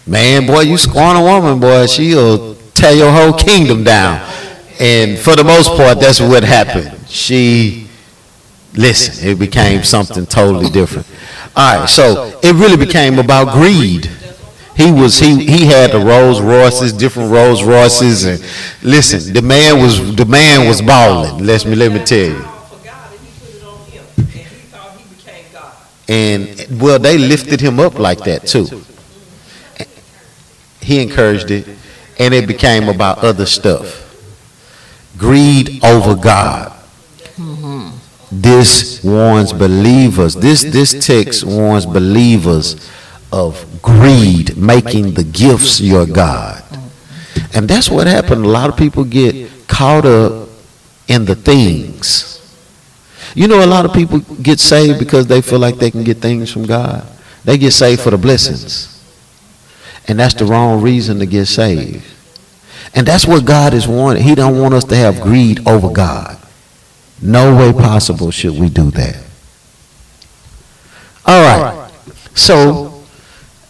man, 0.07 0.47
boy, 0.47 0.61
you 0.61 0.77
scorn 0.77 1.17
a 1.17 1.21
woman, 1.21 1.59
boy, 1.59 1.85
she'll 1.85 2.55
tear 2.73 2.93
your 2.93 3.11
whole 3.11 3.33
kingdom 3.33 3.83
down. 3.83 4.25
And 4.79 5.19
for 5.19 5.35
the 5.35 5.43
most 5.43 5.67
part, 5.75 5.99
that's 5.99 6.21
what 6.21 6.43
happened. 6.43 6.97
She, 7.09 7.87
listen, 8.73 9.27
it 9.27 9.37
became 9.37 9.83
something 9.83 10.25
totally 10.25 10.69
different. 10.69 11.05
All 11.55 11.79
right, 11.81 11.89
so 11.89 12.39
it 12.41 12.53
really 12.55 12.77
became 12.77 13.19
about 13.19 13.53
greed. 13.53 14.09
He 14.77 14.93
was 14.93 15.19
he 15.19 15.45
he 15.45 15.65
had 15.65 15.91
the 15.91 15.99
Rolls 15.99 16.39
Royces, 16.39 16.93
different 16.93 17.31
Rolls 17.33 17.63
Royces, 17.63 18.23
and 18.23 18.41
listen, 18.81 19.33
the 19.33 19.41
man 19.41 19.81
was 19.81 20.15
the 20.15 20.25
man 20.25 20.69
was 20.69 20.81
balling. 20.81 21.45
Let 21.45 21.65
me 21.65 21.75
let 21.75 21.91
me 21.91 22.01
tell 22.05 22.29
you. 22.29 22.45
And 26.07 26.81
well, 26.81 26.97
they 26.97 27.17
lifted 27.17 27.59
him 27.59 27.79
up 27.81 27.99
like 27.99 28.19
that 28.19 28.47
too. 28.47 28.81
He 30.79 31.01
encouraged 31.01 31.51
it, 31.51 31.67
and 32.17 32.33
it 32.33 32.47
became 32.47 32.87
about 32.87 33.17
other 33.19 33.45
stuff. 33.45 34.08
Greed 35.17 35.83
over 35.83 36.15
God. 36.15 36.75
This 38.31 39.03
warns 39.03 39.53
believers. 39.53 40.35
This 40.35 40.63
this 40.63 41.05
text 41.05 41.43
warns 41.43 41.85
believers 41.85 42.89
of 43.31 43.81
greed, 43.81 44.55
making 44.57 45.13
the 45.13 45.23
gifts 45.23 45.81
your 45.81 46.05
God. 46.05 46.63
And 47.53 47.67
that's 47.67 47.89
what 47.89 48.07
happened. 48.07 48.45
A 48.45 48.47
lot 48.47 48.69
of 48.69 48.77
people 48.77 49.03
get 49.03 49.67
caught 49.67 50.05
up 50.05 50.49
in 51.07 51.25
the 51.25 51.35
things. 51.35 52.35
You 53.35 53.47
know, 53.47 53.63
a 53.63 53.67
lot 53.67 53.85
of 53.85 53.93
people 53.93 54.19
get 54.19 54.59
saved 54.59 54.99
because 54.99 55.27
they 55.27 55.41
feel 55.41 55.59
like 55.59 55.75
they 55.75 55.91
can 55.91 56.03
get 56.03 56.17
things 56.17 56.51
from 56.51 56.65
God. 56.65 57.05
They 57.43 57.57
get 57.57 57.71
saved 57.71 58.01
for 58.01 58.11
the 58.11 58.17
blessings. 58.17 58.95
And 60.07 60.19
that's 60.19 60.33
the 60.33 60.45
wrong 60.45 60.81
reason 60.81 61.19
to 61.19 61.25
get 61.25 61.45
saved. 61.45 62.05
And 62.93 63.07
that's 63.07 63.25
what 63.27 63.45
God 63.45 63.73
is 63.73 63.87
wanting. 63.87 64.23
He 64.23 64.35
don't 64.35 64.59
want 64.59 64.73
us 64.73 64.83
to 64.85 64.95
have 64.95 65.21
greed 65.21 65.67
over 65.67 65.89
God. 65.89 66.37
No 67.21 67.55
way 67.55 67.73
possible 67.73 68.31
should 68.31 68.59
we 68.59 68.69
do 68.69 68.89
that. 68.91 69.23
All 71.25 71.41
right. 71.41 71.91
So, 72.33 73.03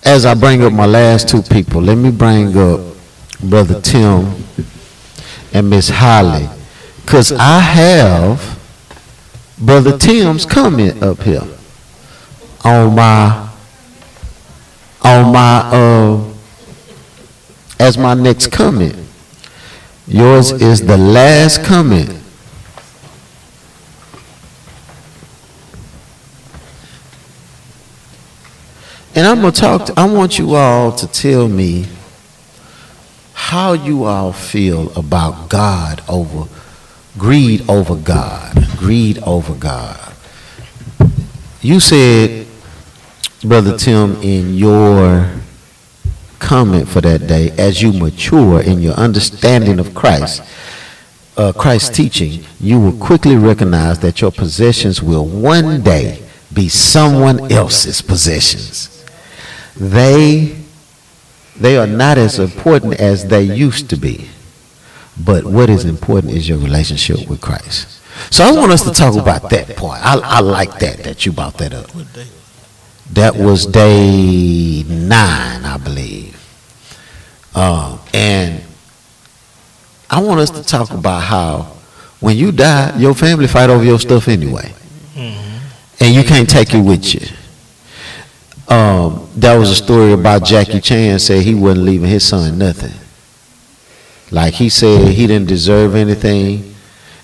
as 0.03 0.25
I 0.25 0.33
bring 0.33 0.63
up 0.63 0.71
my 0.71 0.85
last 0.85 1.27
two 1.27 1.41
people, 1.41 1.81
let 1.81 1.95
me 1.95 2.11
bring 2.11 2.55
up 2.57 2.79
Brother 3.43 3.81
Tim 3.81 4.45
and 5.53 5.69
Miss 5.69 5.89
Holly. 5.89 6.47
Because 7.01 7.31
I 7.31 7.59
have 7.59 8.59
Brother 9.57 9.97
Tim's 9.97 10.45
comment 10.45 11.01
up 11.03 11.21
here 11.21 11.43
on 12.63 12.95
my 12.95 13.49
on 15.01 15.33
my 15.33 15.59
uh 15.71 16.33
as 17.79 17.97
my 17.97 18.13
next 18.13 18.51
comment. 18.51 19.08
Yours 20.09 20.51
is 20.51 20.85
the 20.87 20.97
last 20.97 21.63
comment. 21.63 22.09
And 29.13 29.27
I'm 29.27 29.41
gonna 29.41 29.51
talk. 29.51 29.85
To, 29.85 29.93
I 29.95 30.05
want 30.05 30.39
you 30.39 30.55
all 30.55 30.91
to 30.93 31.05
tell 31.05 31.47
me 31.47 31.85
how 33.33 33.73
you 33.73 34.05
all 34.05 34.33
feel 34.33 34.91
about 34.97 35.47
God 35.47 36.01
over 36.09 36.49
greed 37.19 37.69
over 37.69 37.95
God. 37.95 38.67
Greed 38.77 39.19
over 39.19 39.53
God. 39.53 40.13
You 41.61 41.79
said, 41.79 42.47
Brother 43.43 43.77
Tim, 43.77 44.15
in 44.23 44.55
your 44.55 45.29
comment 46.39 46.87
for 46.87 47.01
that 47.01 47.27
day, 47.27 47.51
as 47.51 47.81
you 47.81 47.93
mature 47.93 48.61
in 48.61 48.79
your 48.79 48.93
understanding 48.93 49.79
of 49.79 49.93
Christ, 49.93 50.41
uh, 51.37 51.53
Christ's 51.53 51.95
teaching, 51.95 52.43
you 52.59 52.79
will 52.79 52.97
quickly 52.97 53.35
recognize 53.35 53.99
that 53.99 54.21
your 54.21 54.31
possessions 54.31 55.01
will 55.01 55.25
one 55.25 55.81
day 55.81 56.23
be 56.53 56.67
someone 56.67 57.51
else's 57.51 58.01
possessions. 58.01 59.05
They, 59.75 60.57
they 61.55 61.77
are 61.77 61.87
not 61.87 62.17
as 62.17 62.39
important 62.39 62.99
as 62.99 63.27
they 63.27 63.43
used 63.43 63.89
to 63.91 63.95
be. 63.95 64.27
But 65.23 65.45
what 65.45 65.69
is 65.69 65.85
important 65.85 66.33
is 66.33 66.47
your 66.47 66.57
relationship 66.57 67.27
with 67.29 67.41
Christ. 67.41 67.99
So 68.31 68.43
I 68.43 68.51
want 68.51 68.71
us 68.71 68.83
to 68.83 68.91
talk 68.91 69.15
about 69.15 69.49
that 69.49 69.75
point. 69.75 70.05
I, 70.05 70.17
I 70.17 70.39
like 70.39 70.79
that, 70.79 71.03
that 71.03 71.25
you 71.25 71.31
brought 71.31 71.57
that 71.57 71.73
up. 71.73 71.89
That 73.13 73.35
was 73.35 73.65
day 73.65 74.83
nine, 74.87 75.65
I 75.65 75.77
believe. 75.77 76.35
Uh, 77.55 77.97
and 78.13 78.63
I 80.09 80.21
want 80.21 80.39
us 80.39 80.51
to 80.51 80.63
talk 80.63 80.91
about 80.91 81.21
how 81.21 81.73
when 82.19 82.37
you 82.37 82.51
die, 82.51 82.97
your 82.97 83.13
family 83.15 83.47
fight 83.47 83.69
over 83.69 83.83
your 83.83 83.99
stuff 83.99 84.27
anyway. 84.27 84.73
And 86.01 86.15
you 86.15 86.23
can't 86.23 86.49
take 86.49 86.73
it 86.73 86.79
with 86.81 87.13
you. 87.13 87.27
Um, 88.73 89.27
that 89.35 89.55
was 89.57 89.69
a 89.69 89.75
story 89.75 90.13
about 90.13 90.45
Jackie 90.45 90.79
Chan 90.79 91.19
said 91.19 91.41
he 91.41 91.55
wasn't 91.55 91.85
leaving 91.85 92.09
his 92.09 92.25
son 92.25 92.57
nothing. 92.57 92.93
Like 94.31 94.53
he 94.53 94.69
said 94.69 95.07
he 95.09 95.27
didn't 95.27 95.47
deserve 95.47 95.95
anything 95.95 96.75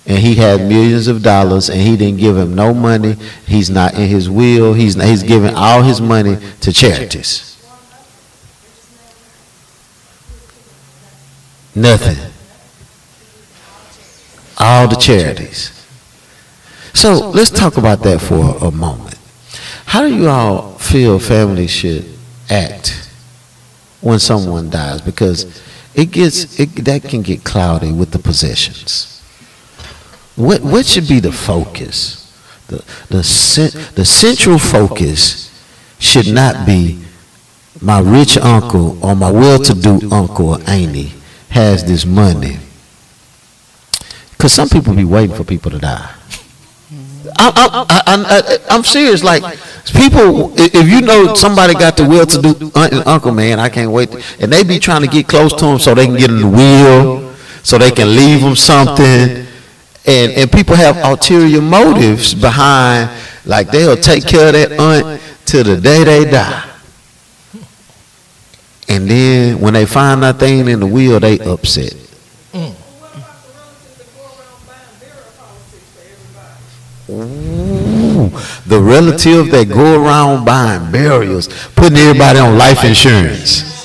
and 0.06 0.18
he 0.18 0.36
had 0.36 0.60
millions 0.60 1.08
of 1.08 1.22
dollars 1.22 1.68
and 1.68 1.80
he 1.80 1.96
didn't 1.96 2.18
give 2.18 2.36
him 2.36 2.54
no 2.54 2.72
money. 2.72 3.16
He's 3.46 3.68
not 3.68 3.94
in 3.94 4.08
his 4.08 4.30
will. 4.30 4.72
He's 4.72 4.96
not, 4.96 5.06
he's 5.06 5.24
giving 5.24 5.54
all 5.54 5.82
his 5.82 6.00
money 6.00 6.38
to 6.60 6.72
charities. 6.72 7.60
Nothing. 11.74 12.32
All 14.58 14.88
the 14.88 14.96
charities. 14.96 15.72
So 16.94 17.30
let's 17.30 17.50
talk 17.50 17.76
about 17.76 18.02
that 18.04 18.20
for 18.20 18.56
a 18.64 18.70
moment. 18.70 19.18
How 19.86 20.02
do 20.02 20.14
you 20.14 20.28
all 20.28 20.78
feel 20.78 21.18
families 21.18 21.70
should 21.70 22.06
act 22.48 23.10
when 24.00 24.18
someone 24.18 24.70
dies? 24.70 25.00
Because 25.00 25.62
it 25.94 26.10
gets 26.12 26.58
it, 26.58 26.84
that 26.84 27.02
can 27.02 27.22
get 27.22 27.44
cloudy 27.44 27.92
with 27.92 28.12
the 28.12 28.18
possessions. 28.18 29.15
What 30.36 30.62
what 30.62 30.86
should 30.86 31.08
be 31.08 31.20
the 31.20 31.32
focus? 31.32 32.22
The 32.68 32.76
the 33.08 33.92
the 33.94 34.04
central 34.04 34.58
focus 34.58 35.50
should 35.98 36.28
not 36.28 36.66
be 36.66 37.02
my 37.80 38.00
rich 38.00 38.36
uncle 38.38 39.04
or 39.04 39.14
my 39.14 39.30
well-to-do 39.30 40.10
uncle 40.10 40.50
or 40.50 40.58
auntie 40.66 41.12
has 41.50 41.84
this 41.84 42.04
money. 42.04 42.58
Because 44.30 44.52
some 44.52 44.68
people 44.68 44.94
be 44.94 45.04
waiting 45.04 45.34
for 45.34 45.44
people 45.44 45.70
to 45.70 45.78
die. 45.78 46.12
I, 47.38 48.58
am 48.70 48.84
serious. 48.84 49.22
Like 49.22 49.42
people, 49.94 50.52
if 50.58 50.88
you 50.88 51.00
know 51.00 51.34
somebody 51.34 51.74
got 51.74 51.96
the 51.96 52.04
will 52.04 52.26
to 52.26 52.42
do 52.42 52.70
uncle, 53.06 53.32
man, 53.32 53.58
I 53.58 53.68
can't 53.68 53.90
wait. 53.90 54.10
And 54.40 54.52
they 54.52 54.62
be 54.62 54.78
trying 54.78 55.02
to 55.02 55.08
get 55.08 55.28
close 55.28 55.52
to 55.54 55.64
him 55.66 55.78
so 55.78 55.94
they 55.94 56.06
can 56.06 56.16
get 56.16 56.30
in 56.30 56.40
the 56.40 56.48
will, 56.48 57.34
so 57.62 57.78
they 57.78 57.90
can 57.90 58.14
leave 58.14 58.40
him 58.40 58.56
something. 58.56 59.45
And 60.06 60.32
and 60.32 60.52
people 60.52 60.76
have 60.76 60.96
ulterior 60.98 61.60
motives 61.60 62.34
behind, 62.34 63.10
like 63.44 63.70
they'll 63.70 63.96
take 63.96 64.26
care 64.26 64.46
of 64.48 64.52
that 64.52 64.72
aunt 64.78 65.20
till 65.44 65.64
the 65.64 65.76
day 65.80 66.04
they 66.04 66.30
die. 66.30 66.64
And 68.88 69.10
then 69.10 69.60
when 69.60 69.74
they 69.74 69.84
find 69.84 70.22
that 70.22 70.38
thing 70.38 70.68
in 70.68 70.80
the 70.80 70.86
will, 70.86 71.18
they 71.18 71.40
upset. 71.40 71.94
Ooh, 77.08 78.30
the 78.66 78.80
relative 78.80 79.50
that 79.52 79.68
go 79.68 80.02
around 80.02 80.44
buying 80.44 80.90
burials, 80.90 81.48
putting 81.76 81.98
everybody 81.98 82.40
on 82.40 82.58
life 82.58 82.84
insurance. 82.84 83.75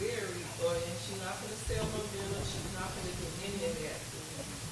very, 0.00 0.40
or, 0.64 0.72
and 0.72 0.96
she's 1.04 1.20
not 1.20 1.36
going 1.44 1.52
to 1.52 1.60
sell 1.68 1.84
no 1.92 2.00
dinner, 2.16 2.40
she's 2.40 2.72
not 2.72 2.88
going 2.88 3.04
to 3.04 3.16
do 3.20 3.28
any 3.44 3.60
of 3.68 3.74
that. 3.84 4.00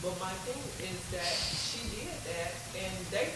But 0.01 0.16
my 0.16 0.33
thing 0.49 0.57
is 0.89 1.01
that 1.12 1.37
she 1.53 1.85
did 1.93 2.16
that, 2.33 2.57
and 2.72 2.97
they 3.12 3.29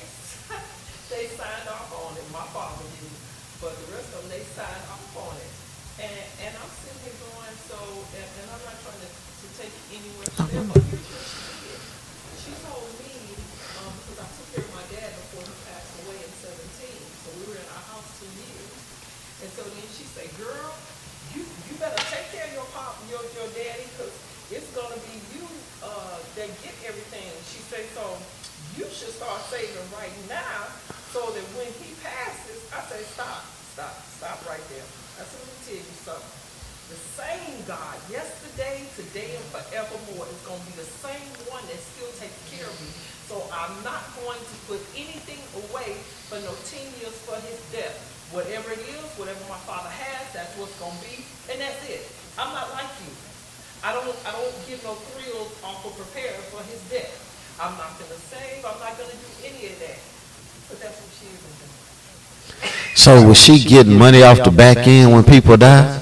So 63.12 63.28
was 63.28 63.36
she 63.36 63.58
getting 63.58 63.98
money 63.98 64.22
off 64.22 64.42
the 64.42 64.50
back 64.50 64.86
end 64.88 65.12
when 65.12 65.22
people 65.22 65.54
die? 65.58 66.00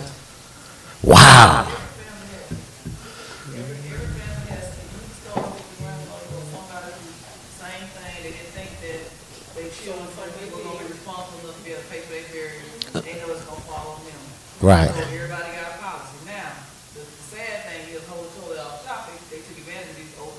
Wow. 1.03 1.67
Right. 14.61 14.89
everybody 14.89 15.51
got 15.51 15.67
a 15.67 15.79
policy. 15.83 16.15
Now, 16.27 16.53
the, 16.95 17.01
sad 17.27 17.65
thing 17.67 17.93
is, 17.93 18.07
whole 18.07 18.23
totally 18.39 18.61
off 18.61 18.87
topic, 18.87 19.19
they 19.31 19.39
took 19.39 19.59
advantage 19.59 19.91
of 19.91 19.97
these 19.97 20.15
older 20.21 20.39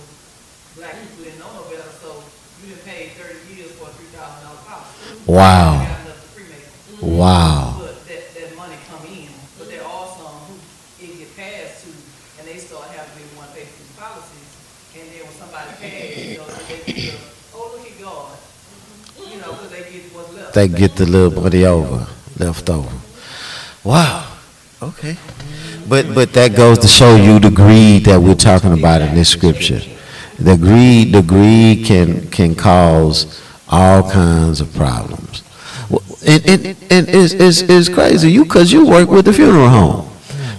black 0.78 0.94
people 0.94 1.26
didn't 1.26 1.40
know 1.40 1.52
no 1.52 1.64
better, 1.64 1.92
so 2.00 2.24
you 2.64 2.70
didn't 2.70 2.86
pay 2.86 3.10
thirty 3.18 3.56
years 3.56 3.72
for 3.74 3.90
a 3.90 3.92
three 3.92 4.08
thousand 4.16 4.48
dollar 4.48 4.62
policy. 4.64 5.20
Wow. 5.26 5.98
Wow. 7.02 7.78
But 7.80 8.06
that, 8.08 8.34
that 8.36 8.56
money 8.56 8.76
come 8.88 9.04
in, 9.10 9.34
but 9.58 9.68
there 9.70 9.84
are 9.84 10.08
some 10.14 10.38
who 10.46 10.54
it 11.02 11.18
get 11.18 11.36
passed 11.36 11.86
to, 11.86 11.90
and 12.38 12.48
they 12.48 12.62
start 12.62 12.86
having 12.94 13.26
to 13.26 13.36
one 13.36 13.50
pay 13.58 13.66
for 13.66 13.82
these 13.82 13.96
policies, 13.98 14.50
and 14.94 15.10
then 15.10 15.26
when 15.26 15.34
somebody 15.34 15.74
pays, 15.82 16.34
you 16.34 16.38
know, 16.38 16.46
they 16.46 16.94
get, 16.94 17.18
oh, 17.58 17.74
look 17.74 17.90
at 17.90 17.98
God, 17.98 18.38
you 19.18 19.42
know, 19.42 19.50
because 19.58 19.72
they 19.74 19.82
get 19.90 20.14
what's 20.14 20.30
left. 20.38 20.51
They 20.62 20.68
get 20.68 20.96
the 20.96 21.08
little 21.08 21.42
money 21.42 21.66
over, 21.66 22.06
left 22.38 22.70
over. 22.70 22.96
Wow. 23.84 24.32
Okay. 24.80 25.18
But 25.90 26.14
but 26.14 26.34
that 26.34 26.56
goes 26.56 26.78
to 26.80 26.88
show 26.88 27.16
you 27.16 27.40
the 27.40 27.50
greed 27.50 28.06
that 28.06 28.22
we're 28.22 28.36
talking 28.36 28.72
about 28.72 29.02
in 29.02 29.16
this 29.16 29.30
scripture. 29.30 29.82
The 30.38 30.58
greed, 30.58 31.14
the 31.14 31.24
greed 31.24 31.88
can 31.88 32.30
can 32.30 32.54
cause 32.54 33.42
all 33.70 34.08
kinds 34.12 34.62
of 34.62 34.72
problems 34.76 35.42
and, 36.28 36.48
and, 36.48 36.66
and 36.92 37.10
it's, 37.10 37.34
it's, 37.34 37.62
it's 37.62 37.90
crazy. 37.90 38.32
You 38.32 38.44
because 38.44 38.72
you 38.72 38.86
work 38.86 39.10
with 39.10 39.26
the 39.26 39.34
funeral 39.34 39.68
home, 39.68 40.10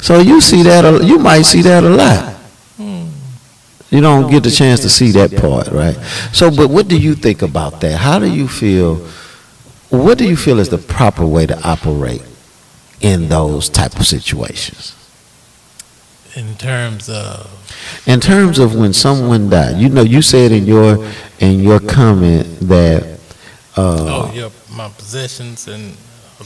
so 0.01 0.19
you 0.19 0.41
see 0.41 0.65
that 0.65 1.05
you 1.05 1.21
might 1.21 1.43
see 1.43 1.63
that 1.63 1.85
a 1.85 1.89
lot. 1.89 2.31
You 3.91 4.01
don't 4.01 4.29
get 4.29 4.43
the 4.43 4.51
chance 4.51 4.81
to 4.81 4.89
see 4.89 5.13
that 5.13 5.37
part, 5.37 5.69
right? 5.69 5.95
So, 6.33 6.51
but 6.51 6.71
what 6.71 6.89
do 6.89 6.99
you 6.99 7.15
think 7.15 7.43
about 7.43 7.81
that? 7.83 7.99
How 7.99 8.19
do 8.19 8.27
you 8.27 8.49
feel? 8.49 9.07
What 9.93 10.17
do 10.17 10.27
you 10.27 10.37
feel 10.37 10.59
is 10.59 10.71
the 10.71 10.79
proper 10.79 11.27
way 11.27 11.45
to 11.45 11.69
operate 11.69 12.23
in 13.03 13.29
those 13.29 13.69
type 13.69 14.01
of 14.01 14.07
situations? 14.07 14.97
In 16.35 16.55
terms 16.57 17.11
of 17.11 17.47
in 18.07 18.19
terms 18.19 18.59
of 18.59 18.75
when 18.75 18.95
someone 18.95 19.51
died, 19.51 19.77
you 19.77 19.91
know, 19.91 20.01
you 20.01 20.23
said 20.23 20.51
in 20.51 20.65
your 20.65 21.07
in 21.41 21.61
your 21.61 21.79
comment 21.79 22.47
that 22.61 23.03
uh, 23.77 24.29
Oh, 24.29 24.33
yeah, 24.35 24.49
my 24.75 24.89
possessions 24.89 25.69
and 25.69 25.93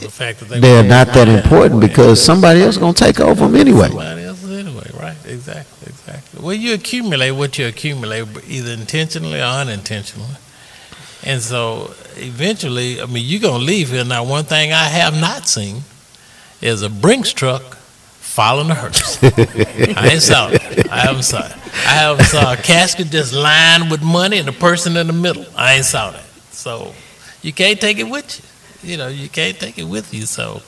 the 0.01 0.09
fact 0.11 0.39
that 0.41 0.49
they. 0.49 0.59
they're 0.59 0.83
not 0.83 1.07
that 1.13 1.29
important 1.29 1.79
because 1.79 2.21
somebody 2.21 2.61
else 2.61 2.75
is 2.75 2.79
gonna 2.79 2.93
take 2.93 3.21
over 3.21 3.45
them 3.47 3.55
anyway. 3.55 3.87
Somebody 3.87 4.23
else 4.23 4.43
anyway, 4.43 4.89
right, 4.99 5.15
exactly, 5.25 5.87
exactly. 5.87 6.41
Well, 6.43 6.53
you 6.53 6.73
accumulate 6.73 7.31
what 7.31 7.57
you 7.57 7.65
accumulate, 7.67 8.27
either 8.45 8.71
intentionally 8.73 9.39
or 9.39 9.43
unintentionally. 9.63 10.35
And 11.23 11.41
so 11.41 11.93
eventually, 12.19 13.01
I 13.01 13.05
mean, 13.05 13.23
you're 13.25 13.41
gonna 13.41 13.63
leave 13.63 13.89
here. 13.89 14.03
Now, 14.03 14.23
one 14.23 14.45
thing 14.45 14.73
I 14.73 14.85
have 14.85 15.19
not 15.19 15.47
seen 15.47 15.81
is 16.61 16.81
a 16.81 16.89
Brinks 16.89 17.33
truck 17.33 17.75
following 18.37 18.69
a 18.69 18.75
hearse. 18.75 19.17
I 19.23 20.09
ain't 20.11 20.21
saw 20.21 20.49
it. 20.49 20.91
I 20.91 20.99
haven't 20.99 21.23
saw 21.23 21.45
it. 21.45 21.51
I 21.51 21.93
haven't 21.93 22.25
saw 22.25 22.53
a 22.53 22.57
casket 22.57 23.07
just 23.09 23.33
lined 23.33 23.89
with 23.89 24.03
money 24.03 24.37
and 24.37 24.47
a 24.47 24.53
person 24.53 24.95
in 24.97 25.07
the 25.07 25.13
middle. 25.13 25.45
I 25.55 25.75
ain't 25.75 25.85
saw 25.85 26.11
that. 26.11 26.25
So 26.51 26.93
you 27.41 27.53
can't 27.53 27.79
take 27.79 27.97
it 27.97 28.09
with 28.09 28.39
you. 28.83 28.91
You 28.91 28.97
know, 28.97 29.07
you 29.07 29.27
can't 29.29 29.59
take 29.59 29.77
it 29.77 29.85
with 29.85 30.13
you. 30.13 30.25
So 30.25 30.61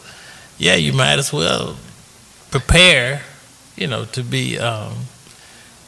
yeah, 0.58 0.76
you 0.76 0.94
might 0.94 1.20
as 1.20 1.32
well 1.32 1.76
prepare, 2.52 3.22
you 3.76 3.88
know, 3.88 4.06
to 4.06 4.24
be, 4.24 4.58
um, 4.60 4.94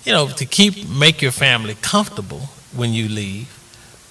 you 0.04 0.12
know, 0.12 0.28
to 0.28 0.46
keep 0.46 0.88
make 0.88 1.22
your 1.22 1.32
family 1.32 1.76
comfortable 1.82 2.50
when 2.76 2.94
you 2.94 3.08
leave. 3.08 3.58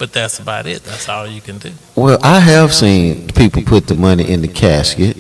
But 0.00 0.14
that's 0.14 0.38
about 0.38 0.66
it. 0.66 0.82
That's 0.82 1.10
all 1.10 1.26
you 1.26 1.42
can 1.42 1.58
do. 1.58 1.72
Well, 1.94 2.18
I 2.22 2.40
have 2.40 2.72
seen 2.72 3.28
people 3.28 3.60
put 3.60 3.86
the 3.86 3.94
money 3.94 4.26
in 4.30 4.40
the 4.40 4.48
casket. 4.48 5.14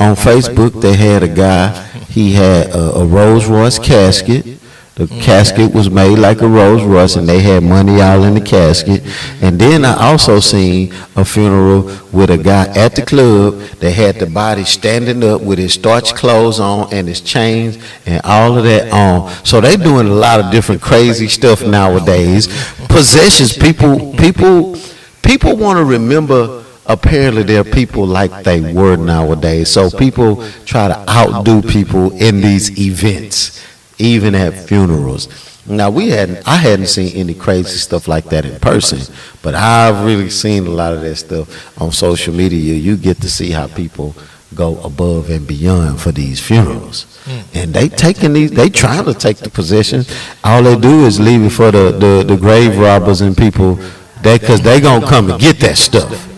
On 0.00 0.16
Facebook, 0.16 0.82
they 0.82 0.94
had 0.94 1.22
a 1.22 1.28
guy, 1.28 1.70
he 2.08 2.32
had 2.32 2.70
a, 2.70 2.96
a 2.96 3.06
Rolls 3.06 3.46
Royce 3.46 3.78
casket. 3.78 4.58
The 4.96 5.08
casket 5.08 5.74
was 5.74 5.90
made 5.90 6.18
like 6.18 6.40
a 6.40 6.46
Rolls 6.46 6.84
Royce, 6.84 7.16
and 7.16 7.28
they 7.28 7.40
had 7.40 7.64
money 7.64 8.00
all 8.00 8.22
in 8.22 8.34
the 8.34 8.40
casket. 8.40 9.02
And 9.42 9.60
then 9.60 9.84
I 9.84 9.94
also 10.10 10.38
seen 10.38 10.94
a 11.16 11.24
funeral 11.24 11.90
with 12.12 12.30
a 12.30 12.38
guy 12.38 12.68
at 12.76 12.94
the 12.94 13.02
club 13.02 13.58
that 13.80 13.90
had 13.90 14.20
the 14.20 14.26
body 14.26 14.62
standing 14.62 15.24
up 15.24 15.40
with 15.42 15.58
his 15.58 15.74
starch 15.74 16.14
clothes 16.14 16.60
on 16.60 16.94
and 16.94 17.08
his 17.08 17.20
chains 17.20 17.76
and 18.06 18.20
all 18.24 18.56
of 18.56 18.62
that 18.62 18.92
on. 18.92 19.30
So 19.44 19.60
they 19.60 19.76
doing 19.76 20.06
a 20.06 20.14
lot 20.14 20.38
of 20.38 20.52
different 20.52 20.80
crazy 20.80 21.26
stuff 21.26 21.66
nowadays. 21.66 22.46
Possessions, 22.86 23.52
people, 23.52 24.14
people, 24.16 24.76
people 25.22 25.56
want 25.56 25.78
to 25.78 25.84
remember 25.84 26.64
apparently 26.86 27.42
there 27.42 27.62
are 27.62 27.64
people 27.64 28.06
like 28.06 28.44
they 28.44 28.72
were 28.72 28.96
nowadays. 28.96 29.70
So 29.70 29.90
people 29.90 30.48
try 30.64 30.88
to 30.88 31.10
outdo 31.10 31.62
people 31.62 32.12
in 32.12 32.40
these 32.40 32.78
events, 32.78 33.60
even 33.98 34.34
at 34.34 34.54
funerals. 34.54 35.28
Now 35.66 35.90
we 35.90 36.10
hadn't, 36.10 36.46
I 36.46 36.56
hadn't 36.56 36.88
seen 36.88 37.16
any 37.16 37.34
crazy 37.34 37.78
stuff 37.78 38.06
like 38.06 38.26
that 38.26 38.44
in 38.44 38.60
person, 38.60 39.00
but 39.42 39.54
I've 39.54 40.04
really 40.04 40.28
seen 40.28 40.66
a 40.66 40.70
lot 40.70 40.92
of 40.92 41.00
that 41.00 41.16
stuff 41.16 41.80
on 41.80 41.90
social 41.90 42.34
media. 42.34 42.74
You 42.74 42.96
get 42.96 43.20
to 43.22 43.30
see 43.30 43.50
how 43.50 43.68
people 43.68 44.14
go 44.54 44.78
above 44.82 45.30
and 45.30 45.46
beyond 45.46 46.00
for 46.00 46.12
these 46.12 46.38
funerals. 46.38 47.04
Hmm. 47.24 47.40
And 47.54 47.74
they 47.74 47.88
taking 47.88 48.34
these, 48.34 48.50
they 48.50 48.68
trying 48.68 49.06
to 49.06 49.14
take 49.14 49.38
the 49.38 49.48
possession. 49.50 50.04
All 50.44 50.62
they 50.62 50.76
do 50.78 51.06
is 51.06 51.18
leave 51.18 51.42
it 51.42 51.50
for 51.50 51.70
the, 51.70 51.90
the, 51.92 52.24
the 52.26 52.36
grave 52.36 52.78
robbers 52.78 53.22
and 53.22 53.36
people 53.36 53.78
that, 54.22 54.42
cause 54.42 54.60
they 54.60 54.80
gonna 54.80 55.06
come 55.06 55.30
and 55.30 55.40
get 55.40 55.58
that 55.60 55.78
stuff. 55.78 56.28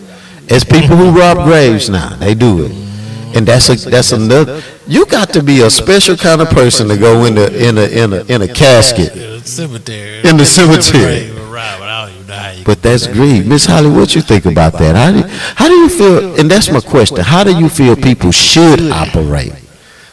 It's 0.49 0.63
people 0.63 0.95
who 0.95 1.11
rob 1.11 1.45
graves 1.45 1.89
now. 1.89 2.15
They 2.15 2.33
do 2.33 2.65
it. 2.65 2.86
And 3.35 3.47
that's 3.47 3.69
a, 3.69 3.89
that's 3.89 4.11
another, 4.11 4.61
you 4.87 5.05
got 5.05 5.29
to 5.33 5.43
be 5.43 5.61
a 5.61 5.69
special 5.69 6.15
kind 6.15 6.41
of 6.41 6.49
person 6.49 6.87
to 6.89 6.97
go 6.97 7.25
in 7.25 7.37
a, 7.37 7.47
in 7.47 7.77
a, 7.77 7.87
in 7.87 8.13
a, 8.13 8.23
in 8.25 8.41
a 8.41 8.47
casket. 8.47 9.15
Yeah, 9.15 9.37
the 9.37 9.41
cemetery. 9.41 10.29
In 10.29 10.37
the 10.37 10.45
cemetery. 10.45 11.29
But 11.33 11.41
I 11.57 12.05
don't 12.05 12.13
even 12.13 12.27
know 12.27 12.33
how 12.33 12.51
you 12.51 12.65
But 12.65 12.81
that's 12.81 13.07
greed. 13.07 13.47
Miss 13.47 13.65
Holly, 13.65 13.89
what 13.89 14.15
you 14.15 14.21
think 14.21 14.45
about 14.45 14.73
that? 14.73 14.95
How 14.95 15.11
do, 15.11 15.27
how 15.55 15.67
do 15.67 15.73
you 15.73 15.89
feel, 15.89 16.39
and 16.39 16.49
that's 16.49 16.69
my 16.71 16.79
question, 16.79 17.17
how 17.17 17.43
do 17.43 17.57
you 17.57 17.69
feel 17.69 17.95
people 17.95 18.31
should 18.31 18.91
operate 18.91 19.53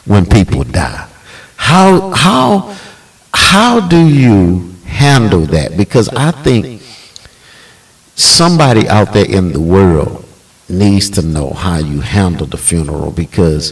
when 0.05 0.25
people 0.25 0.63
die? 0.63 1.07
How, 1.55 2.11
how, 2.11 2.75
how 3.33 3.87
do 3.87 4.07
you 4.07 4.73
handle 4.85 5.41
that? 5.47 5.77
Because 5.77 6.09
I 6.09 6.31
think 6.31 6.81
somebody 8.15 8.87
out 8.87 9.13
there 9.13 9.29
in 9.29 9.51
the 9.51 9.59
world 9.59 10.24
needs 10.67 11.09
to 11.11 11.21
know 11.21 11.51
how 11.51 11.77
you 11.77 12.01
handle 12.01 12.47
the 12.47 12.57
funeral 12.57 13.11
because, 13.11 13.71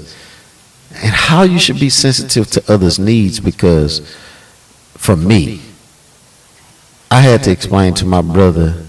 and 0.91 1.11
how 1.11 1.43
you 1.43 1.59
should 1.59 1.79
be 1.79 1.89
sensitive 1.89 2.47
to 2.51 2.71
others' 2.71 2.99
needs 2.99 3.39
because, 3.39 3.99
for 4.95 5.15
me, 5.15 5.61
I 7.09 7.21
had 7.21 7.43
to 7.43 7.51
explain 7.51 7.93
to 7.95 8.05
my 8.05 8.21
brother 8.21 8.83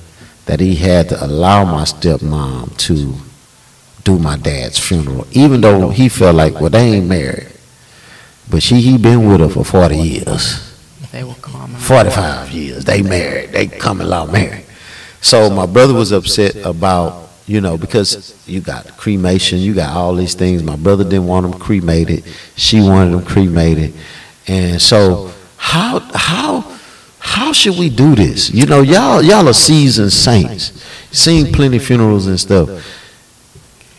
that 0.47 0.61
he 0.61 0.75
had 0.75 1.09
to 1.11 1.25
allow 1.25 1.65
my 1.65 1.85
stepmom 1.85 2.77
to 2.77 3.15
do 4.05 4.19
my 4.19 4.37
dad's 4.37 4.79
funeral, 4.79 5.27
even 5.33 5.61
though 5.61 5.91
he 5.91 6.09
felt 6.09 6.37
like, 6.37 6.61
well, 6.61 6.71
they 6.71 6.95
ain't 6.95 7.07
married. 7.07 7.49
But 8.51 8.63
she, 8.63 8.81
he 8.81 8.99
been 8.99 9.29
with 9.29 9.41
her 9.41 9.49
for 9.49 9.65
40 9.65 9.97
years. 9.97 10.75
They 11.11 11.25
were 11.25 11.35
common. 11.35 11.81
45 11.81 12.51
years. 12.51 12.85
They 12.85 13.03
married. 13.03 13.53
They 13.53 13.67
common 13.67 14.09
law 14.09 14.27
married. 14.27 14.67
So 15.21 15.49
my 15.49 15.65
brother 15.65 15.95
was 15.95 16.13
upset 16.13 16.57
about, 16.57 17.24
you 17.47 17.61
know, 17.61 17.77
because 17.77 18.35
you 18.49 18.61
got 18.61 18.97
cremation, 18.97 19.59
you 19.59 19.75
got 19.75 19.95
all 19.95 20.15
these 20.15 20.35
things. 20.35 20.63
My 20.63 20.77
brother 20.77 21.05
didn't 21.05 21.27
want 21.27 21.51
them 21.51 21.61
cremated. 21.61 22.25
She 22.57 22.81
wanted 22.81 23.13
them 23.13 23.25
cremated. 23.25 23.93
And 24.47 24.81
so 24.81 25.31
how 25.57 26.01
how 26.15 26.79
how 27.19 27.53
should 27.53 27.79
we 27.79 27.91
do 27.91 28.15
this? 28.15 28.51
You 28.51 28.67
know, 28.67 28.83
y'all 28.83 29.23
y'all 29.23 29.49
are 29.49 29.55
seasoned 29.55 30.13
saints. 30.13 30.73
Seen 31.13 31.53
plenty 31.53 31.79
funerals 31.79 32.27
and 32.27 32.41
stuff. 32.41 32.69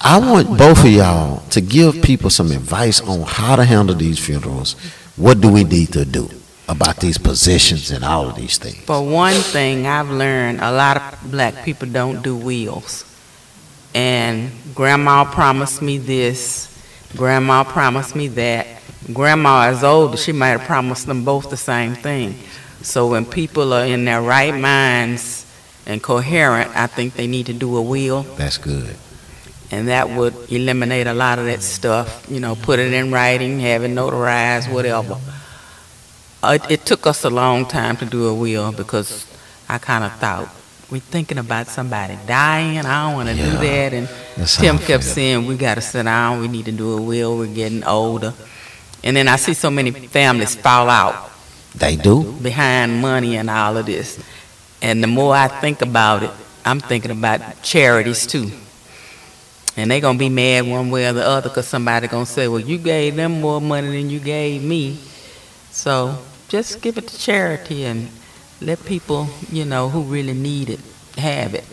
I 0.02 0.20
want 0.20 0.58
both 0.58 0.84
of 0.86 0.92
y'all 0.92 1.42
to 1.50 1.62
give 1.62 2.02
people 2.02 2.30
some 2.30 2.52
advice 2.52 3.02
on 3.02 3.22
how 3.22 3.56
to 3.56 3.66
handle 3.66 3.96
these 3.96 4.20
funerals. 4.24 4.76
What 5.16 5.42
do 5.42 5.52
we 5.52 5.64
need 5.64 5.94
to 5.94 6.06
do 6.06 6.30
about 6.68 6.98
these 6.98 7.18
positions 7.18 7.90
and 7.90 8.04
all 8.04 8.30
of 8.30 8.36
these 8.36 8.58
things? 8.58 8.78
For 8.86 9.02
one 9.02 9.34
thing, 9.36 9.88
I've 9.88 10.10
learned 10.10 10.60
a 10.60 10.72
lot 10.72 10.98
of 10.98 11.32
black 11.32 11.64
people 11.64 11.88
don't 11.88 12.22
do 12.22 12.36
wills. 12.36 13.06
And 13.96 14.52
grandma 14.76 15.24
promised 15.24 15.82
me 15.82 15.98
this, 15.98 16.68
grandma 17.16 17.64
promised 17.64 18.14
me 18.14 18.28
that. 18.28 18.68
Grandma 19.14 19.70
is 19.70 19.84
older, 19.84 20.18
she 20.18 20.34
might 20.34 20.50
have 20.50 20.68
promised 20.68 21.06
them 21.08 21.24
both 21.24 21.50
the 21.50 21.58
same 21.58 21.96
thing. 21.96 22.36
So 22.82 23.08
when 23.08 23.26
people 23.26 23.72
are 23.72 23.86
in 23.86 24.04
their 24.04 24.22
right 24.22 24.54
minds 24.54 25.46
and 25.86 26.04
coherent, 26.04 26.76
I 26.76 26.88
think 26.88 27.14
they 27.14 27.26
need 27.26 27.46
to 27.46 27.54
do 27.54 27.78
a 27.78 27.82
will. 27.82 28.24
That's 28.36 28.58
good. 28.58 28.98
And 29.72 29.88
that 29.88 30.10
would 30.10 30.36
eliminate 30.52 31.08
a 31.08 31.14
lot 31.14 31.40
of 31.40 31.46
that 31.46 31.62
stuff, 31.62 32.28
you 32.30 32.40
know, 32.40 32.56
put 32.56 32.80
it 32.80 32.94
in 32.94 33.12
writing, 33.12 33.60
have 33.62 33.84
it 33.84 33.92
notarized, 33.92 34.72
whatever. 34.72 35.18
Uh, 36.44 36.58
It, 36.62 36.72
it 36.72 36.86
took 36.86 37.08
us 37.08 37.24
a 37.24 37.30
long 37.30 37.66
time 37.66 37.96
to 37.98 38.06
do 38.06 38.28
a 38.28 38.34
will 38.34 38.72
because 38.72 39.26
I 39.70 39.78
kind 39.80 40.04
of 40.04 40.12
thought, 40.20 40.48
we're 40.92 41.00
thinking 41.02 41.38
about 41.38 41.68
somebody 41.68 42.18
dying, 42.28 42.80
I 42.80 43.08
don't 43.08 43.16
want 43.16 43.30
to 43.30 43.36
do 43.36 43.52
that. 43.52 43.94
And 43.94 44.08
that's 44.38 44.58
Tim 44.58 44.78
kept 44.78 45.04
saying, 45.04 45.46
we 45.48 45.56
got 45.58 45.76
to 45.76 45.82
sit 45.82 46.04
down, 46.04 46.40
we 46.42 46.48
need 46.48 46.66
to 46.66 46.72
do 46.72 46.98
a 46.98 47.02
will, 47.02 47.38
we're 47.38 47.48
getting 47.54 47.84
older. 47.84 48.34
And 49.04 49.16
then 49.16 49.28
I 49.28 49.36
see 49.36 49.54
so 49.54 49.70
many 49.70 49.92
families 49.92 50.56
fall 50.56 50.90
out 50.90 51.32
They 51.76 51.96
do. 51.96 52.34
behind 52.42 53.02
money 53.02 53.38
and 53.38 53.50
all 53.50 53.78
of 53.78 53.86
this. 53.86 54.24
And 54.82 55.02
the 55.04 55.08
more 55.08 55.36
I 55.36 55.48
think 55.48 55.82
about 55.82 56.24
it, 56.24 56.32
I'm 56.64 56.80
thinking 56.80 57.12
about 57.12 57.62
charities 57.62 58.26
too. 58.26 58.52
And 59.78 59.92
they're 59.92 60.02
gonna 60.02 60.18
be 60.18 60.30
mad 60.30 60.66
one 60.68 60.90
way 60.90 61.06
or 61.08 61.14
the 61.14 61.26
other 61.26 61.50
because 61.50 61.68
somebody 61.68 62.08
gonna 62.08 62.26
say, 62.26 62.48
well, 62.48 62.60
you 62.60 62.78
gave 62.78 63.16
them 63.16 63.42
more 63.42 63.60
money 63.60 63.88
than 63.90 64.10
you 64.10 64.20
gave 64.20 64.64
me. 64.64 64.98
So 65.72 66.18
just 66.48 66.82
give 66.82 66.98
it 66.98 67.08
to 67.08 67.18
charity 67.18 67.86
and 67.86 68.10
let 68.66 68.84
people, 68.86 69.28
you 69.52 69.64
know, 69.66 69.90
who 69.90 70.02
really 70.02 70.34
need 70.34 70.70
it, 70.70 70.80
have 71.18 71.54
it. 71.54 71.66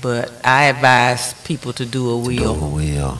But 0.00 0.32
I 0.44 0.64
advise 0.64 1.34
people 1.44 1.72
to 1.74 1.84
do 1.84 2.06
a 2.08 2.22
Do 2.34 2.44
a 2.44 2.52
will. 2.52 2.70
will. 2.70 3.18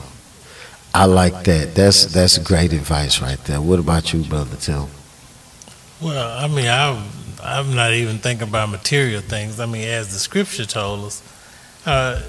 I 0.93 1.05
like 1.05 1.43
that. 1.45 1.75
That's 1.75 2.05
that's 2.13 2.37
great 2.39 2.73
advice 2.73 3.21
right 3.21 3.39
there. 3.45 3.61
What 3.61 3.79
about 3.79 4.13
you, 4.13 4.23
brother 4.23 4.57
Tim? 4.57 4.85
Well, 6.01 6.37
I 6.37 6.47
mean, 6.47 6.67
I'm, 6.67 7.03
I'm 7.43 7.75
not 7.75 7.93
even 7.93 8.17
thinking 8.17 8.47
about 8.47 8.69
material 8.69 9.21
things. 9.21 9.59
I 9.59 9.65
mean, 9.65 9.87
as 9.87 10.11
the 10.11 10.19
scripture 10.19 10.65
told 10.65 11.05
us, 11.05 11.21
uh, 11.85 12.21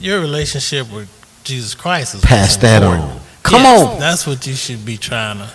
your 0.00 0.20
relationship 0.20 0.90
with 0.92 1.08
Jesus 1.44 1.74
Christ 1.74 2.14
is 2.16 2.20
Pass 2.22 2.56
that 2.58 2.82
important. 2.82 3.10
on. 3.12 3.20
Come 3.42 3.62
Yes, 3.62 3.86
on. 3.88 3.98
That's 4.00 4.26
what 4.26 4.46
you 4.46 4.54
should 4.54 4.84
be 4.84 4.96
trying 4.96 5.38
to 5.38 5.48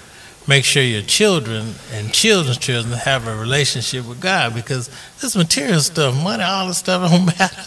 make 0.47 0.63
sure 0.63 0.83
your 0.83 1.01
children 1.01 1.73
and 1.93 2.13
children's 2.13 2.57
children 2.57 2.93
have 2.93 3.27
a 3.27 3.35
relationship 3.35 4.07
with 4.07 4.19
God 4.21 4.53
because 4.53 4.89
this 5.21 5.35
material 5.35 5.79
stuff, 5.79 6.15
money, 6.23 6.43
all 6.43 6.67
this 6.67 6.77
stuff 6.79 7.09
don't 7.11 7.25
matter. 7.25 7.63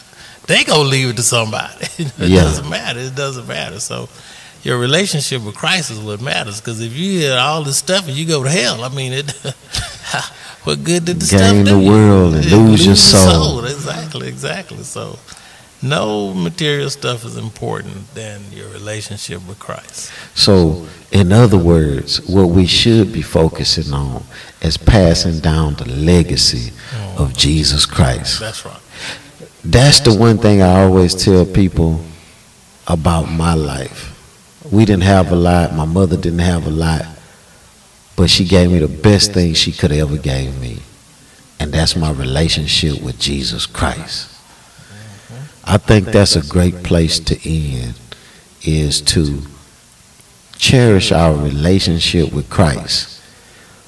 They 0.47 0.65
gonna 0.65 0.89
leave 0.89 1.11
it 1.11 1.17
to 1.17 1.23
somebody. 1.23 1.85
it 1.99 2.13
Yeah. 2.19 2.43
doesn't 2.43 2.69
matter. 2.71 3.01
It 3.01 3.15
doesn't 3.15 3.47
matter. 3.47 3.81
So 3.81 4.09
your 4.63 4.79
relationship 4.79 5.45
with 5.45 5.55
Christ 5.55 5.91
is 5.91 5.99
what 6.01 6.21
matters. 6.21 6.61
Because 6.61 6.81
if 6.81 6.97
you 6.97 7.21
get 7.21 7.39
all 7.39 7.63
this 7.63 7.77
stuff 7.79 8.07
and 8.09 8.17
you 8.17 8.27
go 8.27 8.43
to 8.43 8.51
hell, 8.51 8.83
I 8.83 8.89
mean, 8.89 9.13
it. 9.13 9.31
what 10.65 10.83
good 10.85 11.05
did 11.05 11.21
the 11.21 11.27
stuff 11.27 11.41
do? 11.41 11.65
Gain 11.65 11.65
the 11.65 11.79
world 11.91 12.35
and 12.35 12.45
Yeah, 12.45 12.57
lose 12.57 12.87
your 12.87 12.97
soul. 12.97 13.65
Exactly, 13.65 14.29
exactly. 14.29 14.83
So 14.85 15.19
no 15.83 16.35
material 16.35 16.91
stuff 16.91 17.25
is 17.25 17.37
important 17.37 18.13
than 18.15 18.41
your 18.51 18.69
relationship 18.71 19.47
with 19.47 19.59
Christ. 19.59 20.13
So, 20.35 20.87
in 21.13 21.33
other 21.33 21.59
words, 21.59 22.27
what 22.29 22.47
we 22.47 22.67
should 22.67 23.13
be 23.13 23.23
focusing 23.23 23.93
on 23.93 24.25
is 24.61 24.77
passing 24.77 25.41
down 25.41 25.75
the 25.75 25.89
legacy 25.89 26.73
of 27.17 27.37
Jesus 27.37 27.87
Christ. 27.87 28.41
That's 28.41 28.65
right. 28.65 28.81
That's 29.65 30.01
the 30.01 30.15
one 30.15 30.39
thing 30.39 30.63
I 30.63 30.83
always 30.83 31.15
tell 31.15 31.45
people 31.45 32.01
about 32.87 33.31
my 33.31 33.55
life. 33.55 34.15
We 34.71 34.85
didn't 34.85 35.05
have 35.05 35.31
a 35.31 35.37
lot. 35.37 35.75
My 35.75 35.85
mother 35.85 36.17
didn't 36.17 36.41
have 36.41 36.67
a 36.67 36.71
lot. 36.71 37.05
But 38.17 38.31
she 38.31 38.45
gave 38.45 38.71
me 38.71 38.81
the 38.81 38.89
best 38.89 39.33
thing 39.33 39.55
she 39.55 39.73
could 39.73 39.93
ever 39.93 40.17
gave 40.17 40.61
me. 40.61 40.79
And 41.61 41.73
that's 41.73 41.97
my 41.97 42.11
relationship 42.11 43.01
with 43.03 43.19
Jesus 43.19 43.67
Christ. 43.67 44.38
I 45.71 45.77
think 45.77 46.07
that's 46.07 46.35
a 46.35 46.41
great 46.41 46.83
place 46.83 47.21
to 47.21 47.37
end 47.47 47.93
is 48.63 49.03
to 49.03 49.43
cherish 50.57 51.13
our 51.13 51.35
relationship 51.35 52.33
with 52.33 52.49
Christ 52.49 53.21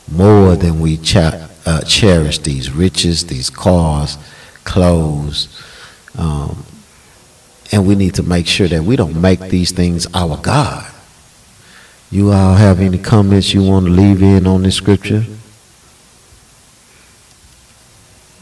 more 0.07 0.57
than 0.57 0.81
we 0.81 0.98
cha- 0.98 1.48
uh, 1.65 1.81
cherish 1.81 2.39
these 2.40 2.70
riches, 2.70 3.24
these 3.27 3.48
cars, 3.48 4.19
clothes. 4.65 5.48
Um, 6.19 6.66
and 7.73 7.86
we 7.86 7.94
need 7.94 8.15
to 8.16 8.23
make 8.23 8.47
sure 8.47 8.69
that 8.69 8.82
we 8.82 8.97
don't 8.97 9.19
make 9.19 9.40
these 9.40 9.73
things 9.73 10.07
our 10.12 10.36
God. 10.36 10.86
You 12.11 12.31
all 12.31 12.57
have 12.57 12.81
any 12.81 12.98
comments 12.98 13.55
you 13.55 13.62
want 13.62 13.86
to 13.86 13.93
leave 13.93 14.23
in 14.23 14.47
on 14.47 14.65
this 14.65 14.74
scripture? 14.74 15.24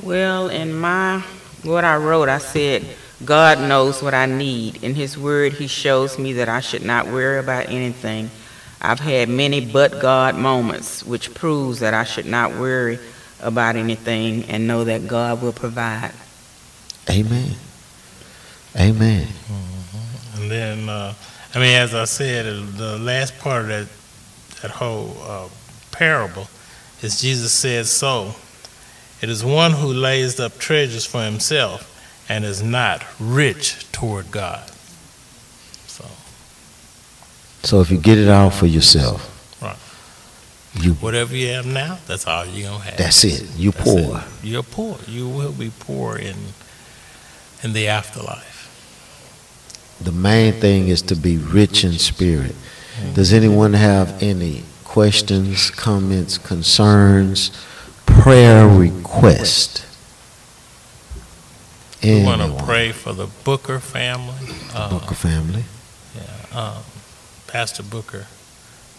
Well, 0.02 0.48
in 0.48 0.73
my, 0.73 1.23
what 1.62 1.85
I 1.85 1.97
wrote, 1.98 2.28
I 2.28 2.39
said, 2.39 2.85
God 3.24 3.58
knows 3.60 4.02
what 4.02 4.14
I 4.14 4.26
need. 4.26 4.82
In 4.82 4.94
His 4.94 5.18
Word, 5.18 5.54
He 5.54 5.66
shows 5.66 6.18
me 6.18 6.34
that 6.34 6.48
I 6.48 6.60
should 6.60 6.84
not 6.84 7.06
worry 7.06 7.38
about 7.38 7.68
anything. 7.68 8.30
I've 8.80 9.00
had 9.00 9.28
many 9.28 9.64
but 9.64 10.00
God 10.00 10.36
moments, 10.36 11.04
which 11.04 11.34
proves 11.34 11.80
that 11.80 11.94
I 11.94 12.04
should 12.04 12.26
not 12.26 12.52
worry 12.52 12.98
about 13.40 13.74
anything 13.74 14.44
and 14.44 14.68
know 14.68 14.84
that 14.84 15.08
God 15.08 15.42
will 15.42 15.52
provide. 15.52 16.12
Amen. 17.10 17.54
Amen. 18.76 19.26
Mm-hmm. 19.26 20.40
And 20.42 20.50
then, 20.50 20.88
uh, 20.88 21.14
I 21.54 21.58
mean, 21.58 21.74
as 21.74 21.94
I 21.94 22.04
said, 22.04 22.46
the 22.76 22.98
last 22.98 23.38
part 23.40 23.62
of 23.62 23.68
that, 23.68 23.88
that 24.62 24.70
whole 24.70 25.16
uh, 25.22 25.48
parable 25.90 26.46
is 27.02 27.20
Jesus 27.20 27.52
said, 27.52 27.86
So, 27.86 28.34
it 29.20 29.28
is 29.28 29.44
one 29.44 29.72
who 29.72 29.92
lays 29.92 30.38
up 30.38 30.58
treasures 30.58 31.04
for 31.04 31.24
himself 31.24 31.97
and 32.28 32.44
is 32.44 32.62
not 32.62 33.05
rich 33.18 33.90
toward 33.92 34.30
God. 34.30 34.70
So, 35.86 36.05
So 37.62 37.80
if 37.80 37.90
you 37.90 37.98
get 37.98 38.18
it 38.18 38.28
all 38.28 38.50
for 38.50 38.66
yourself, 38.66 39.34
Right. 39.62 39.76
you 40.84 40.94
whatever 40.94 41.34
you 41.34 41.48
have 41.48 41.66
now, 41.66 41.98
that's 42.06 42.26
all 42.26 42.44
you're 42.46 42.68
going 42.70 42.80
to 42.82 42.86
have. 42.88 42.96
that's 42.98 43.24
it. 43.24 43.44
You 43.56 43.72
That's 43.72 43.84
poor. 43.84 44.18
it. 44.18 44.24
You're 44.46 44.62
poor. 44.62 44.98
You 45.06 45.28
will 45.28 45.52
be 45.52 45.70
poor 45.80 46.16
in, 46.16 46.36
in 47.62 47.72
the 47.72 47.88
afterlife. 47.88 48.56
The 50.00 50.12
main 50.12 50.52
thing 50.60 50.88
is 50.88 51.02
to 51.02 51.16
be 51.16 51.36
rich 51.38 51.82
in 51.84 51.92
spirit. 51.94 52.55
Mm-hmm. 53.00 53.14
Does 53.14 53.32
anyone 53.32 53.72
have 53.72 54.22
any 54.22 54.62
questions, 54.84 55.70
comments, 55.70 56.38
concerns, 56.38 57.50
prayer 58.06 58.68
request? 58.68 59.84
We 62.02 62.22
want 62.24 62.40
to 62.42 62.64
pray 62.64 62.92
for 62.92 63.12
the 63.12 63.26
Booker 63.44 63.80
family. 63.80 64.34
Uh, 64.74 64.90
Booker 64.90 65.14
family. 65.14 65.64
Yeah, 66.16 66.58
um, 66.58 66.82
Pastor 67.46 67.82
Booker 67.82 68.26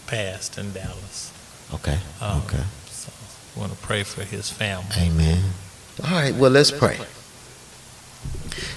passed 0.08 0.58
in 0.58 0.74
Dallas. 0.74 1.32
Okay. 1.74 2.00
Um, 2.22 2.42
Okay. 2.46 2.64
So 2.90 3.12
we 3.56 3.62
want 3.62 3.72
to 3.74 3.78
pray 3.80 4.04
for 4.04 4.24
his 4.24 4.50
family. 4.50 4.90
Amen. 4.98 5.44
All 6.04 6.12
right, 6.12 6.34
well, 6.36 6.52
let's 6.52 6.72
pray. 6.72 6.98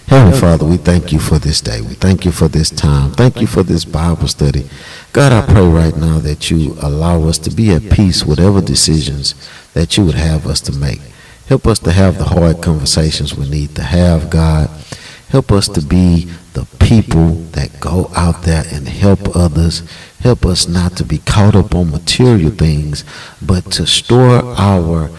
Heavenly 0.06 0.38
Father, 0.38 0.66
we 0.66 0.76
thank 0.76 1.10
you 1.12 1.18
for 1.18 1.38
this 1.38 1.60
day. 1.60 1.80
We 1.80 1.94
thank 1.94 2.24
you 2.24 2.32
for 2.32 2.46
this 2.48 2.70
time. 2.70 3.12
Thank 3.12 3.40
you 3.40 3.46
for 3.46 3.62
this 3.62 3.84
Bible 3.84 4.28
study. 4.28 4.68
God, 5.12 5.32
I 5.32 5.40
pray 5.52 5.66
right 5.66 5.96
now 5.96 6.18
that 6.18 6.50
you 6.50 6.76
allow 6.82 7.24
us 7.24 7.38
to 7.38 7.50
be 7.50 7.70
at 7.70 7.90
peace, 7.90 8.24
whatever 8.24 8.60
decisions 8.60 9.34
that 9.74 9.96
you 9.96 10.04
would 10.04 10.14
have 10.14 10.46
us 10.46 10.60
to 10.62 10.72
make. 10.72 11.00
Help 11.48 11.66
us 11.66 11.78
to 11.80 11.92
have 11.92 12.18
the 12.18 12.24
hard 12.24 12.62
conversations 12.62 13.36
we 13.36 13.48
need 13.48 13.74
to 13.76 13.82
have, 13.82 14.30
God. 14.30 14.70
Help 15.28 15.50
us 15.50 15.68
to 15.68 15.80
be 15.80 16.30
the 16.52 16.66
people 16.78 17.32
that 17.52 17.80
go 17.80 18.10
out 18.14 18.42
there 18.42 18.64
and 18.72 18.86
help 18.86 19.34
others. 19.34 19.82
Help 20.20 20.44
us 20.44 20.68
not 20.68 20.96
to 20.96 21.04
be 21.04 21.18
caught 21.18 21.56
up 21.56 21.74
on 21.74 21.90
material 21.90 22.50
things, 22.50 23.04
but 23.40 23.72
to 23.72 23.86
store 23.86 24.42
our 24.56 25.10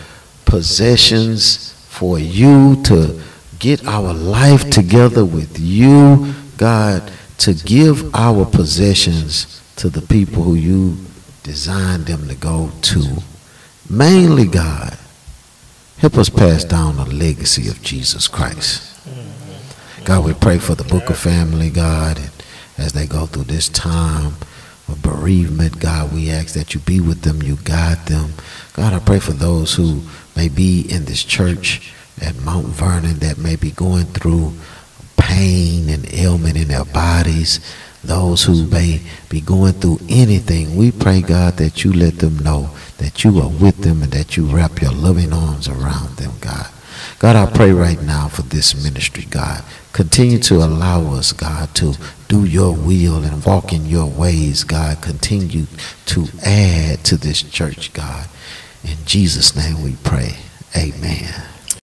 possessions 0.46 1.74
for 1.90 2.20
you, 2.20 2.82
to 2.84 3.22
get 3.60 3.86
our 3.88 4.14
life 4.14 4.70
together 4.70 5.26
with 5.26 5.60
you, 5.60 6.34
God, 6.58 7.12
to 7.40 7.54
give 7.54 8.14
our 8.14 8.46
possessions 8.46 9.62
to 9.78 9.90
the 9.90 10.02
people 10.02 10.44
who 10.44 10.56
you 10.56 10.98
designed 11.42 12.06
them 12.06 12.28
to 12.28 12.36
go 12.36 12.72
to. 12.82 13.18
Mainly, 13.90 14.46
God, 14.46 14.98
help 16.04 16.18
us 16.18 16.28
pass 16.28 16.66
down 16.66 16.98
the 16.98 17.06
legacy 17.06 17.70
of 17.70 17.82
Jesus 17.82 18.28
Christ. 18.28 18.94
God, 20.04 20.26
we 20.26 20.34
pray 20.34 20.58
for 20.58 20.76
the 20.76 20.84
Booker 20.84 21.14
family, 21.14 21.70
God, 21.70 22.18
and 22.18 22.30
as 22.78 22.92
they 22.92 23.08
go 23.08 23.26
through 23.26 23.46
this 23.46 23.70
time 23.70 24.34
of 24.90 25.02
bereavement, 25.02 25.80
God, 25.80 26.12
we 26.12 26.30
ask 26.30 26.56
that 26.56 26.74
you 26.74 26.82
be 26.82 27.00
with 27.00 27.22
them, 27.22 27.42
you 27.42 27.56
guide 27.64 28.06
them. 28.08 28.34
God, 28.74 28.92
I 28.92 29.00
pray 29.00 29.20
for 29.20 29.32
those 29.32 29.76
who 29.76 30.02
may 30.36 30.50
be 30.50 30.82
in 30.82 31.06
this 31.06 31.24
church 31.24 31.94
at 32.22 32.36
Mount 32.42 32.66
Vernon 32.66 33.20
that 33.20 33.38
may 33.38 33.56
be 33.56 33.72
going 33.72 34.08
through 34.08 34.52
pain 35.16 35.88
and 35.88 36.14
ailment 36.14 36.58
in 36.58 36.68
their 36.68 36.84
bodies, 36.84 37.62
those 38.04 38.44
who 38.44 38.68
may 38.68 39.02
be 39.30 39.42
going 39.42 39.74
through 39.74 40.00
anything. 40.10 40.76
We 40.76 40.92
pray, 40.92 41.22
God, 41.22 41.58
that 41.58 41.84
you 41.84 41.94
let 41.94 42.20
them 42.20 42.38
know 42.40 42.70
that 42.98 43.24
you 43.24 43.40
are 43.42 43.50
with 43.50 43.78
them 43.78 44.02
and 44.04 44.12
that 44.12 44.38
you 44.38 44.46
wrap 44.46 44.82
your 44.82 44.92
loving 44.92 45.34
arms 45.34 45.68
around 45.68 46.18
them, 46.18 46.34
God. 46.40 46.70
God, 47.20 47.36
I 47.36 47.46
pray 47.52 47.72
right 47.72 48.02
now 48.02 48.28
for 48.28 48.42
this 48.42 48.84
ministry, 48.84 49.26
God. 49.30 49.64
Continue 49.94 50.40
to 50.40 50.56
allow 50.56 51.14
us, 51.14 51.32
God, 51.32 51.74
to 51.76 51.94
do 52.28 52.46
your 52.46 52.74
will 52.74 53.24
and 53.24 53.46
walk 53.46 53.72
in 53.72 53.86
your 53.86 54.08
ways, 54.08 54.64
God. 54.64 55.02
Continue 55.02 55.68
to 56.08 56.28
add 56.46 57.04
to 57.06 57.16
this 57.16 57.42
church, 57.42 57.94
God. 57.94 58.28
In 58.84 58.98
Jesus' 59.06 59.56
name 59.56 59.84
we 59.84 59.96
pray. 60.04 60.38
Amen. 60.76 61.53